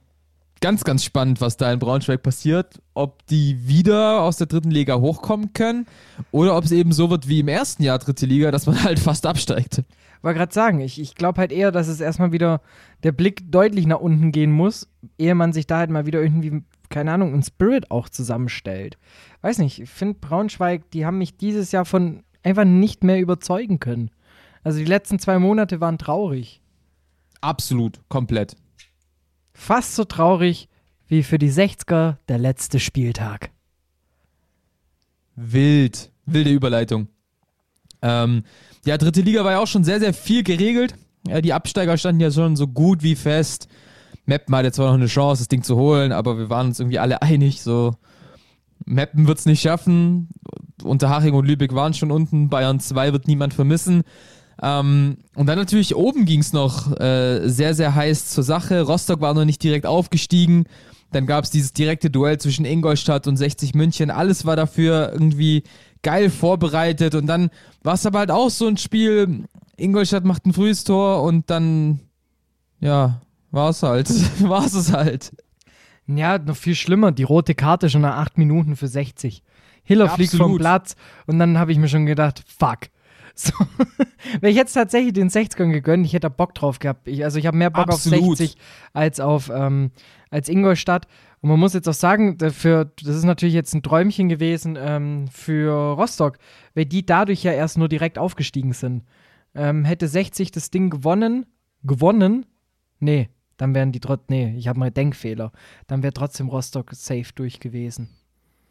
ganz, 0.61 0.85
ganz 0.85 1.05
spannend, 1.05 1.41
was 1.41 1.57
da 1.57 1.73
in 1.73 1.79
Braunschweig 1.79 2.23
passiert. 2.23 2.81
Ob 2.95 3.27
die 3.27 3.69
wieder 3.69 4.23
aus 4.23 4.37
der 4.37 4.47
dritten 4.47 4.71
Liga 4.71 4.97
hochkommen 4.97 5.53
können 5.53 5.87
oder 6.31 6.57
ob 6.57 6.65
es 6.65 6.73
eben 6.73 6.93
so 6.93 7.11
wird 7.11 7.29
wie 7.29 7.41
im 7.41 7.49
ersten 7.49 7.83
Jahr 7.83 7.99
dritte 7.99 8.27
Liga, 8.27 8.51
dass 8.51 8.67
man 8.67 8.83
halt 8.85 8.99
fast 8.99 9.27
absteigt. 9.27 9.83
Wollte 10.23 10.39
gerade 10.39 10.55
sagen, 10.55 10.81
ich, 10.81 11.01
ich 11.01 11.15
glaube 11.15 11.39
halt 11.39 11.53
eher, 11.53 11.71
dass 11.71 11.89
es 11.89 12.01
erstmal 12.01 12.33
wieder 12.33 12.61
der 13.03 13.13
Blick 13.13 13.51
deutlich 13.51 13.87
nach 13.87 14.01
unten 14.01 14.33
gehen 14.33 14.51
muss, 14.51 14.89
ehe 15.19 15.35
man 15.35 15.53
sich 15.53 15.67
da 15.67 15.79
halt 15.79 15.91
mal 15.91 16.07
wieder 16.07 16.21
irgendwie, 16.21 16.63
keine 16.89 17.13
Ahnung, 17.13 17.35
ein 17.35 17.43
Spirit 17.43 17.91
auch 17.91 18.09
zusammenstellt. 18.09 18.99
Weiß 19.43 19.59
nicht, 19.59 19.81
ich 19.81 19.91
finde 19.91 20.19
Braunschweig, 20.21 20.91
die 20.91 21.07
haben 21.07 21.19
mich 21.19 21.37
dieses 21.37 21.71
Jahr 21.71 21.85
von 21.85 22.23
einfach 22.43 22.65
nicht 22.65 23.05
mehr 23.05 23.21
überzeugen 23.21 23.79
können. 23.79 24.11
Also 24.65 24.79
die 24.79 24.85
letzten 24.85 25.19
zwei 25.19 25.39
Monate 25.39 25.81
waren 25.81 25.99
traurig. 25.99 26.61
Absolut, 27.41 28.01
komplett. 28.09 28.57
Fast 29.59 29.95
so 29.95 30.05
traurig 30.05 30.69
wie 31.09 31.23
für 31.23 31.39
die 31.39 31.51
60er 31.51 32.17
der 32.29 32.39
letzte 32.39 32.79
Spieltag. 32.79 33.51
Wild, 35.35 36.13
wilde 36.27 36.51
Überleitung. 36.51 37.09
Ähm, 38.03 38.45
ja, 38.85 38.99
dritte 38.99 39.23
Liga 39.23 39.45
war 39.45 39.53
ja 39.53 39.59
auch 39.59 39.67
schon 39.67 39.83
sehr, 39.83 39.99
sehr 39.99 40.13
viel 40.13 40.43
geregelt. 40.43 40.95
Ja, 41.27 41.41
die 41.41 41.55
Absteiger 41.55 41.97
standen 41.97 42.21
ja 42.21 42.31
schon 42.31 42.55
so 42.55 42.69
gut 42.69 43.03
wie 43.03 43.17
fest. 43.17 43.67
Meppen 44.27 44.55
hatte 44.55 44.73
zwar 44.73 44.89
noch 44.89 44.95
eine 44.95 45.07
Chance, 45.07 45.41
das 45.41 45.49
Ding 45.49 45.63
zu 45.63 45.77
holen, 45.77 46.13
aber 46.13 46.37
wir 46.37 46.51
waren 46.51 46.69
uns 46.69 46.79
irgendwie 46.79 46.99
alle 46.99 47.23
einig, 47.23 47.63
so 47.63 47.95
Meppen 48.85 49.27
wird 49.27 49.39
es 49.39 49.47
nicht 49.47 49.63
schaffen. 49.63 50.29
Unterhaching 50.85 51.33
und 51.35 51.47
Lübeck 51.47 51.75
waren 51.75 51.95
schon 51.95 52.13
unten, 52.13 52.51
Bayern 52.51 52.79
2 52.79 53.13
wird 53.15 53.27
niemand 53.27 53.55
vermissen. 53.55 54.03
Ähm, 54.63 55.19
und 55.35 55.47
dann 55.47 55.59
natürlich 55.59 55.95
oben 55.95 56.25
ging 56.25 56.41
es 56.41 56.53
noch 56.53 56.99
äh, 56.99 57.49
sehr, 57.49 57.75
sehr 57.75 57.95
heiß 57.95 58.29
zur 58.29 58.45
Sache. 58.45 58.83
Rostock 58.83 59.21
war 59.21 59.35
noch 59.35 59.45
nicht 59.45 59.63
direkt 59.63 59.87
aufgestiegen. 59.87 60.65
Dann 61.13 61.27
gab 61.27 61.45
es 61.45 61.51
dieses 61.51 61.73
direkte 61.73 62.11
Duell 62.11 62.39
zwischen 62.39 62.65
Ingolstadt 62.65 63.27
und 63.27 63.37
60 63.37 63.75
München. 63.75 64.11
Alles 64.11 64.45
war 64.45 64.57
dafür 64.57 65.13
irgendwie 65.13 65.63
geil 66.03 66.31
vorbereitet. 66.31 67.15
Und 67.15 67.27
dann 67.27 67.51
war 67.83 67.95
es 67.95 68.07
aber 68.07 68.21
halt 68.21 68.31
auch 68.31 68.51
so 68.51 68.67
ein 68.67 68.77
Spiel. 68.77 69.45
Ingolstadt 69.77 70.25
macht 70.25 70.47
ein 70.47 70.53
frühes 70.53 70.85
Tor 70.85 71.23
und 71.23 71.51
dann, 71.51 72.01
ja, 72.81 73.21
war 73.51 73.71
es 73.71 73.83
halt. 73.83 74.09
war 74.41 74.65
es 74.65 74.93
halt. 74.93 75.33
Ja, 76.07 76.39
noch 76.39 76.57
viel 76.57 76.75
schlimmer, 76.75 77.11
die 77.13 77.25
rote 77.25 77.55
Karte 77.55 77.91
schon 77.91 78.03
nach 78.03 78.17
acht 78.17 78.39
Minuten 78.39 78.77
für 78.77 78.87
60. 78.89 79.43
Hiller 79.83 80.07
Ja, 80.07 80.11
fliegt 80.15 80.33
vom 80.33 80.41
absolut. 80.41 80.61
Platz 80.61 80.97
und 81.27 81.39
dann 81.39 81.59
habe 81.59 81.73
ich 81.73 81.79
mir 81.79 81.89
schon 81.89 82.07
gedacht, 82.07 82.45
fuck. 82.47 82.89
So. 83.37 83.53
Wäre 84.41 84.51
ich 84.51 84.57
jetzt 84.57 84.73
tatsächlich 84.73 85.13
den 85.13 85.29
60ern 85.29 85.71
gegönnt, 85.71 86.07
ich 86.07 86.15
hätte 86.15 86.23
da 86.23 86.29
Bock 86.31 86.55
drauf 86.55 86.79
gehabt. 86.79 87.07
Ich, 87.07 87.23
also 87.23 87.39
ich 87.39 87.47
habe 87.47 87.57
mehr 87.57 87.71
Bock 87.71 87.89
Absolut. 87.89 88.33
auf 88.33 88.37
60 88.39 88.57
als 88.95 89.21
auf 89.21 89.51
ähm, 89.55 89.91
als 90.31 90.49
Ingolstadt. 90.49 91.07
Und 91.41 91.51
man 91.51 91.61
muss 91.61 91.75
jetzt 91.75 91.89
auch 91.89 91.95
sagen, 91.95 92.39
dafür, 92.39 92.91
das 93.05 93.15
ist 93.15 93.25
natürlich 93.25 93.55
jetzt 93.55 93.75
ein 93.75 93.83
Träumchen 93.83 94.29
gewesen 94.29 94.77
ähm, 94.81 95.29
für 95.29 95.93
Rostock, 95.93 96.39
weil 96.75 96.87
die 96.87 97.05
dadurch 97.05 97.43
ja 97.43 97.53
erst 97.53 97.79
nur 97.79 97.89
direkt 97.89 98.19
aufgestiegen 98.19 98.73
sind. 98.73 99.05
Ähm, 99.55 99.85
hätte 99.85 100.09
60 100.09 100.51
das 100.51 100.71
Ding 100.71 100.91
gewonnen, 100.91 101.47
gewonnen, 101.85 102.47
nee, 102.99 103.29
dann 103.59 103.75
wären 103.75 103.93
die 103.93 104.01
trotzdem, 104.01 104.37
nee, 104.37 104.55
ich 104.57 104.69
habe 104.69 104.79
mal 104.79 104.91
Denkfehler. 104.91 105.53
Dann 105.87 106.03
wäre 106.03 106.13
trotzdem 106.13 106.49
Rostock 106.49 106.93
safe 106.95 107.33
durch 107.35 107.61
gewesen. 107.61 108.09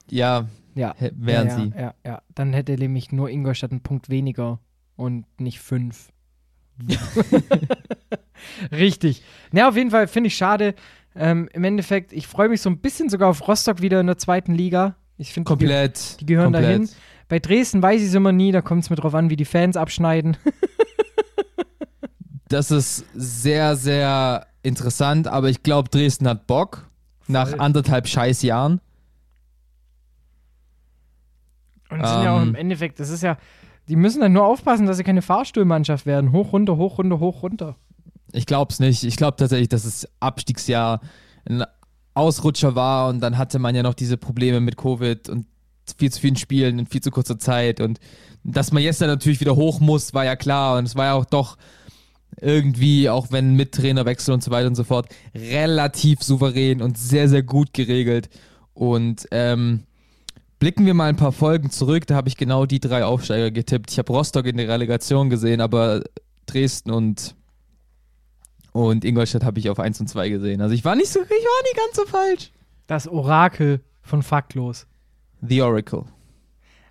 Ja, 0.09 0.47
Ja. 0.75 0.93
wären 0.99 1.47
ja, 1.47 1.55
sie. 1.55 1.69
Ja, 1.69 1.81
ja, 1.81 1.93
ja. 2.05 2.21
Dann 2.35 2.53
hätte 2.53 2.73
nämlich 2.73 3.11
nur 3.11 3.29
Ingolstadt 3.29 3.71
einen 3.71 3.81
Punkt 3.81 4.09
weniger 4.09 4.59
und 4.95 5.25
nicht 5.39 5.59
fünf. 5.59 6.09
Richtig. 8.71 9.23
Na, 9.51 9.69
auf 9.69 9.77
jeden 9.77 9.91
Fall 9.91 10.07
finde 10.07 10.27
ich 10.27 10.35
schade. 10.35 10.75
Ähm, 11.15 11.49
Im 11.53 11.63
Endeffekt, 11.63 12.11
ich 12.11 12.27
freue 12.27 12.49
mich 12.49 12.61
so 12.61 12.69
ein 12.69 12.79
bisschen 12.79 13.09
sogar 13.09 13.29
auf 13.29 13.47
Rostock 13.47 13.81
wieder 13.81 14.01
in 14.01 14.07
der 14.07 14.17
zweiten 14.17 14.53
Liga. 14.53 14.95
Ich 15.17 15.31
finde, 15.31 15.47
die, 15.47 15.49
Komplett. 15.49 16.19
die 16.19 16.25
gehören 16.25 16.51
komplett. 16.51 16.63
dahin. 16.63 16.89
Bei 17.29 17.39
Dresden 17.39 17.81
weiß 17.81 18.01
ich 18.01 18.09
es 18.09 18.13
immer 18.13 18.33
nie, 18.33 18.51
da 18.51 18.61
kommt 18.61 18.83
es 18.83 18.89
mir 18.89 18.97
drauf 18.97 19.15
an, 19.15 19.29
wie 19.29 19.37
die 19.37 19.45
Fans 19.45 19.77
abschneiden. 19.77 20.37
Das 22.47 22.69
ist 22.69 23.05
sehr, 23.15 23.75
sehr 23.75 24.45
interessant, 24.61 25.27
aber 25.27 25.49
ich 25.49 25.63
glaube, 25.63 25.89
Dresden 25.89 26.27
hat 26.27 26.47
Bock. 26.47 26.89
Nach 27.27 27.49
Voll. 27.49 27.59
anderthalb 27.59 28.07
Scheißjahren. 28.07 28.81
Und 31.99 32.07
sind 32.07 32.23
ja 32.23 32.35
auch 32.35 32.41
Ähm. 32.41 32.49
im 32.49 32.55
Endeffekt, 32.55 32.99
das 32.99 33.09
ist 33.09 33.23
ja, 33.23 33.37
die 33.87 33.95
müssen 33.95 34.21
dann 34.21 34.33
nur 34.33 34.45
aufpassen, 34.45 34.85
dass 34.85 34.97
sie 34.97 35.03
keine 35.03 35.21
Fahrstuhlmannschaft 35.21 36.05
werden. 36.05 36.31
Hoch, 36.31 36.53
runter, 36.53 36.77
hoch, 36.77 36.97
runter, 36.97 37.19
hoch, 37.19 37.43
runter. 37.43 37.75
Ich 38.31 38.45
glaube 38.45 38.71
es 38.71 38.79
nicht. 38.79 39.03
Ich 39.03 39.15
glaube 39.15 39.37
tatsächlich, 39.37 39.69
dass 39.69 39.85
es 39.85 40.07
Abstiegsjahr 40.19 41.01
ein 41.47 41.63
Ausrutscher 42.13 42.75
war 42.75 43.09
und 43.09 43.19
dann 43.19 43.37
hatte 43.37 43.59
man 43.59 43.75
ja 43.75 43.83
noch 43.83 43.93
diese 43.93 44.17
Probleme 44.17 44.61
mit 44.61 44.77
Covid 44.77 45.29
und 45.29 45.45
viel 45.97 46.11
zu 46.11 46.19
vielen 46.21 46.35
Spielen 46.35 46.79
in 46.79 46.87
viel 46.87 47.01
zu 47.01 47.11
kurzer 47.11 47.37
Zeit 47.37 47.79
und 47.79 47.99
dass 48.43 48.71
man 48.71 48.81
jetzt 48.81 49.01
dann 49.01 49.09
natürlich 49.09 49.41
wieder 49.41 49.55
hoch 49.55 49.79
muss, 49.79 50.13
war 50.13 50.25
ja 50.25 50.35
klar 50.35 50.77
und 50.77 50.85
es 50.85 50.95
war 50.95 51.05
ja 51.05 51.13
auch 51.13 51.25
doch 51.25 51.57
irgendwie, 52.41 53.09
auch 53.09 53.31
wenn 53.31 53.55
mit 53.55 53.73
Trainerwechsel 53.73 54.33
und 54.33 54.43
so 54.43 54.51
weiter 54.51 54.67
und 54.67 54.75
so 54.75 54.83
fort, 54.83 55.07
relativ 55.33 56.21
souverän 56.23 56.81
und 56.81 56.97
sehr, 56.97 57.29
sehr 57.29 57.43
gut 57.43 57.73
geregelt 57.73 58.29
und 58.73 59.27
ähm, 59.31 59.83
blicken 60.59 60.85
wir 60.85 60.93
mal 60.93 61.09
ein 61.09 61.15
paar 61.15 61.31
Folgen 61.31 61.69
zurück, 61.69 62.07
da 62.07 62.15
habe 62.15 62.27
ich 62.27 62.37
genau 62.37 62.65
die 62.65 62.79
drei 62.79 63.05
Aufsteiger 63.05 63.51
getippt. 63.51 63.91
Ich 63.91 63.97
habe 63.99 64.11
Rostock 64.13 64.45
in 64.45 64.57
der 64.57 64.67
Relegation 64.67 65.29
gesehen, 65.29 65.61
aber 65.61 66.03
Dresden 66.45 66.91
und 66.91 67.35
und 68.71 69.05
Ingolstadt 69.05 69.45
habe 69.45 69.57
ich 69.59 69.69
auf 69.69 69.79
1 69.79 70.01
und 70.01 70.07
2 70.07 70.27
gesehen. 70.27 70.61
Also 70.61 70.75
ich 70.75 70.83
war 70.83 70.97
nicht 70.97 71.07
so, 71.07 71.21
ich 71.21 71.29
war 71.29 71.63
nicht 71.63 71.77
ganz 71.77 71.95
so 71.95 72.05
falsch. 72.05 72.51
Das 72.87 73.07
Orakel 73.07 73.79
von 74.01 74.21
Faktlos. 74.21 74.85
The 75.41 75.61
Oracle. 75.61 76.03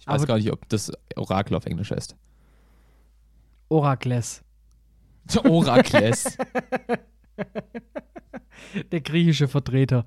Ich 0.00 0.06
weiß 0.06 0.22
Aber- 0.22 0.26
gar 0.26 0.36
nicht, 0.38 0.50
ob 0.50 0.66
das 0.70 0.90
Orakel 1.16 1.54
auf 1.56 1.66
Englisch 1.66 1.90
heißt. 1.90 2.16
Orakles. 3.68 4.42
Orakles. 5.44 6.38
Der 8.92 9.00
griechische 9.00 9.48
Vertreter. 9.48 10.04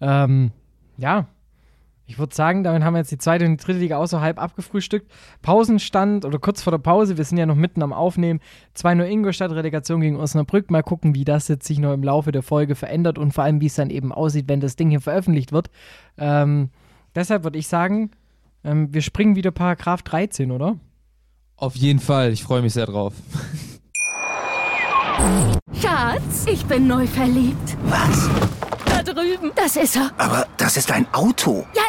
Ähm, 0.00 0.52
ja, 0.96 1.26
ich 2.08 2.18
würde 2.18 2.34
sagen, 2.34 2.64
damit 2.64 2.82
haben 2.82 2.94
wir 2.94 2.98
jetzt 2.98 3.12
die 3.12 3.18
zweite 3.18 3.44
und 3.44 3.52
die 3.52 3.64
dritte 3.64 3.78
Liga 3.78 3.98
außerhalb 3.98 4.42
abgefrühstückt. 4.42 5.08
Pausenstand 5.42 6.24
oder 6.24 6.40
kurz 6.40 6.62
vor 6.62 6.72
der 6.72 6.78
Pause, 6.78 7.16
wir 7.16 7.24
sind 7.24 7.38
ja 7.38 7.46
noch 7.46 7.54
mitten 7.54 7.82
am 7.82 7.92
Aufnehmen. 7.92 8.40
2-0 8.76 9.04
Ingolstadt, 9.04 9.52
Relegation 9.52 10.00
gegen 10.00 10.16
Osnabrück. 10.16 10.70
Mal 10.70 10.82
gucken, 10.82 11.14
wie 11.14 11.24
das 11.24 11.46
jetzt 11.46 11.66
sich 11.66 11.78
noch 11.78 11.92
im 11.92 12.02
Laufe 12.02 12.32
der 12.32 12.42
Folge 12.42 12.74
verändert 12.74 13.18
und 13.18 13.32
vor 13.32 13.44
allem, 13.44 13.60
wie 13.60 13.66
es 13.66 13.76
dann 13.76 13.90
eben 13.90 14.10
aussieht, 14.10 14.48
wenn 14.48 14.60
das 14.60 14.74
Ding 14.74 14.90
hier 14.90 15.00
veröffentlicht 15.00 15.52
wird. 15.52 15.70
Ähm, 16.16 16.70
deshalb 17.14 17.44
würde 17.44 17.58
ich 17.58 17.68
sagen, 17.68 18.10
ähm, 18.64 18.92
wir 18.92 19.02
springen 19.02 19.36
wieder 19.36 19.52
Paragraph 19.52 20.02
13, 20.02 20.50
oder? 20.50 20.76
auf 21.58 21.74
jeden 21.76 21.98
Fall, 21.98 22.32
ich 22.32 22.42
freue 22.42 22.62
mich 22.62 22.72
sehr 22.72 22.86
drauf. 22.86 23.12
Schatz, 25.74 26.46
ich 26.50 26.64
bin 26.64 26.86
neu 26.86 27.06
verliebt. 27.06 27.76
Was? 27.84 28.30
Drüben. 29.14 29.52
Das 29.54 29.76
ist 29.76 29.96
er. 29.96 30.10
Aber 30.18 30.46
das 30.56 30.76
ist 30.76 30.90
ein 30.92 31.06
Auto. 31.12 31.66
Ja, 31.74 31.82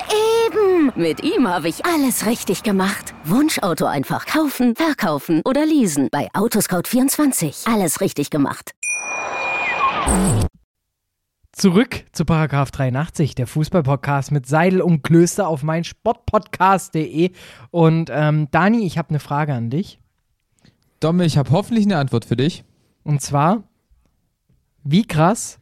eben. 0.48 0.92
Mit 0.96 1.24
ihm 1.24 1.48
habe 1.48 1.68
ich 1.68 1.86
alles 1.86 2.26
richtig 2.26 2.64
gemacht. 2.64 3.14
Wunschauto 3.26 3.86
einfach 3.86 4.26
kaufen, 4.26 4.76
verkaufen 4.76 5.42
oder 5.46 5.66
leasen. 5.66 6.10
Bei 6.12 6.30
Autoscout24. 6.32 7.72
Alles 7.72 8.02
richtig 8.02 8.30
gemacht. 8.30 8.72
Zurück 11.52 12.06
zu 12.14 12.24
Paragraph 12.24 12.72
83, 12.72 13.36
der 13.36 13.46
Fußballpodcast 13.46 14.32
mit 14.32 14.48
Seidel 14.48 14.82
und 14.82 15.04
Klöster 15.04 15.48
auf 15.48 15.62
mein 15.62 15.84
Sportpodcast.de. 15.84 17.32
Und 17.70 18.10
ähm, 18.14 18.48
Dani, 18.52 18.86
ich 18.86 18.98
habe 18.98 19.10
eine 19.10 19.20
Frage 19.20 19.54
an 19.54 19.70
dich. 19.70 20.00
Domme, 21.00 21.26
ich 21.26 21.38
habe 21.38 21.52
hoffentlich 21.52 21.86
eine 21.86 21.98
Antwort 21.98 22.26
für 22.26 22.38
dich. 22.38 22.64
Und 23.04 23.22
zwar, 23.22 23.64
wie 24.84 25.06
krass 25.06 25.59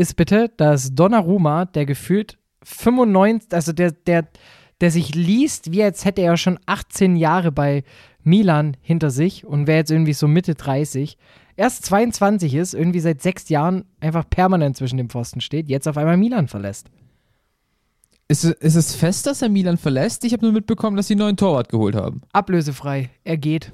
ist 0.00 0.16
bitte, 0.16 0.50
dass 0.56 0.94
Donnarumma, 0.94 1.64
der 1.66 1.86
gefühlt 1.86 2.38
95, 2.64 3.52
also 3.52 3.72
der, 3.72 3.92
der, 3.92 4.28
der 4.80 4.90
sich 4.90 5.14
liest, 5.14 5.72
wie 5.72 5.82
als 5.82 6.04
hätte 6.04 6.22
er 6.22 6.36
schon 6.36 6.58
18 6.66 7.16
Jahre 7.16 7.52
bei 7.52 7.84
Milan 8.22 8.76
hinter 8.82 9.10
sich 9.10 9.44
und 9.46 9.66
wäre 9.66 9.78
jetzt 9.78 9.90
irgendwie 9.90 10.12
so 10.12 10.28
Mitte 10.28 10.54
30, 10.54 11.16
erst 11.56 11.84
22 11.86 12.54
ist, 12.54 12.74
irgendwie 12.74 13.00
seit 13.00 13.22
sechs 13.22 13.48
Jahren 13.48 13.84
einfach 14.00 14.28
permanent 14.28 14.76
zwischen 14.76 14.96
dem 14.98 15.08
Pfosten 15.08 15.40
steht, 15.40 15.68
jetzt 15.68 15.88
auf 15.88 15.96
einmal 15.96 16.16
Milan 16.16 16.48
verlässt. 16.48 16.90
Ist, 18.28 18.44
es- 18.44 18.52
ist 18.60 18.74
es 18.76 18.94
fest, 18.94 19.26
dass 19.26 19.42
er 19.42 19.48
Milan 19.48 19.76
verlässt? 19.78 20.24
Ich 20.24 20.32
habe 20.32 20.44
nur 20.44 20.52
mitbekommen, 20.52 20.96
dass 20.96 21.08
sie 21.08 21.14
einen 21.14 21.20
neuen 21.20 21.36
Torwart 21.36 21.68
geholt 21.68 21.94
haben. 21.96 22.22
Ablösefrei, 22.32 23.10
er 23.24 23.36
geht. 23.36 23.72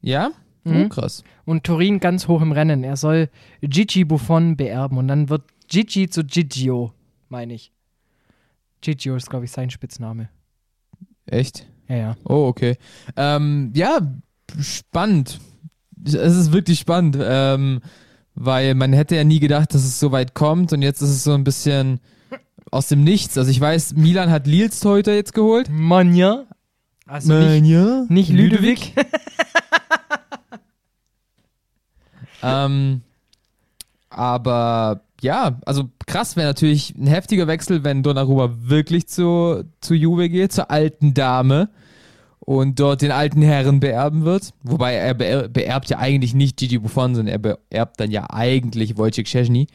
Ja? 0.00 0.30
Mhm. 0.64 0.84
Oh, 0.84 0.88
krass. 0.88 1.24
Und 1.44 1.64
Turin 1.64 2.00
ganz 2.00 2.28
hoch 2.28 2.42
im 2.42 2.52
Rennen. 2.52 2.84
Er 2.84 2.96
soll 2.96 3.28
Gigi 3.60 4.04
Buffon 4.04 4.56
beerben 4.56 4.98
und 4.98 5.08
dann 5.08 5.28
wird 5.28 5.42
Gigi 5.68 6.08
zu 6.08 6.24
Gigio, 6.24 6.92
meine 7.28 7.54
ich. 7.54 7.72
Gigio 8.80 9.16
ist, 9.16 9.28
glaube 9.28 9.44
ich, 9.44 9.50
sein 9.50 9.70
Spitzname. 9.70 10.28
Echt? 11.26 11.66
Ja, 11.88 11.96
ja. 11.96 12.16
Oh, 12.24 12.46
okay. 12.46 12.76
Ähm, 13.16 13.72
ja, 13.74 13.98
spannend. 14.60 15.40
Es 16.04 16.14
ist 16.14 16.52
wirklich 16.52 16.78
spannend, 16.78 17.18
ähm, 17.20 17.80
weil 18.34 18.74
man 18.74 18.92
hätte 18.92 19.16
ja 19.16 19.24
nie 19.24 19.40
gedacht, 19.40 19.74
dass 19.74 19.84
es 19.84 19.98
so 19.98 20.12
weit 20.12 20.34
kommt 20.34 20.72
und 20.72 20.82
jetzt 20.82 21.02
ist 21.02 21.10
es 21.10 21.24
so 21.24 21.34
ein 21.34 21.44
bisschen 21.44 22.00
aus 22.70 22.88
dem 22.88 23.02
Nichts. 23.02 23.36
Also 23.36 23.50
ich 23.50 23.60
weiß, 23.60 23.94
Milan 23.94 24.30
hat 24.30 24.46
Lils 24.46 24.84
heute 24.84 25.12
jetzt 25.12 25.34
geholt. 25.34 25.68
Manja. 25.70 26.46
Also 27.06 27.32
nicht, 27.32 27.64
ja. 27.64 28.04
nicht 28.08 28.30
Lüdewig. 28.30 28.94
ähm, 32.42 33.02
aber 34.10 35.02
ja, 35.20 35.58
also 35.66 35.90
krass 36.06 36.36
wäre 36.36 36.46
natürlich 36.48 36.94
ein 36.96 37.06
heftiger 37.06 37.46
Wechsel, 37.46 37.84
wenn 37.84 38.02
Donnarumma 38.02 38.50
wirklich 38.62 39.08
zu, 39.08 39.64
zu 39.80 39.94
Juve 39.94 40.28
geht, 40.28 40.52
zur 40.52 40.70
alten 40.70 41.12
Dame 41.14 41.68
und 42.40 42.78
dort 42.80 43.02
den 43.02 43.10
alten 43.10 43.42
Herren 43.42 43.80
beerben 43.80 44.24
wird. 44.24 44.52
Wobei 44.62 44.94
er 44.94 45.14
beer 45.14 45.48
beerbt 45.48 45.90
ja 45.90 45.98
eigentlich 45.98 46.34
nicht 46.34 46.56
Gigi 46.56 46.78
Buffon, 46.78 47.14
sondern 47.14 47.32
er 47.32 47.38
beerbt 47.38 48.00
dann 48.00 48.10
ja 48.10 48.26
eigentlich 48.30 48.96
Wojciech 48.96 49.28
Szczesny. 49.28 49.66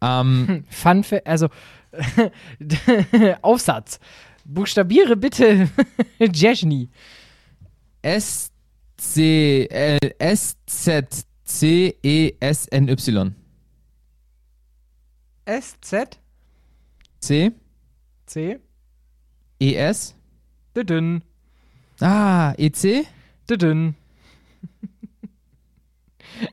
Ähm, 0.00 0.64
Fun 0.70 1.02
Fa- 1.04 1.20
also 1.24 1.48
Aufsatz. 3.42 3.98
Buchstabiere 4.44 5.16
bitte 5.16 5.68
Jesny. 6.18 6.88
S 8.00 8.50
C 8.96 9.66
L 9.66 9.98
S 10.18 10.56
Z 10.66 11.24
C 11.48 11.96
E 12.02 12.34
S 12.40 12.66
N 12.70 12.88
Y. 12.88 13.32
S, 15.46 15.76
Z, 15.80 16.18
C 17.20 17.52
C, 18.26 18.60
E 19.58 19.74
S. 19.74 20.14
Düdün, 20.76 21.22
Ah, 22.00 22.52
E 22.58 22.70
C. 22.70 23.04
Düdün. 23.48 23.94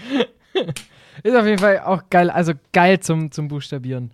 Ist 1.24 1.36
auf 1.36 1.46
jeden 1.46 1.58
Fall 1.58 1.80
auch 1.80 2.04
geil, 2.10 2.30
also 2.30 2.54
geil 2.72 3.00
zum, 3.00 3.32
zum 3.32 3.48
Buchstabieren. 3.48 4.12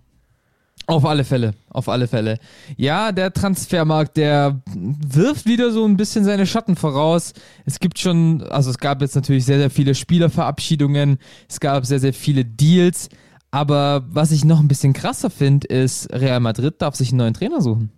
Auf 0.86 1.06
alle 1.06 1.24
Fälle, 1.24 1.54
auf 1.70 1.88
alle 1.88 2.06
Fälle. 2.08 2.38
Ja, 2.76 3.10
der 3.12 3.32
Transfermarkt, 3.32 4.18
der 4.18 4.60
wirft 4.74 5.46
wieder 5.46 5.70
so 5.70 5.84
ein 5.86 5.96
bisschen 5.96 6.24
seine 6.24 6.46
Schatten 6.46 6.76
voraus. 6.76 7.32
Es 7.64 7.80
gibt 7.80 7.98
schon, 7.98 8.42
also 8.42 8.70
es 8.70 8.78
gab 8.78 9.00
jetzt 9.00 9.14
natürlich 9.14 9.46
sehr, 9.46 9.58
sehr 9.58 9.70
viele 9.70 9.94
Spielerverabschiedungen, 9.94 11.18
es 11.48 11.60
gab 11.60 11.86
sehr, 11.86 12.00
sehr 12.00 12.12
viele 12.12 12.44
Deals. 12.44 13.08
Aber 13.50 14.04
was 14.08 14.30
ich 14.30 14.44
noch 14.44 14.60
ein 14.60 14.68
bisschen 14.68 14.92
krasser 14.92 15.30
finde, 15.30 15.68
ist, 15.68 16.12
Real 16.12 16.40
Madrid 16.40 16.74
darf 16.82 16.96
sich 16.96 17.10
einen 17.10 17.18
neuen 17.18 17.34
Trainer 17.34 17.62
suchen. 17.62 17.90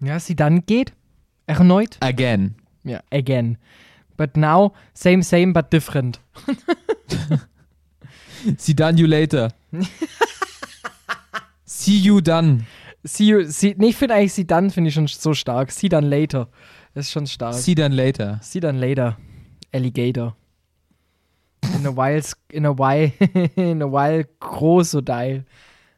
Ja, 0.00 0.18
sie 0.18 0.36
dann 0.36 0.64
geht. 0.66 0.92
Erneut. 1.46 1.98
Again. 2.00 2.54
Ja, 2.84 3.00
again. 3.10 3.58
But 4.16 4.36
now, 4.36 4.72
same, 4.94 5.22
same, 5.22 5.52
but 5.52 5.72
different. 5.72 6.20
See 8.58 8.74
done 8.74 8.98
you 8.98 9.06
later. 9.06 9.52
See 11.84 11.98
you 11.98 12.20
done. 12.20 12.64
See 13.04 13.26
you, 13.26 13.44
see, 13.44 13.74
nee, 13.76 13.88
ich 13.88 13.96
finde 13.96 14.14
eigentlich 14.14 14.32
sie 14.32 14.46
dann, 14.46 14.70
finde 14.70 14.88
ich 14.88 14.94
schon 14.94 15.06
so 15.06 15.34
stark. 15.34 15.70
See 15.70 15.90
dann 15.90 16.04
later. 16.04 16.48
Das 16.94 17.06
ist 17.06 17.12
schon 17.12 17.26
stark. 17.26 17.54
See 17.54 17.74
done 17.74 17.94
later. 17.94 18.38
See 18.42 18.60
dann 18.60 18.78
later. 18.78 19.18
Alligator. 19.72 20.34
In 21.78 21.86
a 21.86 21.94
while, 21.94 22.22
in 22.50 22.64
a 22.64 22.70
while, 22.70 23.12
in 23.56 23.82
a 23.82 23.86
while 23.86 24.24
Crocodile. 24.40 25.44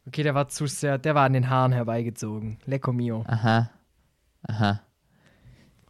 Okay, 0.08 0.22
der 0.24 0.34
war 0.34 0.48
zu 0.48 0.66
sehr, 0.66 0.98
der 0.98 1.14
war 1.14 1.24
an 1.24 1.34
den 1.34 1.48
Haaren 1.48 1.72
herbeigezogen. 1.72 2.58
Lecco 2.64 2.92
mio. 2.92 3.24
Aha. 3.28 3.70
Aha. 4.48 4.80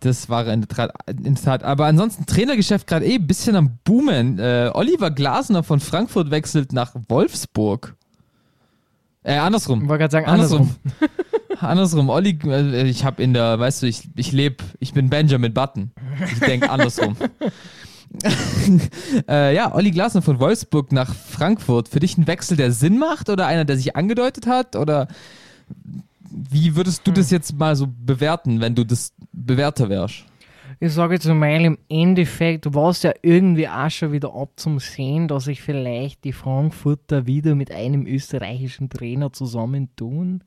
Das 0.01 0.28
war 0.28 0.47
in 0.49 0.61
der 0.61 0.68
Tat. 0.68 0.92
In 1.07 1.34
der 1.34 1.42
Tat. 1.42 1.62
Aber 1.62 1.86
ansonsten 1.86 2.26
Trainergeschäft 2.26 2.86
gerade 2.86 3.07
eh 3.07 3.14
ein 3.14 3.26
bisschen 3.26 3.57
am 3.57 3.78
Boomen. 3.84 4.38
Äh, 4.38 4.70
Oliver 4.74 5.11
Glasner 5.11 5.62
von 5.62 5.80
Frankfurt 5.80 6.30
wechselt 6.30 6.74
nach 6.74 6.94
Wolfsburg. 7.09 7.97
Äh, 9.27 9.39
andersrum. 9.39 9.83
Ich 9.83 9.89
wollte 9.89 10.03
gerade 10.03 10.12
sagen, 10.12 10.27
Andersrum. 10.27 10.70
andersrum. 11.01 11.61
Andersrum. 11.61 12.11
Olli, 12.11 12.39
äh, 12.45 12.89
ich 12.89 13.05
habe 13.05 13.20
in 13.22 13.35
der, 13.35 13.59
weißt 13.59 13.83
du, 13.83 13.87
ich, 13.87 14.09
ich 14.14 14.31
lebe, 14.31 14.62
ich 14.79 14.93
bin 14.93 15.11
Benjamin 15.11 15.53
Button. 15.53 15.91
Ich 16.33 16.39
denke 16.39 16.70
andersrum. 16.70 17.16
äh, 19.29 19.53
ja, 19.53 19.74
Olli 19.74 19.91
Glasner 19.91 20.22
von 20.22 20.39
Wolfsburg 20.39 20.93
nach 20.93 21.12
Frankfurt. 21.12 21.89
Für 21.89 21.99
dich 21.99 22.16
ein 22.16 22.29
Wechsel, 22.29 22.57
der 22.57 22.70
Sinn 22.70 22.99
macht 22.99 23.29
oder 23.29 23.49
einer, 23.49 23.64
der 23.64 23.77
sich 23.77 23.97
angedeutet 23.97 24.47
hat? 24.47 24.77
Oder 24.77 25.09
wie 26.31 26.77
würdest 26.77 27.05
du 27.05 27.11
das 27.11 27.33
jetzt 27.33 27.59
mal 27.59 27.74
so 27.74 27.89
bewerten, 27.89 28.61
wenn 28.61 28.77
du 28.77 28.85
das 28.85 29.12
Bewerter 29.33 29.89
wärst? 29.89 30.24
Ich 30.79 30.93
sage 30.93 31.14
jetzt 31.14 31.27
mal, 31.27 31.64
im 31.64 31.79
Endeffekt 31.89 32.74
war 32.74 32.91
es 32.91 33.03
ja 33.03 33.14
irgendwie 33.22 33.66
auch 33.66 33.89
schon 33.89 34.12
wieder 34.12 34.35
abzusehen, 34.35 35.27
dass 35.27 35.45
sich 35.45 35.62
vielleicht 35.62 36.22
die 36.24 36.35
Frankfurter 36.35 37.27
wieder 37.27 37.55
mit 37.55 37.70
einem 37.70 38.07
österreichischen 38.07 38.91
Trainer 38.91 39.33
zusammentun. 39.33 40.45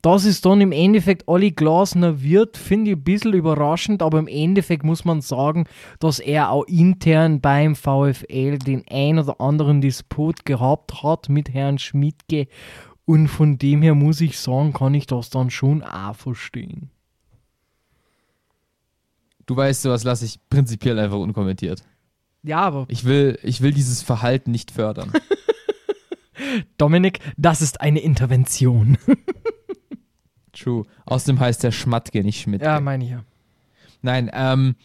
Dass 0.00 0.24
es 0.26 0.42
dann 0.42 0.60
im 0.60 0.70
Endeffekt 0.70 1.26
Olli 1.26 1.50
Glasner 1.50 2.22
wird, 2.22 2.56
finde 2.56 2.92
ich 2.92 2.96
ein 2.98 3.02
bisschen 3.02 3.32
überraschend, 3.32 4.00
aber 4.00 4.20
im 4.20 4.28
Endeffekt 4.28 4.84
muss 4.84 5.04
man 5.04 5.22
sagen, 5.22 5.64
dass 5.98 6.20
er 6.20 6.52
auch 6.52 6.64
intern 6.66 7.40
beim 7.40 7.74
VfL 7.74 8.58
den 8.58 8.84
ein 8.88 9.18
oder 9.18 9.40
anderen 9.40 9.80
Disput 9.80 10.44
gehabt 10.44 11.02
hat 11.02 11.28
mit 11.28 11.52
Herrn 11.52 11.78
Schmidtke 11.78 12.46
und 13.06 13.26
von 13.26 13.58
dem 13.58 13.82
her 13.82 13.96
muss 13.96 14.20
ich 14.20 14.38
sagen, 14.38 14.72
kann 14.72 14.94
ich 14.94 15.06
das 15.06 15.30
dann 15.30 15.50
schon 15.50 15.82
auch 15.82 16.14
verstehen. 16.14 16.90
Du 19.48 19.56
weißt, 19.56 19.80
sowas 19.80 20.04
lasse 20.04 20.26
ich 20.26 20.38
prinzipiell 20.50 20.98
einfach 20.98 21.16
unkommentiert. 21.16 21.82
Ja, 22.42 22.58
aber 22.58 22.84
Ich 22.88 23.06
will, 23.06 23.38
ich 23.42 23.62
will 23.62 23.72
dieses 23.72 24.02
Verhalten 24.02 24.50
nicht 24.50 24.70
fördern. 24.70 25.10
Dominik, 26.76 27.20
das 27.38 27.62
ist 27.62 27.80
eine 27.80 28.00
Intervention. 28.00 28.98
True. 30.52 30.84
Außerdem 31.06 31.40
heißt 31.40 31.62
der 31.62 31.72
Schmatke, 31.72 32.22
nicht 32.22 32.42
Schmidt. 32.42 32.60
ja, 32.60 32.78
meine 32.78 33.04
ich 33.04 33.10
ja. 33.10 33.24
Nein, 34.02 34.30
ähm, 34.34 34.76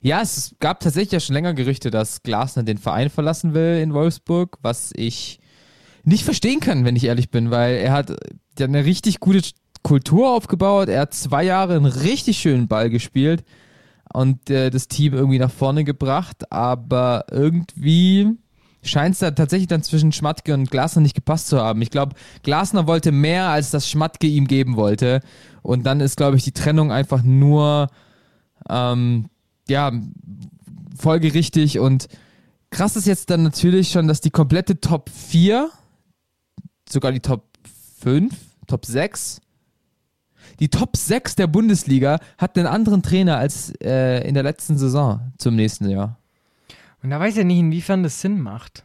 ja, 0.00 0.22
es 0.22 0.54
gab 0.60 0.78
tatsächlich 0.78 1.10
ja 1.10 1.18
schon 1.18 1.34
länger 1.34 1.54
Gerüchte, 1.54 1.90
dass 1.90 2.22
Glasner 2.22 2.62
den 2.62 2.78
Verein 2.78 3.10
verlassen 3.10 3.52
will 3.52 3.80
in 3.82 3.94
Wolfsburg, 3.94 4.58
was 4.62 4.92
ich 4.94 5.40
nicht 6.04 6.22
verstehen 6.22 6.60
kann, 6.60 6.84
wenn 6.84 6.94
ich 6.94 7.04
ehrlich 7.04 7.30
bin, 7.30 7.50
weil 7.50 7.78
er 7.78 7.90
hat, 7.90 8.10
hat 8.10 8.18
eine 8.60 8.84
richtig 8.84 9.18
gute 9.18 9.42
Kultur 9.82 10.30
aufgebaut, 10.30 10.88
er 10.88 11.00
hat 11.00 11.14
zwei 11.14 11.42
Jahre 11.42 11.74
einen 11.74 11.86
richtig 11.86 12.38
schönen 12.38 12.68
Ball 12.68 12.90
gespielt 12.90 13.42
und 14.14 14.48
äh, 14.48 14.70
das 14.70 14.86
Team 14.86 15.12
irgendwie 15.12 15.40
nach 15.40 15.50
vorne 15.50 15.82
gebracht, 15.82 16.52
aber 16.52 17.26
irgendwie 17.32 18.28
scheint 18.80 19.14
es 19.14 19.18
da 19.18 19.32
tatsächlich 19.32 19.66
dann 19.66 19.82
zwischen 19.82 20.12
Schmatke 20.12 20.54
und 20.54 20.70
Glasner 20.70 21.02
nicht 21.02 21.16
gepasst 21.16 21.48
zu 21.48 21.58
haben. 21.58 21.82
Ich 21.82 21.90
glaube, 21.90 22.14
Glasner 22.42 22.86
wollte 22.86 23.10
mehr, 23.10 23.48
als 23.48 23.70
das 23.70 23.90
Schmatke 23.90 24.28
ihm 24.28 24.46
geben 24.46 24.76
wollte 24.76 25.20
und 25.62 25.84
dann 25.84 26.00
ist, 26.00 26.16
glaube 26.16 26.36
ich, 26.36 26.44
die 26.44 26.52
Trennung 26.52 26.92
einfach 26.92 27.24
nur 27.24 27.88
ähm, 28.68 29.30
ja, 29.68 29.90
folgerichtig 30.96 31.80
und 31.80 32.08
krass 32.70 32.94
ist 32.94 33.06
jetzt 33.06 33.30
dann 33.30 33.42
natürlich 33.42 33.90
schon, 33.90 34.06
dass 34.06 34.20
die 34.20 34.30
komplette 34.30 34.80
Top 34.80 35.10
4, 35.10 35.70
sogar 36.88 37.10
die 37.10 37.20
Top 37.20 37.42
5, 38.00 38.32
Top 38.68 38.86
6, 38.86 39.40
die 40.60 40.68
Top 40.68 40.96
6 40.96 41.36
der 41.36 41.46
Bundesliga 41.46 42.18
hat 42.38 42.56
einen 42.56 42.66
anderen 42.66 43.02
Trainer 43.02 43.38
als 43.38 43.72
äh, 43.82 44.26
in 44.26 44.34
der 44.34 44.42
letzten 44.42 44.78
Saison 44.78 45.32
zum 45.38 45.56
nächsten 45.56 45.88
Jahr. 45.88 46.18
Und 47.02 47.10
da 47.10 47.20
weiß 47.20 47.36
ich 47.36 47.44
nicht, 47.44 47.58
inwiefern 47.58 48.02
das 48.02 48.20
Sinn 48.20 48.40
macht. 48.40 48.84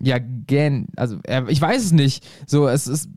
Ja, 0.00 0.18
gern, 0.18 0.86
also 0.94 1.18
ich 1.48 1.60
weiß 1.60 1.82
es 1.82 1.92
nicht. 1.92 2.24
So, 2.46 2.68
es 2.68 2.86
ist, 2.86 3.08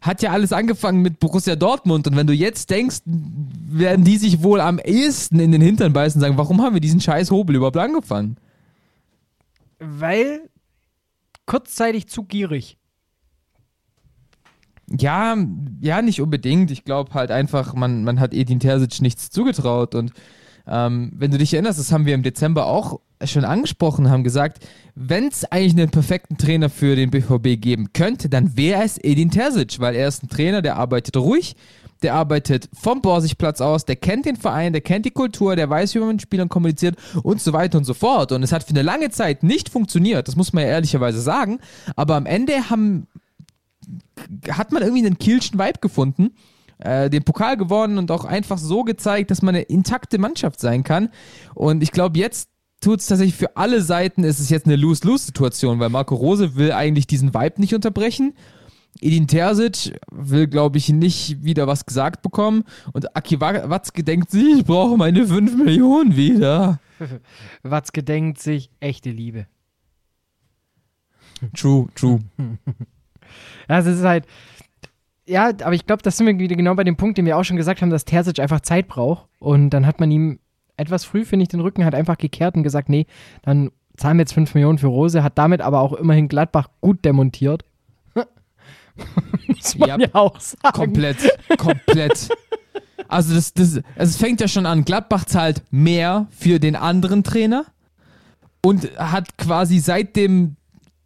hat 0.00 0.22
ja 0.22 0.32
alles 0.32 0.54
angefangen 0.54 1.02
mit 1.02 1.20
Borussia 1.20 1.54
Dortmund 1.54 2.06
und 2.06 2.16
wenn 2.16 2.26
du 2.26 2.32
jetzt 2.32 2.70
denkst, 2.70 3.00
werden 3.04 4.04
die 4.04 4.16
sich 4.16 4.42
wohl 4.42 4.60
am 4.60 4.78
ehesten 4.78 5.38
in 5.38 5.52
den 5.52 5.60
Hintern 5.60 5.92
beißen 5.92 6.18
und 6.18 6.22
sagen, 6.22 6.38
warum 6.38 6.62
haben 6.62 6.72
wir 6.74 6.80
diesen 6.80 7.00
scheiß 7.00 7.30
Hobel 7.30 7.56
überhaupt 7.56 7.76
angefangen? 7.76 8.38
Weil 9.78 10.48
kurzzeitig 11.44 12.08
zu 12.08 12.24
gierig. 12.24 12.78
Ja, 14.98 15.36
ja, 15.80 16.02
nicht 16.02 16.20
unbedingt. 16.20 16.70
Ich 16.70 16.84
glaube 16.84 17.14
halt 17.14 17.30
einfach, 17.30 17.74
man, 17.74 18.02
man 18.04 18.18
hat 18.18 18.34
Edin 18.34 18.60
Terzic 18.60 19.00
nichts 19.00 19.30
zugetraut. 19.30 19.94
Und 19.94 20.12
ähm, 20.66 21.12
wenn 21.16 21.30
du 21.30 21.38
dich 21.38 21.54
erinnerst, 21.54 21.78
das 21.78 21.92
haben 21.92 22.06
wir 22.06 22.14
im 22.14 22.22
Dezember 22.22 22.66
auch 22.66 23.00
schon 23.24 23.44
angesprochen, 23.44 24.10
haben 24.10 24.24
gesagt, 24.24 24.66
wenn 24.94 25.28
es 25.28 25.44
eigentlich 25.44 25.72
einen 25.72 25.90
perfekten 25.90 26.38
Trainer 26.38 26.70
für 26.70 26.96
den 26.96 27.10
BVB 27.10 27.60
geben 27.60 27.92
könnte, 27.92 28.28
dann 28.28 28.56
wäre 28.56 28.82
es 28.82 28.98
Edin 28.98 29.30
Terzic, 29.30 29.78
weil 29.78 29.94
er 29.94 30.08
ist 30.08 30.22
ein 30.22 30.28
Trainer, 30.28 30.62
der 30.62 30.76
arbeitet 30.76 31.16
ruhig, 31.16 31.54
der 32.02 32.14
arbeitet 32.14 32.68
vom 32.72 33.02
Borsigplatz 33.02 33.60
aus, 33.60 33.84
der 33.84 33.96
kennt 33.96 34.24
den 34.24 34.36
Verein, 34.36 34.72
der 34.72 34.80
kennt 34.80 35.04
die 35.04 35.10
Kultur, 35.10 35.54
der 35.54 35.68
weiß, 35.68 35.94
wie 35.94 35.98
man 35.98 36.08
mit 36.08 36.22
Spielern 36.22 36.48
kommuniziert 36.48 36.96
und 37.22 37.42
so 37.42 37.52
weiter 37.52 37.76
und 37.76 37.84
so 37.84 37.94
fort. 37.94 38.32
Und 38.32 38.42
es 38.42 38.52
hat 38.52 38.64
für 38.64 38.70
eine 38.70 38.82
lange 38.82 39.10
Zeit 39.10 39.42
nicht 39.42 39.68
funktioniert, 39.68 40.26
das 40.26 40.36
muss 40.36 40.52
man 40.52 40.64
ja 40.64 40.70
ehrlicherweise 40.70 41.20
sagen. 41.20 41.58
Aber 41.96 42.16
am 42.16 42.26
Ende 42.26 42.70
haben, 42.70 43.06
hat 44.50 44.72
man 44.72 44.82
irgendwie 44.82 45.04
einen 45.06 45.18
Kielschen 45.18 45.58
Vibe 45.58 45.80
gefunden, 45.80 46.30
äh, 46.78 47.10
den 47.10 47.24
Pokal 47.24 47.56
gewonnen 47.56 47.98
und 47.98 48.10
auch 48.10 48.24
einfach 48.24 48.58
so 48.58 48.84
gezeigt, 48.84 49.30
dass 49.30 49.42
man 49.42 49.54
eine 49.54 49.64
intakte 49.64 50.18
Mannschaft 50.18 50.60
sein 50.60 50.82
kann. 50.84 51.10
Und 51.54 51.82
ich 51.82 51.92
glaube, 51.92 52.18
jetzt 52.18 52.48
tut 52.80 53.00
es 53.00 53.06
tatsächlich 53.06 53.36
für 53.36 53.56
alle 53.56 53.82
Seiten, 53.82 54.24
ist 54.24 54.40
es 54.40 54.48
jetzt 54.48 54.66
eine 54.66 54.76
Lose-Lose-Situation, 54.76 55.78
weil 55.80 55.90
Marco 55.90 56.14
Rose 56.14 56.56
will 56.56 56.72
eigentlich 56.72 57.06
diesen 57.06 57.34
Vibe 57.34 57.60
nicht 57.60 57.74
unterbrechen. 57.74 58.34
Edin 59.00 59.28
Terzic 59.28 59.98
will, 60.10 60.46
glaube 60.48 60.78
ich, 60.78 60.88
nicht 60.88 61.44
wieder 61.44 61.66
was 61.66 61.86
gesagt 61.86 62.22
bekommen. 62.22 62.64
Und 62.92 63.14
Aki 63.16 63.40
Wa- 63.40 63.68
Watzke 63.70 64.02
denkt 64.02 64.30
sich, 64.30 64.58
ich 64.60 64.64
brauche 64.64 64.96
meine 64.96 65.26
5 65.26 65.56
Millionen 65.56 66.16
wieder. 66.16 66.80
Watzke 67.62 68.02
denkt 68.02 68.40
sich, 68.40 68.70
echte 68.80 69.10
Liebe. 69.10 69.46
True, 71.54 71.88
true. 71.94 72.20
Also 73.70 73.90
es 73.90 73.98
ist 73.98 74.04
halt, 74.04 74.26
ja, 75.26 75.48
aber 75.48 75.74
ich 75.74 75.86
glaube, 75.86 76.02
das 76.02 76.16
sind 76.16 76.26
wir 76.26 76.38
wieder 76.38 76.56
genau 76.56 76.74
bei 76.74 76.84
dem 76.84 76.96
Punkt, 76.96 77.18
den 77.18 77.26
wir 77.26 77.38
auch 77.38 77.44
schon 77.44 77.56
gesagt 77.56 77.82
haben, 77.82 77.90
dass 77.90 78.04
Terzic 78.04 78.40
einfach 78.40 78.60
Zeit 78.60 78.88
braucht. 78.88 79.28
Und 79.38 79.70
dann 79.70 79.86
hat 79.86 80.00
man 80.00 80.10
ihm 80.10 80.40
etwas 80.76 81.04
früh, 81.04 81.24
finde 81.24 81.44
ich, 81.44 81.48
den 81.48 81.60
Rücken 81.60 81.84
hat 81.84 81.94
einfach 81.94 82.18
gekehrt 82.18 82.56
und 82.56 82.62
gesagt, 82.62 82.88
nee, 82.88 83.06
dann 83.42 83.70
zahlen 83.96 84.16
wir 84.16 84.22
jetzt 84.22 84.32
5 84.32 84.54
Millionen 84.54 84.78
für 84.78 84.88
Rose, 84.88 85.22
hat 85.22 85.38
damit 85.38 85.60
aber 85.60 85.80
auch 85.80 85.92
immerhin 85.92 86.28
Gladbach 86.28 86.68
gut 86.80 87.04
demontiert. 87.04 87.64
Muss 89.46 89.78
man 89.78 89.88
Ja, 89.88 89.98
ja, 89.98 90.08
auch 90.14 90.40
sagen. 90.40 90.72
Komplett, 90.72 91.18
komplett. 91.58 92.28
Also 93.08 93.34
das, 93.34 93.52
das, 93.52 93.76
also 93.76 93.82
es 94.10 94.16
fängt 94.16 94.40
ja 94.40 94.48
schon 94.48 94.66
an, 94.66 94.84
Gladbach 94.84 95.24
zahlt 95.26 95.62
mehr 95.70 96.28
für 96.30 96.58
den 96.58 96.76
anderen 96.76 97.24
Trainer 97.24 97.66
und 98.62 98.96
hat 98.96 99.36
quasi 99.36 99.78
seit 99.78 100.16
dem 100.16 100.56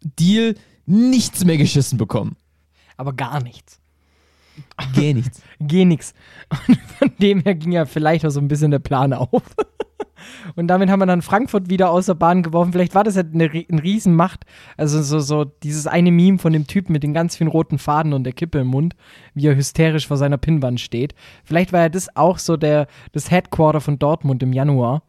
Deal 0.01 0.55
nichts 0.85 1.45
mehr 1.45 1.57
geschissen 1.57 1.97
bekommen. 1.97 2.37
Aber 2.97 3.13
gar 3.13 3.41
nichts. 3.41 3.79
Geh 4.93 5.13
nichts. 5.13 5.41
Geh 5.59 5.85
nix. 5.85 6.13
Und 6.67 6.77
von 6.97 7.11
dem 7.19 7.41
her 7.41 7.55
ging 7.55 7.71
ja 7.73 7.85
vielleicht 7.85 8.25
auch 8.25 8.29
so 8.29 8.39
ein 8.39 8.47
bisschen 8.47 8.71
der 8.71 8.79
Plan 8.79 9.13
auf. 9.13 9.29
Und 10.55 10.67
damit 10.67 10.89
haben 10.89 10.99
wir 10.99 11.05
dann 11.05 11.21
Frankfurt 11.21 11.69
wieder 11.69 11.91
aus 11.91 12.07
der 12.07 12.13
Bahn 12.13 12.41
geworfen. 12.41 12.71
Vielleicht 12.71 12.95
war 12.95 13.03
das 13.03 13.15
ja 13.15 13.21
eine, 13.21 13.49
eine 13.49 13.83
Riesenmacht. 13.83 14.45
Also 14.77 15.01
so, 15.01 15.19
so 15.19 15.45
dieses 15.45 15.87
eine 15.87 16.11
Meme 16.11 16.39
von 16.39 16.53
dem 16.53 16.67
Typen 16.67 16.93
mit 16.93 17.03
den 17.03 17.13
ganz 17.13 17.35
vielen 17.35 17.49
roten 17.49 17.77
Faden 17.77 18.13
und 18.13 18.23
der 18.23 18.33
Kippe 18.33 18.59
im 18.59 18.67
Mund, 18.67 18.95
wie 19.33 19.47
er 19.47 19.55
hysterisch 19.55 20.07
vor 20.07 20.17
seiner 20.17 20.37
Pinnwand 20.37 20.79
steht. 20.79 21.13
Vielleicht 21.43 21.73
war 21.73 21.81
ja 21.81 21.89
das 21.89 22.15
auch 22.15 22.39
so 22.39 22.57
der, 22.57 22.87
das 23.11 23.29
Headquarter 23.29 23.81
von 23.81 23.99
Dortmund 23.99 24.41
im 24.41 24.53
Januar. 24.53 25.03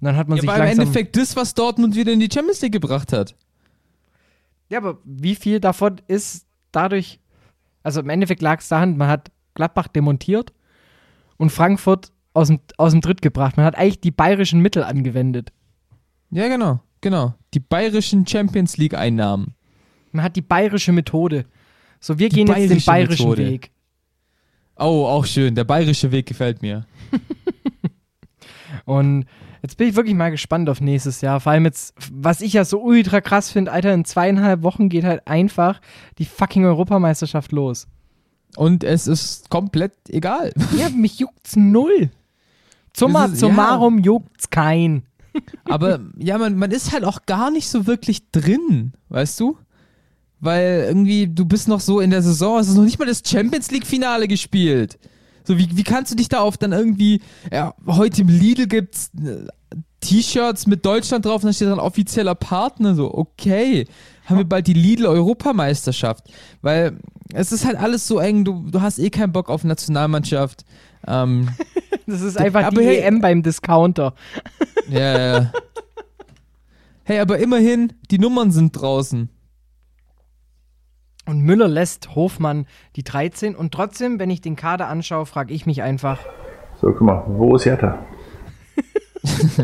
Und 0.00 0.06
dann 0.06 0.16
hat 0.16 0.28
man 0.28 0.36
Ja, 0.36 0.42
sich 0.42 0.48
war 0.48 0.56
im 0.56 0.64
langsam... 0.64 0.80
Endeffekt 0.82 1.16
das, 1.16 1.34
was 1.34 1.54
Dortmund 1.54 1.96
wieder 1.96 2.12
in 2.12 2.20
die 2.20 2.28
Champions 2.32 2.60
League 2.60 2.72
gebracht 2.72 3.12
hat. 3.12 3.34
Ja, 4.68 4.78
aber 4.78 4.98
wie 5.04 5.34
viel 5.34 5.60
davon 5.60 6.00
ist 6.08 6.46
dadurch, 6.72 7.20
also 7.82 8.00
im 8.00 8.08
Endeffekt 8.08 8.42
lag 8.42 8.60
es 8.60 8.68
daran, 8.68 8.96
man 8.96 9.08
hat 9.08 9.30
Gladbach 9.54 9.88
demontiert 9.88 10.52
und 11.36 11.50
Frankfurt 11.50 12.12
aus 12.34 12.48
dem, 12.48 12.60
aus 12.78 12.92
dem 12.92 13.00
Tritt 13.02 13.22
gebracht. 13.22 13.56
Man 13.56 13.66
hat 13.66 13.76
eigentlich 13.76 14.00
die 14.00 14.10
bayerischen 14.10 14.60
Mittel 14.60 14.82
angewendet. 14.82 15.52
Ja, 16.30 16.48
genau, 16.48 16.80
genau. 17.00 17.34
Die 17.54 17.60
bayerischen 17.60 18.26
Champions 18.26 18.76
League 18.78 18.94
Einnahmen. 18.94 19.54
Man 20.12 20.24
hat 20.24 20.36
die 20.36 20.42
bayerische 20.42 20.92
Methode. 20.92 21.44
So, 22.00 22.18
wir 22.18 22.28
Die 22.28 22.36
gehen 22.36 22.46
jetzt 22.48 22.56
den 22.56 22.68
bayerische 22.68 22.86
bayerischen 22.86 23.28
Methode. 23.28 23.50
Weg. 23.50 23.70
Oh, 24.76 25.06
auch 25.06 25.26
schön. 25.26 25.54
Der 25.54 25.64
bayerische 25.64 26.10
Weg 26.10 26.26
gefällt 26.26 26.62
mir. 26.62 26.86
Und 28.84 29.26
jetzt 29.62 29.76
bin 29.76 29.88
ich 29.88 29.96
wirklich 29.96 30.14
mal 30.14 30.30
gespannt 30.30 30.68
auf 30.68 30.80
nächstes 30.80 31.20
Jahr. 31.20 31.40
Vor 31.40 31.52
allem 31.52 31.64
jetzt, 31.64 31.94
was 32.12 32.40
ich 32.40 32.52
ja 32.52 32.64
so 32.64 32.80
ultra 32.82 33.20
krass 33.20 33.50
finde, 33.50 33.72
Alter, 33.72 33.94
in 33.94 34.04
zweieinhalb 34.04 34.62
Wochen 34.62 34.88
geht 34.88 35.04
halt 35.04 35.26
einfach 35.26 35.80
die 36.18 36.24
fucking 36.24 36.64
Europameisterschaft 36.64 37.52
los. 37.52 37.86
Und 38.56 38.84
es 38.84 39.06
ist 39.06 39.48
komplett 39.50 39.92
egal. 40.08 40.52
Ja, 40.76 40.88
mich 40.90 41.18
juckt's 41.18 41.56
null. 41.56 42.10
Das 42.92 43.32
ist- 43.32 43.40
summarum 43.40 43.98
juckt's 43.98 44.50
kein. 44.50 45.04
Aber 45.64 46.00
ja, 46.18 46.36
man, 46.36 46.56
man 46.56 46.70
ist 46.70 46.92
halt 46.92 47.04
auch 47.04 47.24
gar 47.24 47.50
nicht 47.50 47.70
so 47.70 47.86
wirklich 47.86 48.30
drin, 48.32 48.92
weißt 49.08 49.40
du? 49.40 49.56
Weil 50.40 50.84
irgendwie, 50.88 51.28
du 51.28 51.44
bist 51.46 51.68
noch 51.68 51.80
so 51.80 52.00
in 52.00 52.10
der 52.10 52.20
Saison, 52.20 52.58
es 52.58 52.68
ist 52.68 52.74
noch 52.74 52.84
nicht 52.84 52.98
mal 52.98 53.06
das 53.06 53.22
Champions 53.24 53.70
League-Finale 53.70 54.26
gespielt. 54.28 54.98
So, 55.44 55.58
wie, 55.58 55.68
wie 55.76 55.82
kannst 55.84 56.12
du 56.12 56.16
dich 56.16 56.28
da 56.28 56.40
auf 56.40 56.56
dann 56.56 56.72
irgendwie, 56.72 57.20
ja, 57.52 57.74
heute 57.86 58.22
im 58.22 58.28
Lidl 58.28 58.66
gibt's 58.66 59.10
äh, 59.22 59.46
T-Shirts 60.00 60.66
mit 60.66 60.84
Deutschland 60.84 61.24
drauf 61.24 61.42
und 61.42 61.48
da 61.48 61.52
steht 61.52 61.68
dann 61.68 61.78
offizieller 61.78 62.34
Partner, 62.34 62.94
so, 62.94 63.12
okay, 63.14 63.86
haben 64.26 64.38
wir 64.38 64.44
bald 64.44 64.66
die 64.66 64.72
Lidl-Europameisterschaft. 64.72 66.24
Weil 66.60 66.98
es 67.34 67.52
ist 67.52 67.64
halt 67.64 67.76
alles 67.76 68.06
so 68.06 68.18
eng, 68.18 68.44
du, 68.44 68.64
du 68.70 68.80
hast 68.80 68.98
eh 68.98 69.10
keinen 69.10 69.32
Bock 69.32 69.48
auf 69.48 69.64
Nationalmannschaft. 69.64 70.64
Ähm, 71.06 71.48
Das 72.04 72.20
ist 72.20 72.36
einfach 72.36 72.68
die 72.70 72.80
hey- 72.84 72.98
EM 73.02 73.20
beim 73.20 73.42
Discounter. 73.44 74.14
Ja, 74.90 75.18
ja. 75.38 75.52
Hey, 77.04 77.18
aber 77.20 77.38
immerhin, 77.38 77.92
die 78.10 78.18
Nummern 78.18 78.50
sind 78.52 78.72
draußen. 78.72 79.28
Und 81.26 81.40
Müller 81.40 81.68
lässt 81.68 82.14
Hofmann 82.14 82.66
die 82.96 83.04
13. 83.04 83.54
Und 83.54 83.72
trotzdem, 83.72 84.18
wenn 84.18 84.30
ich 84.30 84.40
den 84.40 84.56
Kader 84.56 84.88
anschaue, 84.88 85.26
frage 85.26 85.54
ich 85.54 85.66
mich 85.66 85.82
einfach, 85.82 86.18
So, 86.80 86.88
guck 86.92 87.02
mal, 87.02 87.24
wo 87.28 87.54
ist 87.56 87.64
Hertha? 87.64 88.04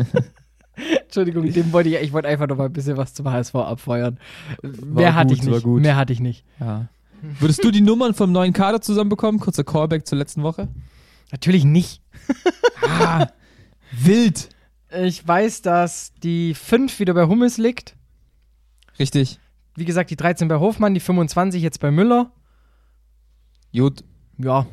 Entschuldigung, 1.03 1.51
dem 1.51 1.73
wollte 1.73 1.89
ich, 1.89 1.95
ich 2.01 2.13
wollte 2.13 2.27
einfach 2.29 2.47
noch 2.47 2.55
mal 2.57 2.65
ein 2.65 2.73
bisschen 2.73 2.95
was 2.95 3.13
zum 3.13 3.29
HSV 3.29 3.55
abfeuern. 3.55 4.19
Mehr 4.61 5.09
gut, 5.09 5.15
hatte 5.15 5.33
ich 5.33 5.45
war 5.45 5.53
nicht. 5.55 5.63
gut. 5.63 5.81
Mehr 5.81 5.97
hatte 5.97 6.13
ich 6.13 6.21
nicht. 6.21 6.45
Ja. 6.59 6.87
Würdest 7.21 7.63
du 7.63 7.71
die 7.71 7.81
Nummern 7.81 8.13
vom 8.13 8.31
neuen 8.31 8.53
Kader 8.53 8.79
zusammenbekommen? 8.79 9.41
Kurzer 9.41 9.65
Callback 9.65 10.07
zur 10.07 10.17
letzten 10.17 10.43
Woche. 10.43 10.69
Natürlich 11.31 11.65
nicht. 11.65 12.01
Ah, 12.81 13.27
wild. 13.91 14.49
Ich 14.91 15.27
weiß, 15.27 15.61
dass 15.61 16.13
die 16.23 16.53
5 16.53 16.99
wieder 16.99 17.13
bei 17.13 17.25
Hummels 17.27 17.57
liegt. 17.57 17.95
Richtig. 18.97 19.39
Wie 19.79 19.85
gesagt, 19.85 20.09
die 20.11 20.15
13 20.17 20.47
bei 20.47 20.55
Hofmann, 20.59 20.93
die 20.93 20.99
25 20.99 21.61
jetzt 21.63 21.79
bei 21.79 21.89
Müller. 21.91 22.31
Gut. 23.73 24.03
Ja. 24.37 24.65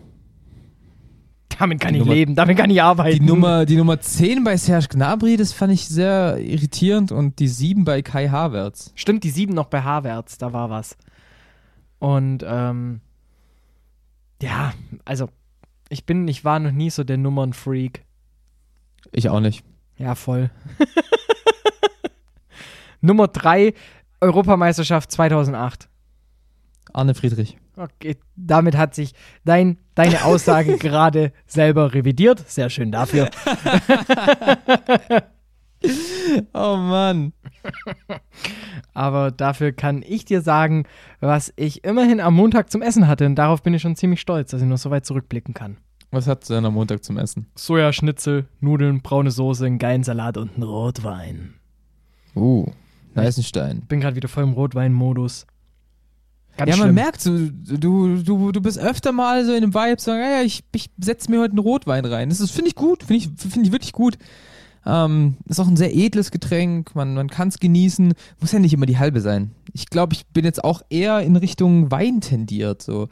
Damit 1.59 1.81
kann 1.81 1.95
Die 1.95 2.01
ich 2.01 2.05
Nummer- 2.05 2.15
leben, 2.15 2.35
damit 2.35 2.59
kann 2.59 2.69
ich 2.69 2.83
arbeiten. 2.83 3.19
Die 3.21 3.25
Nummer, 3.25 3.65
die 3.65 3.77
Nummer 3.77 3.99
10 3.99 4.45
bei 4.45 4.57
Serge 4.59 4.89
Gnabry, 4.91 5.37
das 5.39 5.53
fand 5.55 5.73
ich 5.73 5.89
sehr 5.89 6.37
irritierend 6.39 7.13
und 7.13 7.39
die 7.39 7.49
7 7.49 7.85
bei 7.85 8.03
Kai 8.03 8.29
Havertz. 8.29 8.93
Stimmt, 8.95 9.25
die 9.25 9.31
7 9.31 9.55
noch 9.55 9.67
bei 9.69 9.81
Havertz, 9.83 10.37
da 10.37 10.53
war 10.53 10.69
was. 10.69 10.99
Und 11.99 12.45
ähm, 12.47 13.01
ja, 14.43 14.75
also 15.07 15.31
ich 15.89 16.05
bin, 16.05 16.29
ich 16.29 16.45
war 16.45 16.59
noch 16.59 16.73
nie 16.73 16.91
so 16.91 17.05
der 17.05 17.17
Nummernfreak. 17.17 18.05
Ich 19.13 19.31
auch 19.31 19.41
nicht. 19.41 19.65
Ja, 19.97 20.15
voll. 20.15 20.51
Nummer 23.01 23.29
3, 23.29 23.73
Europameisterschaft 24.21 25.11
2008. 25.13 25.89
Arne 26.93 27.15
Friedrich. 27.15 27.59
Okay, 27.77 28.17
damit 28.37 28.77
hat 28.77 28.95
sich 28.95 29.13
dein, 29.45 29.79
deine 29.95 30.25
Aussage 30.25 30.77
gerade 30.79 31.33
selber 31.47 31.93
revidiert. 31.93 32.49
Sehr 32.49 32.71
schön 32.71 32.91
dafür. 32.91 33.29
Oh 36.53 36.77
Mann. 36.77 37.33
Aber 38.95 39.31
dafür 39.31 39.73
kann 39.73 40.03
ich 40.07 40.25
dir 40.25 40.41
sagen, 40.41 40.85
was 41.21 41.53
ich 41.57 41.85
immerhin 41.85 42.21
am 42.21 42.35
Montag 42.35 42.71
zum 42.71 42.83
Essen 42.83 43.07
hatte. 43.07 43.27
Und 43.27 43.37
darauf 43.37 43.63
bin 43.63 43.75
ich 43.75 43.83
schon 43.83 43.97
ziemlich 43.97 44.21
stolz, 44.21 44.51
dass 44.51 44.63
ich 44.63 44.67
noch 44.67 44.79
so 44.79 44.91
weit 44.91 45.07
zurückblicken 45.07 45.55
kann. 45.55 45.77
Was 46.11 46.27
hat 46.27 46.49
denn 46.49 46.65
am 46.65 46.75
Montag 46.75 47.05
zum 47.05 47.19
Essen? 47.19 47.47
Sojaschnitzel, 47.57 48.49
Nudeln, 48.61 49.03
braune 49.03 49.31
Soße, 49.31 49.67
einen 49.67 49.79
geilen 49.79 50.03
Salat 50.03 50.37
und 50.37 50.55
einen 50.55 50.63
Rotwein. 50.63 51.55
Uh, 52.35 52.71
Neisenstein. 53.17 53.83
Bin 53.83 54.01
gerade 54.01 54.17
wieder 54.17 54.29
voll 54.29 54.45
im 54.45 54.53
Rotwein-Modus. 54.53 55.47
Ganz 56.57 56.71
ja, 56.71 56.77
man 56.77 56.87
schlimm. 56.87 56.95
merkt 56.95 57.21
so, 57.21 57.37
du, 57.37 58.23
du, 58.23 58.53
du 58.53 58.61
bist 58.61 58.79
öfter 58.79 59.13
mal 59.13 59.45
so 59.45 59.53
in 59.53 59.63
einem 59.63 59.75
Vibe, 59.75 60.01
sagen, 60.01 60.21
ja, 60.21 60.43
ich, 60.43 60.65
ich 60.75 60.91
setze 60.99 61.31
mir 61.31 61.41
heute 61.41 61.53
einen 61.53 61.59
Rotwein 61.59 62.05
rein. 62.05 62.31
Das 62.31 62.51
finde 62.51 62.69
ich 62.69 62.75
gut, 62.75 63.03
finde 63.03 63.17
ich, 63.17 63.29
finde 63.37 63.67
ich 63.67 63.73
wirklich 63.73 63.93
gut. 63.93 64.17
Ähm, 64.87 65.37
ist 65.49 65.61
auch 65.61 65.67
ein 65.67 65.77
sehr 65.77 65.95
edles 65.95 66.31
Getränk, 66.31 66.95
man, 66.95 67.15
man 67.15 67.29
kann 67.29 67.49
es 67.49 67.59
genießen, 67.59 68.15
muss 68.41 68.53
ja 68.53 68.61
nicht 68.61 68.73
immer 68.73 68.87
die 68.87 68.99
halbe 68.99 69.21
sein. 69.21 69.51
Ich 69.73 69.91
glaube, 69.91 70.15
ich 70.15 70.27
bin 70.29 70.45
jetzt 70.45 70.63
auch 70.63 70.81
eher 70.89 71.21
in 71.21 71.35
Richtung 71.37 71.91
Wein 71.91 72.21
tendiert, 72.21 72.83
so. 72.83 73.09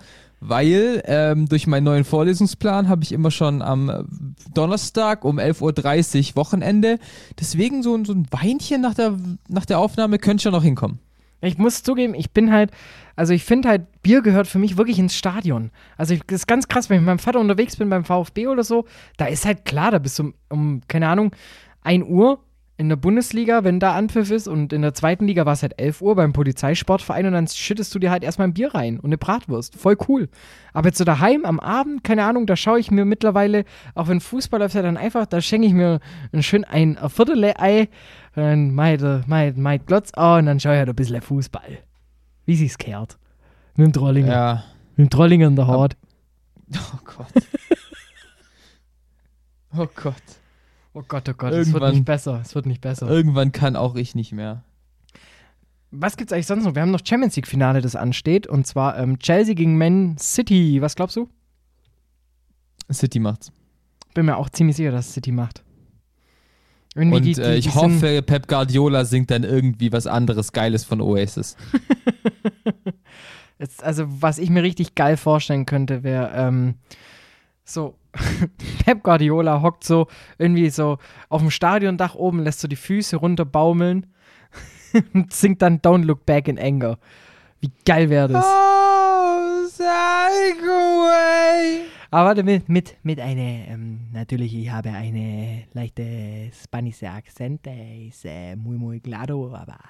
Weil 0.46 1.02
ähm, 1.06 1.48
durch 1.48 1.66
meinen 1.66 1.84
neuen 1.84 2.04
Vorlesungsplan 2.04 2.88
habe 2.88 3.02
ich 3.02 3.12
immer 3.12 3.30
schon 3.30 3.62
am 3.62 4.36
Donnerstag 4.52 5.24
um 5.24 5.38
11.30 5.38 6.30
Uhr 6.30 6.36
Wochenende. 6.36 6.98
Deswegen 7.40 7.82
so, 7.82 7.94
ein- 7.96 8.04
so 8.04 8.12
ein 8.12 8.26
Weinchen 8.30 8.82
nach 8.82 8.92
der, 8.94 9.16
nach 9.48 9.64
der 9.64 9.78
Aufnahme 9.78 10.18
könnte 10.18 10.42
schon 10.42 10.52
noch 10.52 10.62
hinkommen. 10.62 10.98
Ich 11.40 11.58
muss 11.58 11.82
zugeben, 11.82 12.14
ich 12.14 12.30
bin 12.32 12.52
halt, 12.52 12.70
also 13.16 13.32
ich 13.34 13.44
finde 13.44 13.68
halt, 13.68 14.02
Bier 14.02 14.22
gehört 14.22 14.46
für 14.46 14.58
mich 14.58 14.76
wirklich 14.76 14.98
ins 14.98 15.14
Stadion. 15.14 15.70
Also 15.96 16.14
ich, 16.14 16.22
das 16.26 16.40
ist 16.40 16.46
ganz 16.46 16.68
krass, 16.68 16.88
wenn 16.88 16.96
ich 16.96 17.00
mit 17.02 17.06
meinem 17.06 17.18
Vater 17.18 17.40
unterwegs 17.40 17.76
bin 17.76 17.88
beim 17.90 18.04
VfB 18.04 18.46
oder 18.46 18.64
so, 18.64 18.84
da 19.18 19.26
ist 19.26 19.44
halt 19.44 19.64
klar, 19.64 19.90
da 19.90 19.98
bist 19.98 20.18
du 20.18 20.24
um, 20.24 20.34
um 20.48 20.80
keine 20.88 21.08
Ahnung, 21.08 21.32
1 21.82 22.04
Uhr 22.06 22.38
in 22.76 22.88
der 22.88 22.96
Bundesliga, 22.96 23.62
wenn 23.62 23.78
da 23.78 23.94
Anpfiff 23.94 24.32
ist 24.32 24.48
und 24.48 24.72
in 24.72 24.82
der 24.82 24.94
zweiten 24.94 25.26
Liga 25.26 25.46
war 25.46 25.52
es 25.52 25.62
halt 25.62 25.78
11 25.78 26.02
Uhr 26.02 26.16
beim 26.16 26.32
Polizeisportverein 26.32 27.26
und 27.26 27.32
dann 27.32 27.46
schüttest 27.46 27.94
du 27.94 28.00
dir 28.00 28.10
halt 28.10 28.24
erstmal 28.24 28.48
ein 28.48 28.54
Bier 28.54 28.74
rein 28.74 28.98
und 28.98 29.06
eine 29.06 29.18
Bratwurst. 29.18 29.76
Voll 29.76 29.96
cool. 30.08 30.28
Aber 30.72 30.88
jetzt 30.88 30.98
so 30.98 31.04
daheim 31.04 31.44
am 31.44 31.60
Abend, 31.60 32.02
keine 32.02 32.24
Ahnung, 32.24 32.46
da 32.46 32.56
schaue 32.56 32.80
ich 32.80 32.90
mir 32.90 33.04
mittlerweile, 33.04 33.64
auch 33.94 34.08
wenn 34.08 34.20
Fußball 34.20 34.58
läuft, 34.58 34.74
ja 34.74 34.82
dann 34.82 34.96
einfach, 34.96 35.26
da 35.26 35.40
schenke 35.40 35.68
ich 35.68 35.72
mir 35.72 36.00
ein 36.32 36.42
schön 36.42 36.64
ein 36.64 36.96
Viertel-Ei, 36.96 37.88
dann 38.34 38.74
meid, 38.74 39.02
meid, 39.28 39.56
meid 39.56 39.86
Glotz 39.86 40.12
an 40.14 40.40
und 40.40 40.46
dann 40.46 40.60
schaue 40.60 40.72
ich 40.72 40.78
halt 40.78 40.88
ein 40.88 40.96
bisschen 40.96 41.22
Fußball. 41.22 41.78
Wie 42.44 42.56
sich's 42.56 42.76
kehrt. 42.76 43.18
Mit 43.76 43.86
dem 43.86 43.92
Trollinger. 43.92 44.32
Ja. 44.32 44.64
Mit 44.96 45.06
dem 45.06 45.10
Trollinger 45.10 45.46
in 45.46 45.56
der 45.56 45.68
Haut. 45.68 45.96
Oh 46.76 46.98
Gott. 47.04 47.28
oh 49.76 49.86
Gott. 49.94 50.14
Oh 50.94 51.02
Gott, 51.06 51.28
oh 51.28 51.34
Gott, 51.36 51.52
es 51.52 51.58
wird 51.58 51.66
Irgendwann- 51.68 51.94
nicht 51.94 52.04
besser. 52.04 52.40
Es 52.40 52.54
wird 52.54 52.66
nicht 52.66 52.80
besser. 52.80 53.08
Irgendwann 53.08 53.52
kann 53.52 53.74
auch 53.76 53.96
ich 53.96 54.14
nicht 54.14 54.32
mehr. 54.32 54.62
Was 55.90 56.16
gibt's 56.16 56.32
eigentlich 56.32 56.46
sonst 56.46 56.64
noch? 56.64 56.74
Wir 56.74 56.82
haben 56.82 56.90
noch 56.90 57.04
Champions 57.04 57.36
League-Finale, 57.36 57.80
das 57.80 57.94
ansteht. 57.96 58.46
Und 58.46 58.66
zwar 58.66 58.96
ähm, 58.98 59.18
Chelsea 59.18 59.54
gegen 59.54 59.76
Man 59.76 60.16
City. 60.18 60.80
Was 60.80 60.94
glaubst 60.96 61.16
du? 61.16 61.28
City 62.92 63.18
macht's. 63.18 63.52
Bin 64.14 64.26
mir 64.26 64.36
auch 64.36 64.48
ziemlich 64.48 64.76
sicher, 64.76 64.92
dass 64.92 65.12
City 65.12 65.32
macht. 65.32 65.62
Irgendwie 66.94 67.16
Und 67.16 67.22
die, 67.24 67.34
die, 67.34 67.40
äh, 67.40 67.56
ich 67.56 67.74
hoffe, 67.74 68.22
Pep 68.22 68.46
Guardiola 68.46 69.04
singt 69.04 69.30
dann 69.30 69.42
irgendwie 69.42 69.92
was 69.92 70.06
anderes 70.06 70.52
Geiles 70.52 70.84
von 70.84 71.00
Oasis. 71.00 71.56
Jetzt, 73.58 73.82
also, 73.82 74.04
was 74.08 74.38
ich 74.38 74.50
mir 74.50 74.62
richtig 74.62 74.94
geil 74.94 75.16
vorstellen 75.16 75.66
könnte, 75.66 76.02
wäre 76.02 76.30
ähm, 76.34 76.74
so, 77.64 77.96
Pep 78.84 79.02
Guardiola 79.02 79.62
hockt 79.62 79.84
so 79.84 80.06
irgendwie 80.38 80.70
so 80.70 80.98
auf 81.28 81.40
dem 81.40 81.50
Stadiondach 81.50 82.14
oben, 82.14 82.40
lässt 82.40 82.60
so 82.60 82.68
die 82.68 82.76
Füße 82.76 83.16
runterbaumeln 83.16 84.06
und 85.14 85.32
singt 85.32 85.62
dann 85.62 85.80
Don't 85.80 86.04
Look 86.04 86.26
Back 86.26 86.48
in 86.48 86.58
Anger. 86.58 86.98
Wie 87.60 87.72
geil 87.84 88.10
wäre 88.10 88.28
das? 88.28 88.44
Oh, 88.44 89.66
Segway. 89.68 90.74
Aber 92.14 92.28
warte, 92.28 92.44
mit, 92.44 92.68
mit, 92.68 92.96
mit 93.02 93.18
einer, 93.18 93.40
ähm, 93.40 94.02
natürlich, 94.12 94.54
ich 94.54 94.70
habe 94.70 94.90
eine 94.90 95.64
leichte 95.72 96.48
spanische 96.52 97.10
Akzent, 97.10 97.66
äh, 97.66 98.06
ist 98.06 98.24
äh, 98.24 98.54
muy, 98.54 98.76
muy 98.76 99.00
claro, 99.00 99.52
aber 99.52 99.80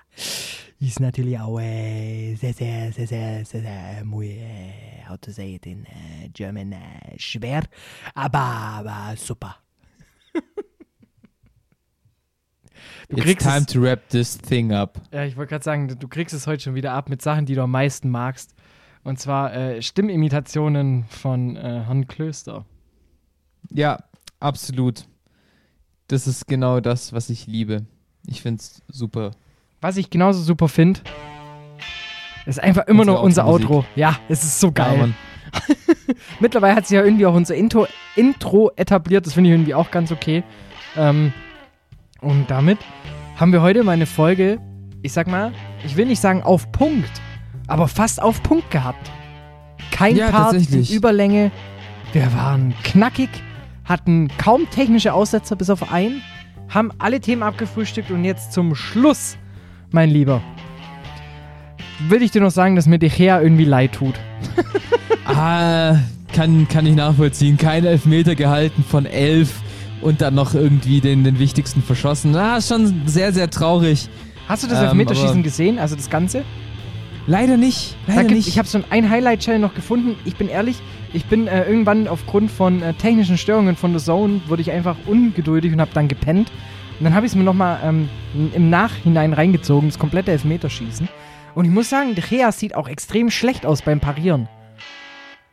ist 0.80 1.00
natürlich 1.00 1.38
auch 1.38 1.60
äh, 1.60 2.34
sehr, 2.36 2.54
sehr, 2.54 2.92
sehr, 2.92 3.06
sehr, 3.06 3.44
sehr, 3.44 3.60
sehr, 3.60 4.04
muy, 4.06 4.38
äh, 4.38 5.06
how 5.06 5.18
to 5.20 5.32
say 5.32 5.56
it 5.56 5.66
in 5.66 5.84
äh, 5.84 6.30
German, 6.32 6.72
äh, 6.72 6.78
schwer, 7.18 7.64
aber, 8.14 8.38
aber 8.38 9.14
super. 9.18 9.56
Du 10.32 10.40
It's 13.18 13.22
kriegst 13.22 13.46
time 13.46 13.58
es, 13.58 13.66
to 13.66 13.82
wrap 13.82 14.08
this 14.08 14.38
thing 14.38 14.72
up. 14.72 14.98
ja, 15.12 15.26
ich 15.26 15.36
wollte 15.36 15.50
gerade 15.50 15.64
sagen, 15.64 15.88
du 15.88 16.08
kriegst 16.08 16.34
es 16.34 16.46
heute 16.46 16.62
schon 16.62 16.74
wieder 16.74 16.92
ab 16.92 17.10
mit 17.10 17.20
Sachen, 17.20 17.44
die 17.44 17.54
du 17.54 17.62
am 17.62 17.70
meisten 17.70 18.08
magst. 18.08 18.54
Und 19.04 19.18
zwar 19.18 19.54
äh, 19.54 19.82
Stimmimitationen 19.82 21.04
von 21.08 21.56
äh, 21.56 21.82
Herrn 21.86 22.06
Klöster. 22.06 22.64
Ja, 23.70 23.98
absolut. 24.40 25.04
Das 26.08 26.26
ist 26.26 26.46
genau 26.46 26.80
das, 26.80 27.12
was 27.12 27.30
ich 27.30 27.46
liebe. 27.46 27.84
Ich 28.26 28.42
find's 28.42 28.82
super. 28.88 29.32
Was 29.82 29.98
ich 29.98 30.08
genauso 30.08 30.40
super 30.42 30.68
finde, 30.68 31.00
ist 32.46 32.60
einfach 32.62 32.86
immer 32.86 33.04
noch 33.04 33.22
unser 33.22 33.44
Outro-Musik. 33.46 33.70
Outro. 33.70 33.86
Ja, 33.94 34.18
es 34.28 34.42
ist 34.42 34.58
so 34.60 34.68
Ja, 34.68 34.72
geil. 34.72 34.98
Mann. 34.98 35.14
Mittlerweile 36.40 36.74
hat 36.74 36.86
sich 36.86 36.96
ja 36.96 37.04
irgendwie 37.04 37.26
auch 37.26 37.34
unser 37.34 37.54
Intro, 37.54 37.86
Intro 38.16 38.70
etabliert. 38.76 39.26
Das 39.26 39.34
finde 39.34 39.50
ich 39.50 39.54
irgendwie 39.54 39.74
auch 39.74 39.90
ganz 39.90 40.12
okay. 40.12 40.42
Ähm, 40.96 41.32
und 42.20 42.50
damit 42.50 42.78
haben 43.36 43.52
wir 43.52 43.60
heute 43.60 43.84
mal 43.84 43.92
eine 43.92 44.06
Folge, 44.06 44.58
ich 45.02 45.12
sag 45.12 45.26
mal, 45.26 45.52
ich 45.84 45.96
will 45.96 46.06
nicht 46.06 46.20
sagen 46.20 46.42
auf 46.42 46.72
Punkt, 46.72 47.10
aber 47.66 47.88
fast 47.88 48.20
auf 48.22 48.42
Punkt 48.42 48.70
gehabt. 48.70 49.10
Kein 49.90 50.16
Ja, 50.16 50.30
Part 50.30 50.54
in. 50.54 50.84
Überlänge. 50.84 51.50
Wir 52.12 52.32
waren 52.34 52.74
knackig, 52.84 53.28
hatten 53.84 54.28
kaum 54.38 54.68
technische 54.70 55.12
Aussetzer 55.12 55.56
bis 55.56 55.70
auf 55.70 55.92
einen, 55.92 56.22
haben 56.68 56.90
alle 56.98 57.20
Themen 57.20 57.42
abgefrühstückt 57.42 58.10
und 58.10 58.24
jetzt 58.24 58.52
zum 58.52 58.74
Schluss, 58.74 59.36
mein 59.90 60.10
Lieber, 60.10 60.40
will 62.08 62.22
ich 62.22 62.30
dir 62.30 62.40
noch 62.40 62.50
sagen, 62.50 62.76
dass 62.76 62.86
mir 62.86 62.98
De 62.98 63.08
Gea 63.08 63.40
irgendwie 63.40 63.64
leid 63.64 63.92
tut. 63.92 64.14
Ah, 65.26 65.96
kann, 66.34 66.68
kann 66.68 66.84
ich 66.86 66.94
nachvollziehen. 66.94 67.56
Kein 67.56 67.84
Elfmeter 67.86 68.34
gehalten 68.34 68.84
von 68.86 69.06
elf 69.06 69.62
und 70.02 70.20
dann 70.20 70.34
noch 70.34 70.54
irgendwie 70.54 71.00
den, 71.00 71.24
den 71.24 71.38
wichtigsten 71.38 71.82
verschossen. 71.82 72.36
Ah, 72.36 72.58
ist 72.58 72.68
schon 72.68 73.02
sehr, 73.06 73.32
sehr 73.32 73.48
traurig. 73.48 74.08
Hast 74.48 74.62
du 74.62 74.66
das 74.68 74.78
Ähm, 74.78 74.84
Elfmeterschießen 74.84 75.42
gesehen, 75.42 75.78
also 75.78 75.96
das 75.96 76.10
Ganze? 76.10 76.44
Leider 77.26 77.56
nicht. 77.56 77.96
Leider 78.06 78.22
gibt, 78.24 78.34
nicht. 78.34 78.48
ich 78.48 78.58
habe 78.58 78.68
so 78.68 78.80
ein 78.90 79.10
Highlight-Channel 79.10 79.58
noch 79.60 79.74
gefunden. 79.74 80.16
Ich 80.24 80.36
bin 80.36 80.48
ehrlich, 80.48 80.76
ich 81.12 81.24
bin 81.26 81.46
äh, 81.46 81.64
irgendwann 81.64 82.06
aufgrund 82.06 82.50
von 82.50 82.82
äh, 82.82 82.92
technischen 82.94 83.38
Störungen 83.38 83.76
von 83.76 83.98
The 83.98 84.04
Zone, 84.04 84.42
wurde 84.46 84.62
ich 84.62 84.70
einfach 84.70 84.96
ungeduldig 85.06 85.72
und 85.72 85.80
habe 85.80 85.90
dann 85.94 86.08
gepennt. 86.08 86.50
Und 86.98 87.04
dann 87.04 87.14
habe 87.14 87.24
ich 87.26 87.32
es 87.32 87.36
mir 87.36 87.44
nochmal 87.44 87.80
ähm, 87.82 88.08
im 88.54 88.68
Nachhinein 88.70 89.32
reingezogen, 89.32 89.88
das 89.88 89.98
komplette 89.98 90.32
Elfmeterschießen. 90.32 91.08
Und 91.54 91.64
ich 91.64 91.70
muss 91.70 91.88
sagen, 91.88 92.14
Gea 92.14 92.52
sieht 92.52 92.74
auch 92.74 92.88
extrem 92.88 93.30
schlecht 93.30 93.64
aus 93.64 93.82
beim 93.82 94.00
Parieren. 94.00 94.48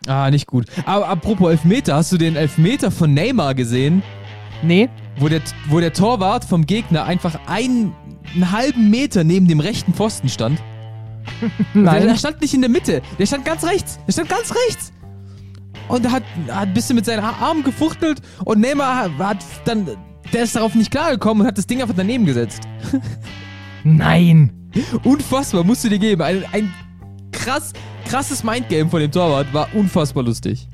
ah, 0.07 0.29
nicht 0.29 0.47
gut. 0.47 0.65
Aber 0.85 1.07
apropos 1.07 1.51
Elfmeter, 1.51 1.95
hast 1.95 2.11
du 2.11 2.17
den 2.17 2.35
Elfmeter 2.35 2.91
von 2.91 3.13
Neymar 3.13 3.55
gesehen? 3.55 4.03
Nee, 4.63 4.89
Wo 5.17 5.27
der, 5.27 5.41
wo 5.69 5.79
der 5.79 5.93
Torwart 5.93 6.45
vom 6.45 6.65
Gegner 6.67 7.05
einfach 7.05 7.39
einen, 7.47 7.95
einen 8.35 8.51
halben 8.51 8.89
Meter 8.91 9.23
neben 9.23 9.47
dem 9.47 9.59
rechten 9.59 9.93
Pfosten 9.93 10.29
stand? 10.29 10.61
Der, 11.73 11.83
der 11.83 12.05
nein. 12.05 12.17
stand 12.17 12.41
nicht 12.41 12.53
in 12.53 12.61
der 12.61 12.69
Mitte. 12.69 13.01
Der 13.17 13.25
stand 13.25 13.45
ganz 13.45 13.63
rechts. 13.63 13.99
Der 14.07 14.13
stand 14.13 14.29
ganz 14.29 14.53
rechts. 14.67 14.91
Und 15.87 16.05
er 16.05 16.11
hat, 16.11 16.23
hat 16.49 16.67
ein 16.67 16.73
bisschen 16.73 16.95
mit 16.95 17.05
seinen 17.05 17.19
Armen 17.23 17.63
gefuchtelt 17.63 18.21
und 18.45 18.59
Neymar 18.59 18.95
hat, 18.95 19.11
hat 19.19 19.37
dann, 19.65 19.87
der 20.31 20.43
ist 20.43 20.55
darauf 20.55 20.75
nicht 20.75 20.91
klargekommen 20.91 21.41
und 21.41 21.47
hat 21.47 21.57
das 21.57 21.67
Ding 21.67 21.81
einfach 21.81 21.95
daneben 21.95 22.25
gesetzt. 22.25 22.61
Nein. 23.83 24.51
Unfassbar, 25.03 25.63
musst 25.63 25.83
du 25.83 25.89
dir 25.89 25.99
geben. 25.99 26.21
Ein, 26.21 26.45
ein 26.53 26.73
krass, 27.31 27.73
krasses 28.07 28.43
Mindgame 28.43 28.89
von 28.89 29.01
dem 29.01 29.11
Torwart 29.11 29.53
war 29.53 29.67
unfassbar 29.73 30.23
lustig. 30.23 30.67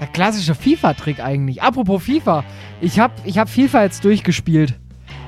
Ja, 0.00 0.06
klassischer 0.06 0.54
FIFA-Trick 0.54 1.20
eigentlich. 1.20 1.62
Apropos 1.62 2.02
FIFA. 2.02 2.44
Ich 2.80 2.98
habe 2.98 3.14
ich 3.24 3.38
hab 3.38 3.48
FIFA 3.48 3.84
jetzt 3.84 4.04
durchgespielt. 4.04 4.74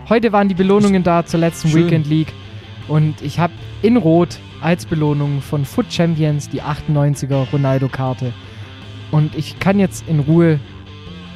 Heute 0.08 0.32
waren 0.32 0.48
die 0.48 0.54
Belohnungen 0.54 1.02
da 1.02 1.24
zur 1.24 1.40
letzten 1.40 1.68
Schön. 1.68 1.84
Weekend 1.84 2.06
League. 2.06 2.32
Und 2.88 3.22
ich 3.22 3.38
habe 3.38 3.52
in 3.82 3.96
Rot 3.96 4.38
als 4.60 4.86
Belohnung 4.86 5.40
von 5.40 5.64
Foot 5.64 5.92
Champions 5.92 6.48
die 6.48 6.62
98er 6.62 7.50
Ronaldo-Karte. 7.50 8.32
Und 9.10 9.34
ich 9.36 9.58
kann 9.58 9.78
jetzt 9.78 10.08
in 10.08 10.20
Ruhe 10.20 10.58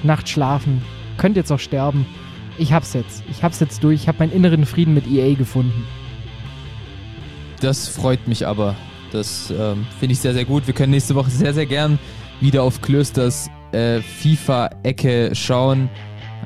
Nacht 0.02 0.28
schlafen. 0.28 0.82
Könnte 1.16 1.40
jetzt 1.40 1.52
auch 1.52 1.60
sterben. 1.60 2.06
Ich 2.58 2.72
hab's 2.72 2.92
jetzt. 2.92 3.22
Ich 3.30 3.42
hab's 3.42 3.60
jetzt 3.60 3.84
durch. 3.84 4.02
Ich 4.02 4.08
habe 4.08 4.18
meinen 4.18 4.32
inneren 4.32 4.66
Frieden 4.66 4.94
mit 4.94 5.06
EA 5.06 5.34
gefunden. 5.34 5.86
Das 7.60 7.88
freut 7.88 8.26
mich 8.26 8.46
aber. 8.46 8.74
Das 9.12 9.50
ähm, 9.50 9.86
finde 10.00 10.14
ich 10.14 10.20
sehr, 10.20 10.34
sehr 10.34 10.44
gut. 10.44 10.66
Wir 10.66 10.74
können 10.74 10.90
nächste 10.90 11.14
Woche 11.14 11.30
sehr, 11.30 11.54
sehr 11.54 11.66
gern 11.66 11.98
wieder 12.40 12.62
auf 12.62 12.80
Klösters 12.80 13.48
äh, 13.72 14.00
FIFA-Ecke 14.00 15.34
schauen. 15.34 15.88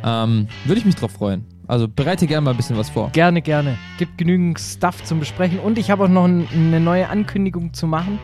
Ähm, 0.04 0.48
Würde 0.66 0.78
ich 0.78 0.84
mich 0.84 0.96
drauf 0.96 1.12
freuen. 1.12 1.44
Also 1.68 1.88
bereite 1.88 2.26
gerne 2.26 2.42
mal 2.44 2.52
ein 2.52 2.56
bisschen 2.56 2.76
was 2.76 2.88
vor. 2.90 3.10
Gerne, 3.10 3.42
gerne. 3.42 3.76
Gibt 3.98 4.18
genügend 4.18 4.60
Stuff 4.60 5.02
zum 5.04 5.18
Besprechen. 5.18 5.58
Und 5.58 5.78
ich 5.78 5.90
habe 5.90 6.04
auch 6.04 6.08
noch 6.08 6.24
ein, 6.24 6.46
eine 6.52 6.78
neue 6.80 7.08
Ankündigung 7.08 7.72
zu 7.74 7.86
machen. 7.86 8.18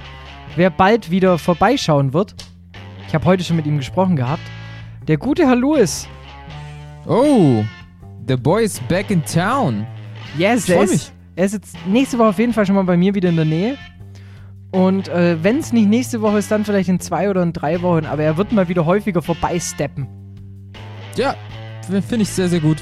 Wer 0.55 0.71
bald 0.71 1.11
wieder 1.11 1.39
vorbeischauen 1.39 2.13
wird, 2.13 2.35
ich 3.09 3.15
habe 3.15 3.25
heute 3.25 3.43
schon 3.43 3.57
mit 3.57 3.67
ihm 3.67 3.79
gesprochen 3.79 4.17
gehabt, 4.17 4.43
der 5.09 5.17
gute 5.17 5.47
Herr 5.47 5.57
Lewis. 5.57 6.09
Oh, 7.07 7.65
the 8.29 8.37
boy 8.37 8.63
is 8.65 8.79
back 8.81 9.11
in 9.11 9.25
town. 9.25 9.87
Yes, 10.39 10.69
Ich 10.69 10.75
er 10.75 10.83
ist, 10.85 10.91
mich. 10.93 11.13
er 11.37 11.45
ist 11.47 11.53
jetzt 11.55 11.77
nächste 11.87 12.19
Woche 12.19 12.29
auf 12.29 12.39
jeden 12.39 12.53
Fall 12.53 12.65
schon 12.65 12.77
mal 12.77 12.85
bei 12.85 12.97
mir 12.97 13.15
wieder 13.15 13.29
in 13.31 13.37
der 13.37 13.45
Nähe. 13.45 13.77
Und 14.71 15.09
äh, 15.09 15.43
wenn 15.43 15.59
es 15.59 15.73
nicht 15.73 15.89
nächste 15.89 16.23
Woche 16.23 16.39
ist, 16.39 16.51
dann 16.51 16.65
vielleicht 16.65 16.89
in 16.89 17.01
zwei 17.01 17.29
oder 17.29 17.43
in 17.43 17.53
drei 17.53 17.83
Wochen. 17.83 18.07
Aber 18.07 18.23
er 18.23 18.37
wird 18.37 18.53
mal 18.53 18.69
wieder 18.69 18.87
häufiger 18.87 19.21
vorbeisteppen. 19.21 20.07
Ja, 21.17 21.35
finde 21.89 22.23
ich 22.23 22.29
sehr, 22.31 22.49
sehr 22.49 22.61
gut. 22.61 22.79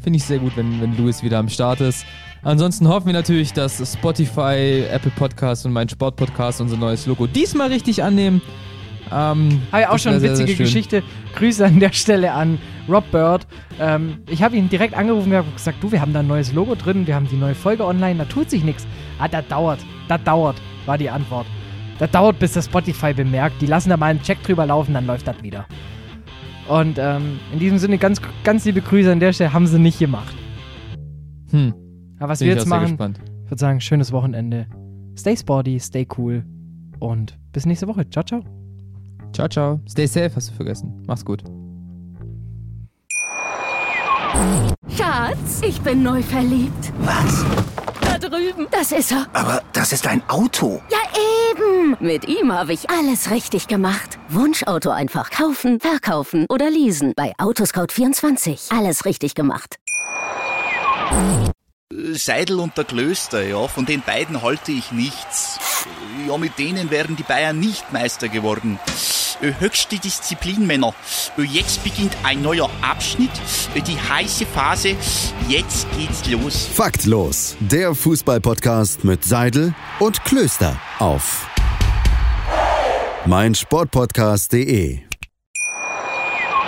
Finde 0.00 0.18
ich 0.18 0.24
sehr 0.24 0.38
gut, 0.38 0.56
wenn, 0.56 0.80
wenn 0.80 0.96
Louis 0.96 1.22
wieder 1.22 1.38
am 1.38 1.48
Start 1.48 1.80
ist. 1.80 2.06
Ansonsten 2.42 2.86
hoffen 2.88 3.06
wir 3.06 3.12
natürlich, 3.12 3.52
dass 3.52 3.92
Spotify, 3.92 4.84
Apple 4.90 5.10
Podcasts 5.16 5.66
und 5.66 5.72
mein 5.72 5.88
Sportpodcast 5.88 6.60
unser 6.60 6.76
neues 6.76 7.06
Logo 7.06 7.26
diesmal 7.26 7.68
richtig 7.68 8.02
annehmen. 8.02 8.40
Ähm, 9.10 9.62
Habe 9.72 9.82
ich 9.82 9.88
auch 9.88 9.98
schon 9.98 10.12
eine 10.12 10.22
witzige 10.22 10.48
sehr. 10.48 10.56
Geschichte. 10.56 11.02
Grüße 11.34 11.64
an 11.64 11.80
der 11.80 11.92
Stelle 11.92 12.32
an 12.32 12.58
Rob 12.88 13.10
Bird. 13.10 13.46
Ähm, 13.80 14.18
ich 14.28 14.42
habe 14.42 14.56
ihn 14.56 14.68
direkt 14.68 14.94
angerufen 14.94 15.32
und 15.32 15.54
gesagt, 15.54 15.82
du, 15.82 15.90
wir 15.90 16.00
haben 16.00 16.12
da 16.12 16.20
ein 16.20 16.26
neues 16.26 16.52
Logo 16.52 16.74
drin, 16.74 17.06
wir 17.06 17.14
haben 17.14 17.28
die 17.28 17.36
neue 17.36 17.54
Folge 17.54 17.84
online, 17.84 18.18
da 18.18 18.24
tut 18.24 18.50
sich 18.50 18.62
nichts. 18.62 18.86
Ah, 19.18 19.28
das 19.28 19.46
dauert, 19.48 19.80
das 20.08 20.22
dauert, 20.24 20.56
war 20.86 20.98
die 20.98 21.10
Antwort. 21.10 21.46
Das 21.98 22.10
dauert, 22.10 22.38
bis 22.38 22.52
das 22.52 22.66
Spotify 22.66 23.12
bemerkt. 23.12 23.60
Die 23.60 23.66
lassen 23.66 23.90
da 23.90 23.96
mal 23.96 24.06
einen 24.06 24.22
Check 24.22 24.42
drüber 24.42 24.66
laufen, 24.66 24.94
dann 24.94 25.06
läuft 25.06 25.26
das 25.26 25.42
wieder. 25.42 25.66
Und 26.68 26.98
ähm, 26.98 27.38
in 27.52 27.58
diesem 27.58 27.78
Sinne 27.78 27.98
ganz, 27.98 28.20
ganz 28.44 28.64
liebe 28.64 28.80
Grüße 28.82 29.10
an 29.10 29.20
der 29.20 29.32
Stelle, 29.32 29.52
haben 29.52 29.66
sie 29.66 29.78
nicht 29.78 29.98
gemacht. 29.98 30.34
Hm, 31.50 31.72
Aber 32.18 32.30
was 32.30 32.40
bin 32.40 32.48
wir 32.48 32.54
ich 32.54 32.60
jetzt 32.60 32.68
machen, 32.68 32.88
gespannt. 32.88 33.20
ich 33.44 33.50
würde 33.50 33.60
sagen, 33.60 33.80
schönes 33.80 34.12
Wochenende. 34.12 34.66
Stay 35.16 35.36
sporty, 35.36 35.80
stay 35.80 36.06
cool 36.18 36.44
und 36.98 37.38
bis 37.52 37.64
nächste 37.66 37.88
Woche. 37.88 38.08
Ciao, 38.10 38.22
ciao. 38.24 38.42
Ciao, 39.32 39.48
ciao. 39.48 39.80
Stay 39.88 40.06
safe, 40.06 40.30
hast 40.36 40.50
du 40.50 40.54
vergessen. 40.54 41.02
Mach's 41.06 41.24
gut. 41.24 41.42
Schatz, 44.96 45.62
ich 45.66 45.80
bin 45.80 46.02
neu 46.02 46.22
verliebt. 46.22 46.92
Was? 47.00 47.44
Drüben. 48.48 48.66
Das 48.70 48.92
ist 48.92 49.12
er. 49.12 49.26
Aber 49.32 49.62
das 49.72 49.92
ist 49.92 50.06
ein 50.06 50.22
Auto. 50.28 50.82
Ja, 50.90 50.98
eben. 51.50 51.96
Mit 52.00 52.26
ihm 52.26 52.52
habe 52.52 52.72
ich 52.72 52.88
alles 52.90 53.30
richtig 53.30 53.68
gemacht. 53.68 54.18
Wunschauto 54.28 54.90
einfach 54.90 55.30
kaufen, 55.30 55.80
verkaufen 55.80 56.46
oder 56.48 56.70
leasen. 56.70 57.12
Bei 57.16 57.34
Autoscout24. 57.38 58.76
Alles 58.76 59.04
richtig 59.04 59.34
gemacht. 59.34 59.76
Seidel 62.12 62.60
und 62.60 62.76
der 62.76 62.84
Klöster, 62.84 63.42
ja, 63.42 63.66
von 63.66 63.86
den 63.86 64.02
beiden 64.02 64.42
halte 64.42 64.72
ich 64.72 64.92
nichts. 64.92 65.58
Ja, 66.26 66.36
mit 66.36 66.58
denen 66.58 66.90
wären 66.90 67.16
die 67.16 67.22
Bayern 67.22 67.58
nicht 67.58 67.92
Meister 67.92 68.28
geworden. 68.28 68.78
Äh, 69.40 69.52
Höchste 69.60 69.98
Disziplin, 69.98 70.66
Männer. 70.66 70.94
Äh, 71.36 71.42
Jetzt 71.42 71.84
beginnt 71.84 72.16
ein 72.24 72.42
neuer 72.42 72.68
Abschnitt, 72.82 73.30
äh, 73.74 73.80
die 73.80 73.96
heiße 73.96 74.46
Phase. 74.46 74.96
Jetzt 75.48 75.86
geht's 75.96 76.26
los. 76.28 76.66
Faktlos, 76.74 77.56
der 77.60 77.94
Fußballpodcast 77.94 79.04
mit 79.04 79.24
Seidel 79.24 79.74
und 80.00 80.24
Klöster 80.24 80.80
auf 80.98 81.46
meinsportpodcast.de. 83.26 85.07